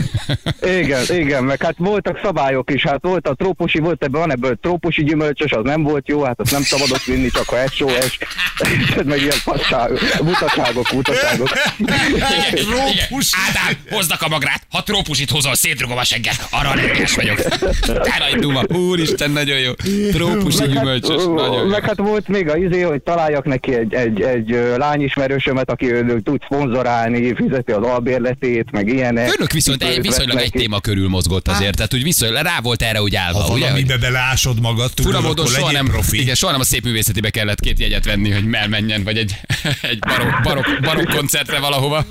Igen, 0.82 1.04
igen, 1.08 1.44
meg 1.44 1.62
hát 1.62 1.74
voltak 1.78 2.20
szabályok 2.22 2.70
is, 2.70 2.82
hát 2.82 2.98
volt 3.02 3.28
a 3.28 3.34
trópusi, 3.34 3.78
volt 3.78 4.04
ebben, 4.04 4.20
van 4.20 4.32
ebből 4.32 4.58
trópusi 4.60 5.04
gyümölcsös, 5.04 5.50
az 5.50 5.64
nem 5.64 5.82
volt 5.82 6.08
jó, 6.08 6.22
hát 6.22 6.40
azt 6.40 6.50
nem 6.50 6.62
szabadott 6.62 7.04
vinni, 7.04 7.30
csak 7.30 7.52
a 7.52 7.56
SOS, 7.70 8.18
meg 9.04 9.20
ilyen 9.20 9.36
fasság, 9.36 9.90
butaságok, 10.20 10.88
butaságok. 10.92 11.50
Igen, 11.78 11.98
igen. 12.12 12.64
Trópus. 12.64 13.30
Ádám, 13.48 13.78
hoznak 13.90 14.22
a 14.22 14.28
magrát, 14.28 14.62
ha 14.70 14.82
trópusit 14.82 15.30
hozol, 15.30 15.54
szétrugom 15.54 15.98
a 15.98 16.04
segget, 16.04 16.46
arra 16.50 16.70
allergiás 16.70 17.14
vagyok. 17.14 17.42
Te 17.80 18.16
nagy 18.18 18.40
duma, 18.40 18.62
úristen, 18.68 19.30
nagyon 19.32 19.58
jó. 19.58 19.72
Trópusi 20.10 20.66
gyümölcsös, 20.66 21.24
nagyon 21.24 21.52
jó. 21.52 21.64
Meg 21.66 21.84
hát 21.84 21.96
volt 21.96 22.28
még 22.28 22.48
a 22.48 22.56
izé, 22.56 22.80
hogy 22.80 23.02
találjak 23.02 23.44
neki 23.44 23.74
egy, 23.74 23.94
egy, 23.94 24.20
egy 24.20 24.58
lányismerősömet, 24.76 25.70
aki 25.70 25.86
tud 26.24 26.40
szponzorálni, 26.44 27.34
fizeti 27.34 27.72
az 27.72 27.82
albérletét, 27.82 28.70
meg 28.70 28.88
ilyenek. 28.88 29.34
Önök 29.38 29.52
viszont 29.52 29.82
egy, 29.82 30.00
viszonylag 30.02 30.38
egy 30.38 30.50
téma 30.50 30.80
körül 30.80 31.08
mozgott 31.08 31.48
azért, 31.48 31.76
tehát 31.76 31.94
úgy 31.94 32.02
viszonylag 32.02 32.42
rá 32.42 32.58
volt 32.62 32.82
erre 32.82 33.02
úgy 33.02 33.14
állva, 33.16 33.38
Ha 33.38 33.44
ugye? 33.44 33.52
hogy- 33.52 33.60
valamibe 33.60 33.96
beleásod 33.96 34.60
magad, 34.60 34.90
tudod, 34.94 35.12
módon 35.22 35.30
akkor 35.46 35.58
soha 35.58 35.72
nem, 35.72 35.86
profi. 35.86 36.20
igen, 36.20 36.34
soha 36.34 36.52
nem 36.52 36.60
a 36.60 36.64
szép 36.64 36.84
művészetibe 36.84 37.30
kellett 37.30 37.60
két 37.60 37.78
jegyet 37.78 38.04
venni, 38.04 38.30
hogy 38.30 38.44
elmenjen, 38.52 39.04
vagy 39.04 39.16
egy, 39.16 39.34
egy 39.92 39.98
barok, 39.98 40.40
barok, 40.42 40.66
barok 40.82 41.08
koncertre 41.08 41.58
valahova. 41.58 42.04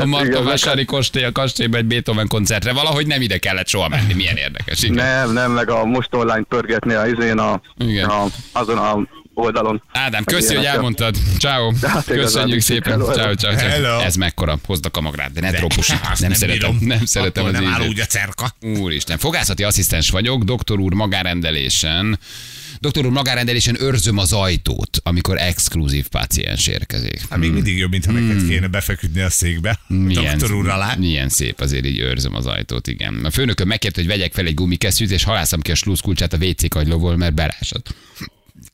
A 0.00 0.04
Marta 0.06 0.26
igen, 0.26 0.44
Vásári 0.44 0.84
kastély, 0.84 1.24
a 1.24 1.32
kastélyban 1.32 1.80
egy 1.80 1.86
Beethoven 1.86 2.26
koncertre 2.28 2.72
valahogy 2.72 3.06
nem 3.06 3.20
ide 3.22 3.38
kellett 3.38 3.68
soha 3.68 3.88
menni. 3.88 4.12
Milyen 4.14 4.36
érdekes. 4.36 4.82
Igen. 4.82 4.94
Nem, 4.94 5.32
nem, 5.32 5.47
meg 5.50 5.70
a 5.70 5.84
most 5.84 6.14
online 6.14 6.42
pörgetni 6.48 6.94
a 6.94 7.06
izén 7.06 7.38
a, 7.38 7.60
Igen. 7.78 8.08
a, 8.08 8.26
azon 8.52 8.78
a 8.78 8.98
oldalon. 9.34 9.82
Ádám, 9.92 10.24
köszi, 10.24 10.54
hogy 10.54 10.64
elmondtad. 10.64 11.16
Ciao. 11.38 11.72
Hát 11.82 12.04
Köszönjük 12.04 12.60
szépen. 12.60 13.00
Ciao, 13.00 13.12
ciao, 13.14 13.34
ciao. 13.34 13.68
Hello. 13.68 13.98
Ez 14.00 14.16
mekkora? 14.16 14.58
Hozd 14.66 14.86
a 14.86 14.90
kamagrát, 14.90 15.32
de 15.32 15.40
ne 15.40 15.50
trópusi. 15.50 15.92
Azt 16.10 16.20
Nem 16.20 16.32
szeretem, 16.32 16.58
bírom. 16.58 16.88
nem 16.88 17.04
szeretem 17.04 17.44
Attól 17.44 17.54
az 17.56 17.60
nem 17.62 17.72
áll 17.72 17.78
ízét. 17.80 17.90
úgy 17.90 18.00
a 18.00 18.04
cerka. 18.04 18.48
Úristen, 18.60 19.18
fogászati 19.18 19.64
asszisztens 19.64 20.10
vagyok, 20.10 20.42
doktor 20.42 20.78
úr 20.80 20.92
magárendelésen. 20.92 22.18
Doktor 22.80 23.06
úr 23.06 23.12
magárendelésen 23.12 23.80
őrzöm 23.80 24.18
az 24.18 24.32
ajtót, 24.32 25.00
amikor 25.02 25.38
exkluzív 25.38 26.08
páciens 26.08 26.66
érkezik. 26.66 27.28
Hát 27.30 27.38
még 27.38 27.50
mindig 27.50 27.78
jobb, 27.78 27.90
mintha 27.90 28.12
neked 28.12 28.48
kéne 28.48 28.66
befeküdni 28.66 29.20
a 29.20 29.30
székbe. 29.30 29.80
Doktor 29.88 30.52
úr 30.52 30.68
alá. 30.68 30.94
milyen 30.94 31.28
szép, 31.28 31.60
azért 31.60 31.84
így 31.84 31.98
őrzöm 31.98 32.34
az 32.34 32.46
ajtót, 32.46 32.86
igen. 32.86 33.24
A 33.24 33.30
főnököm 33.30 33.68
megkérte, 33.68 34.00
hogy 34.00 34.10
vegyek 34.10 34.32
fel 34.32 34.46
egy 34.46 34.54
gumikesztyűt, 34.54 35.10
és 35.10 35.22
halászom 35.22 35.60
ki 35.60 35.70
a 35.70 35.74
sluszkulcsát 35.74 36.32
a 36.32 36.36
WC 36.36 36.68
kagylóból, 36.68 37.16
mert 37.16 37.34
belásott. 37.34 37.94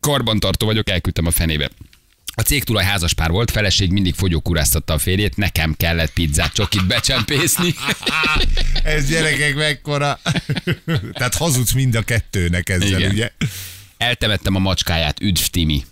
Karbantartó 0.01 0.67
vagyok, 0.67 0.91
elküldtem 0.91 1.27
a 1.27 1.31
fenébe. 1.31 1.71
A 2.37 2.41
cég 2.41 2.65
tulaj 2.65 2.85
házaspár 2.85 3.31
volt, 3.31 3.51
feleség 3.51 3.91
mindig 3.91 4.15
fogyókúráztatta 4.15 4.93
a 4.93 4.99
férjét, 4.99 5.37
nekem 5.37 5.75
kellett 5.77 6.13
pizzát, 6.13 6.53
csokit 6.53 6.87
becsempészni. 6.87 7.75
Ez 8.85 9.09
gyerekek 9.09 9.55
mekkora. 9.55 10.21
Tehát 11.19 11.35
hazudsz 11.35 11.73
mind 11.73 11.95
a 11.95 12.03
kettőnek 12.03 12.69
ezzel, 12.69 12.99
Igen. 12.99 13.11
ugye? 13.11 13.31
Eltemettem 14.05 14.55
a 14.55 14.59
macskáját, 14.59 15.21
üdv 15.21 15.41
Timi. 15.41 15.85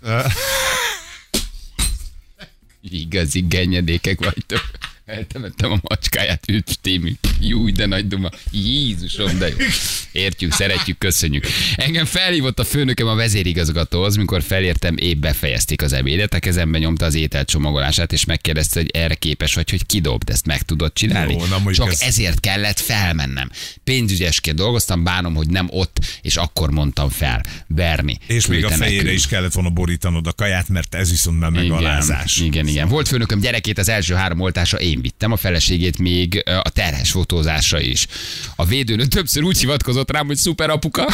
Igazi 2.81 3.41
gennyedékek 3.41 4.25
vagytok. 4.25 4.71
Eltemettem 5.07 5.73
a 5.73 5.79
macskáját, 5.83 6.45
üdv 6.49 6.71
Timi. 6.81 7.17
Júj, 7.41 7.73
de 7.73 7.87
nagy 7.87 8.09
duma. 8.09 8.29
Jézusom, 8.51 9.39
de 9.39 9.49
jó. 9.49 9.55
Értjük, 10.13 10.53
szeretjük, 10.53 10.99
köszönjük. 10.99 11.47
Engem 11.77 12.05
felhívott 12.05 12.59
a 12.59 12.65
főnököm 12.65 13.07
a 13.07 13.15
vezérigazgatóhoz, 13.15 14.17
mikor 14.17 14.43
felértem, 14.43 14.97
épp 14.97 15.21
befejezték 15.21 15.83
az 15.83 15.93
ebédet, 15.93 16.35
a 16.35 16.39
kezembe 16.39 16.79
nyomta 16.79 17.05
az 17.05 17.15
étel 17.15 17.45
csomagolását, 17.45 18.13
és 18.13 18.25
megkérdezte, 18.25 18.81
hogy 18.81 18.91
erre 18.93 19.15
képes 19.15 19.55
vagy, 19.55 19.71
hogy 19.71 19.87
kidobd, 19.87 20.31
ezt 20.31 20.47
meg 20.47 20.63
tudod 20.63 20.93
csinálni. 20.93 21.33
Jó, 21.33 21.45
na 21.45 21.73
Csak 21.73 21.89
ez- 21.91 22.01
ezért 22.03 22.41
kellett 22.41 22.81
felmennem. 22.81 23.51
Pénzügyesként 23.85 24.57
dolgoztam, 24.57 25.05
bánom, 25.05 25.35
hogy 25.35 25.49
nem 25.49 25.67
ott, 25.71 25.99
és 26.23 26.37
akkor 26.37 26.71
mondtam 26.71 27.09
fel. 27.09 27.43
Berni. 27.67 28.19
És 28.27 28.47
még 28.47 28.65
a 28.65 28.71
fejére 28.71 28.97
nekünk. 29.03 29.19
is 29.19 29.27
kellett 29.27 29.53
volna 29.53 29.71
borítanod 29.71 30.27
a 30.27 30.33
kaját, 30.33 30.69
mert 30.69 30.95
ez 30.95 31.11
viszont 31.11 31.39
már 31.39 31.51
megalázás. 31.51 32.37
Igen, 32.37 32.47
igen, 32.49 32.67
igen. 32.67 32.89
Volt 32.89 33.09
főnököm 33.09 33.41
gyerekét 33.41 33.79
az 33.79 33.89
első 33.89 34.15
három 34.15 34.41
oltásra 34.41 34.81
én 34.93 35.01
vittem, 35.01 35.33
a 35.33 35.37
feleségét 35.37 35.99
még 35.99 36.43
a 36.63 36.71
terhes 36.71 37.11
fotózásra 37.11 37.81
is. 37.81 38.07
A 38.57 38.65
védőnő 38.65 39.07
többször 39.07 39.43
úgy 39.43 39.59
hivatkozott 39.59 40.11
rám, 40.11 40.27
hogy 40.27 40.37
szuper 40.37 40.71
apuka. 40.71 41.09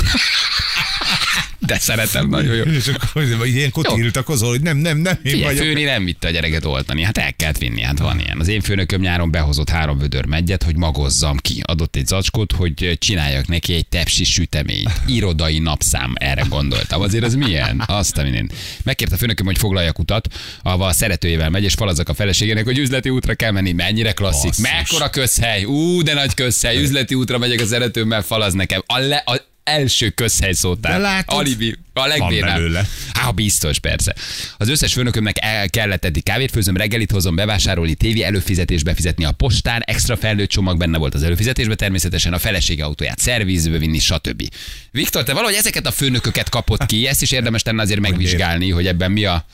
De 1.69 1.79
szeretem, 1.79 2.29
nagyon 2.29 2.55
jó. 2.55 2.63
És 2.63 2.87
akkor 2.87 3.47
ilyenkor 3.47 3.87
Jó. 3.89 3.95
tiltakozol, 3.95 4.49
hogy 4.49 4.61
nem, 4.61 4.77
nem, 4.77 4.99
nem, 4.99 5.19
én 5.23 5.33
Figyelj, 5.33 5.43
vagyok. 5.43 5.63
főni 5.63 5.83
nem 5.83 6.05
vitte 6.05 6.29
a 6.29 6.31
gyereket 6.31 6.65
oltani, 6.65 7.03
hát 7.03 7.19
el 7.19 7.35
kellett 7.35 7.59
vinni, 7.59 7.83
hát 7.83 7.99
van 7.99 8.21
ilyen. 8.21 8.41
Az 8.41 8.49
én 8.49 8.61
főnököm 8.61 9.01
nyáron 9.01 9.31
behozott 9.31 9.69
három 9.69 9.99
vödör 9.99 10.25
megyet, 10.27 10.63
hogy 10.63 10.77
magozzam 10.77 11.37
ki. 11.37 11.61
Adott 11.65 11.97
egy 11.97 12.07
zacskót, 12.07 12.53
hogy 12.53 12.97
csináljak 12.99 13.47
neki 13.47 13.75
egy 13.75 13.87
tepsi 13.87 14.25
süteményt. 14.25 14.91
Irodai 15.07 15.59
napszám, 15.59 16.13
erre 16.15 16.45
gondoltam. 16.49 17.01
Azért 17.01 17.25
az 17.25 17.35
milyen? 17.35 17.83
Azt 17.87 18.19
a 18.19 18.23
mindent. 18.23 18.55
Megkérte 18.83 19.15
a 19.15 19.19
főnököm, 19.19 19.47
hogy 19.47 19.59
foglaljak 19.59 19.99
utat, 19.99 20.29
ahol 20.63 20.87
a 20.87 20.93
szeretőjével 20.93 21.51
megy, 21.51 21.65
és 21.65 21.75
falazzak 21.75 22.09
a 22.09 22.15
feleségének, 22.15 22.65
hogy 22.65 22.79
üzleti 22.79 23.09
útra 23.09 23.35
kell 23.35 23.51
menni. 23.51 23.73
Mennyire 23.73 24.13
klasszik. 24.13 24.51
Basszus. 24.51 24.71
Mekkora 24.71 25.11
közhely. 25.11 25.65
Ú, 25.65 26.03
de 26.03 26.15
nagy 26.15 26.35
közhely. 26.35 26.83
Üzleti 26.83 27.15
útra 27.15 27.39
megyek 27.39 27.61
a 27.61 27.67
szeretőmmel, 27.67 28.23
falaz 28.23 28.53
nekem. 28.53 28.83
A, 28.87 28.99
le, 28.99 29.23
a 29.27 29.57
első 29.69 30.09
közhely 30.09 30.53
szótár. 30.53 30.93
De 30.93 30.99
látod? 30.99 31.39
Alibi. 31.39 31.77
A 31.93 32.29
belőle. 32.41 32.87
Há, 33.13 33.31
biztos, 33.31 33.79
persze. 33.79 34.15
Az 34.57 34.69
összes 34.69 34.93
főnökömnek 34.93 35.37
el 35.41 35.71
kellett 35.71 36.05
eddig 36.05 36.23
kávét 36.23 36.51
főzöm, 36.51 36.77
reggelit 36.77 37.11
hozom, 37.11 37.35
bevásárolni, 37.35 37.95
tévé 37.95 38.23
előfizetés 38.23 38.83
befizetni 38.83 39.25
a 39.25 39.33
postán, 39.33 39.81
extra 39.81 40.17
felnőtt 40.17 40.49
csomag 40.49 40.79
benne 40.79 40.99
volt 40.99 41.15
az 41.15 41.23
előfizetésbe, 41.23 41.75
természetesen 41.75 42.33
a 42.33 42.39
felesége 42.39 42.85
autóját 42.85 43.19
szervizbe 43.19 43.79
vinni, 43.79 43.99
stb. 43.99 44.49
Viktor, 44.91 45.23
te 45.23 45.33
valahogy 45.33 45.55
ezeket 45.55 45.87
a 45.87 45.91
főnököket 45.91 46.49
kapott 46.49 46.87
ki, 46.87 47.07
ezt 47.07 47.23
is 47.23 47.31
érdemes 47.31 47.63
lenne 47.63 47.83
azért 47.83 48.01
megvizsgálni, 48.01 48.71
hogy 48.71 48.87
ebben 48.87 49.11
mi 49.11 49.25
a, 49.25 49.45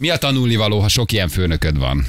mi 0.00 0.08
a 0.08 0.16
tanulnivaló, 0.16 0.80
ha 0.80 0.88
sok 0.88 1.12
ilyen 1.12 1.28
főnököd 1.28 1.78
van. 1.78 2.06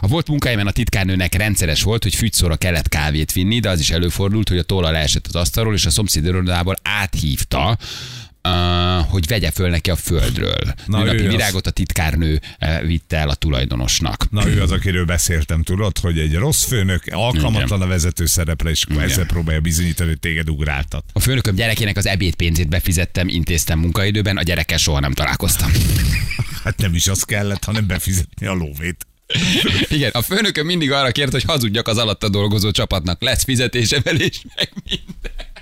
A 0.00 0.06
volt 0.06 0.28
munkahelyemen 0.28 0.66
a 0.66 0.70
titkárnőnek 0.70 1.34
rendszeres 1.34 1.82
volt, 1.82 2.02
hogy 2.02 2.14
fügyszóra 2.14 2.56
kellett 2.56 2.88
kávét 2.88 3.32
vinni, 3.32 3.60
de 3.60 3.70
az 3.70 3.80
is 3.80 3.90
előfordult, 3.90 4.48
hogy 4.48 4.58
a 4.58 4.62
tolla 4.62 4.90
leesett 4.90 5.26
az 5.26 5.34
asztalról, 5.34 5.74
és 5.74 5.86
a 5.86 5.90
szomszéd 5.90 6.24
irodából 6.24 6.76
áthívta, 6.82 7.78
uh, 8.48 9.06
hogy 9.08 9.26
vegye 9.26 9.50
föl 9.50 9.70
neki 9.70 9.90
a 9.90 9.96
földről. 9.96 10.60
Na, 10.64 10.74
Na, 10.86 10.98
ő 10.98 11.04
Nőnapi 11.04 11.26
az. 11.26 11.32
virágot 11.32 11.66
a 11.66 11.70
titkárnő 11.70 12.40
vitte 12.86 13.16
el 13.16 13.28
a 13.28 13.34
tulajdonosnak. 13.34 14.26
Na 14.30 14.48
ő 14.48 14.62
az, 14.62 14.70
akiről 14.70 15.04
beszéltem, 15.04 15.62
tudod, 15.62 15.98
hogy 15.98 16.18
egy 16.18 16.34
rossz 16.34 16.64
főnök 16.64 17.02
alkalmatlan 17.10 17.82
a 17.82 17.86
vezető 17.86 18.26
szerepre, 18.26 18.70
és 18.70 18.84
akkor 18.90 19.02
ezzel 19.02 19.26
próbálja 19.26 19.60
bizonyítani, 19.60 20.08
hogy 20.08 20.18
téged 20.18 20.50
ugráltat. 20.50 21.04
A 21.12 21.20
főnököm 21.20 21.54
gyerekének 21.54 21.96
az 21.96 22.06
ebédpénzét 22.06 22.68
befizettem, 22.68 23.28
intéztem 23.28 23.78
munkaidőben, 23.78 24.36
a 24.36 24.42
gyerekkel 24.42 24.78
soha 24.78 25.00
nem 25.00 25.12
találkoztam. 25.12 25.70
Hát 26.64 26.78
nem 26.78 26.94
is 26.94 27.06
az 27.06 27.22
kellett, 27.22 27.64
hanem 27.64 27.86
befizetni 27.86 28.46
a 28.46 28.52
lóvét. 28.52 29.06
Igen, 29.88 30.10
a 30.10 30.22
főnököm 30.22 30.66
mindig 30.66 30.92
arra 30.92 31.12
kért, 31.12 31.32
hogy 31.32 31.42
hazudjak 31.42 31.88
az 31.88 31.98
alatta 31.98 32.28
dolgozó 32.28 32.70
csapatnak. 32.70 33.22
Lesz 33.22 33.44
fizetésemelés, 33.44 34.42
meg 34.56 34.72
minden. 34.88 35.52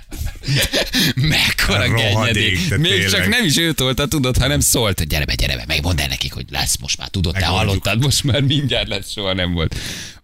Mekkora 1.29 1.93
gennyedék. 1.93 2.77
Még 2.77 2.91
tényleg. 2.91 3.09
csak 3.09 3.27
nem 3.27 3.45
is 3.45 3.57
ő 3.57 3.73
tolta, 3.73 4.07
tudod, 4.07 4.37
hanem 4.37 4.59
szólt. 4.59 5.07
Gyere 5.07 5.25
be, 5.25 5.35
gyere 5.35 5.55
be, 5.55 5.63
megmondd 5.67 5.99
el 5.99 6.07
nekik, 6.07 6.33
hogy 6.33 6.45
lesz 6.49 6.77
most 6.77 6.97
már. 6.97 7.07
Tudod, 7.07 7.33
te 7.33 7.45
hallottad, 7.45 8.01
most 8.01 8.23
már 8.23 8.41
mindjárt 8.41 8.87
lesz, 8.87 9.11
soha 9.11 9.33
nem 9.33 9.53
volt. 9.53 9.75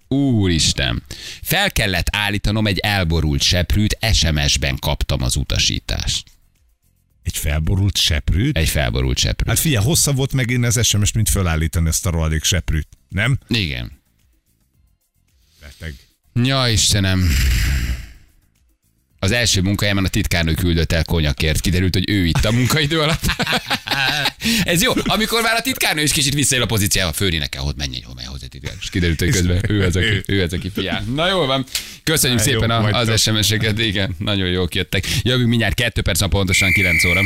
Úristen. 0.07 1.03
Fel 1.41 1.71
kellett 1.71 2.07
állítanom 2.11 2.67
egy 2.67 2.77
elborult 2.77 3.41
seprűt, 3.41 3.97
SMS-ben 4.13 4.77
kaptam 4.79 5.23
az 5.23 5.35
utasítást. 5.35 6.23
Egy 7.29 7.37
felborult 7.37 7.97
seprűt? 7.97 8.57
Egy 8.57 8.69
felborult 8.69 9.17
seprű. 9.17 9.49
Hát 9.49 9.59
figyelj, 9.59 9.85
hosszabb 9.85 10.15
volt 10.15 10.33
megint 10.33 10.65
az 10.65 10.85
SMS, 10.85 11.11
mint 11.11 11.29
fölállítani 11.29 11.87
ezt 11.87 12.05
a 12.05 12.09
rohadék 12.09 12.43
seprűt. 12.43 12.87
Nem? 13.09 13.37
Igen. 13.47 13.91
Beteg. 15.59 15.95
Ja, 16.33 16.67
Istenem. 16.67 17.29
Az 19.21 19.31
első 19.31 19.61
munkahelyemen 19.61 20.05
a 20.05 20.07
titkárnő 20.07 20.53
küldött 20.53 20.91
el 20.91 21.03
konyakért. 21.03 21.59
Kiderült, 21.59 21.93
hogy 21.93 22.09
ő 22.09 22.25
itt 22.25 22.45
a 22.45 22.51
munkaidő 22.51 22.99
alatt. 22.99 23.23
Ez 24.63 24.81
jó. 24.81 24.91
Amikor 25.05 25.41
már 25.41 25.55
a 25.55 25.61
titkárnő 25.61 26.01
is 26.01 26.11
kicsit 26.11 26.33
visszaél 26.33 26.61
a 26.61 26.65
pozíciába, 26.65 27.13
főrinek 27.13 27.49
kell, 27.49 27.61
hogy 27.61 27.73
menjen, 27.77 28.01
hogy 28.03 28.15
menjen 28.15 28.31
hozzá 28.31 28.45
a 28.45 28.49
titkárnő. 28.49 28.77
És 28.81 28.89
kiderült, 28.89 29.19
hogy 29.19 29.29
közben 29.29 29.59
ő 29.67 29.85
az, 29.85 29.95
aki, 29.95 30.21
ő 30.25 30.43
az, 30.43 30.53
aki 30.53 30.71
fiál. 30.73 31.03
Na 31.15 31.29
jól 31.29 31.45
van. 31.45 31.65
Köszönjük 32.03 32.39
Hát, 32.39 32.47
szépen 32.47 32.71
a, 32.71 32.81
vagytok. 32.81 33.01
az 33.09 33.21
SMS-eket. 33.21 33.79
Igen, 33.79 34.15
nagyon 34.17 34.47
jók 34.47 34.75
jöttek. 34.75 35.07
Jövünk 35.21 35.49
mindjárt 35.49 35.73
2 35.73 36.01
perc, 36.01 36.27
pontosan 36.29 36.71
9 36.71 37.03
óra. 37.05 37.21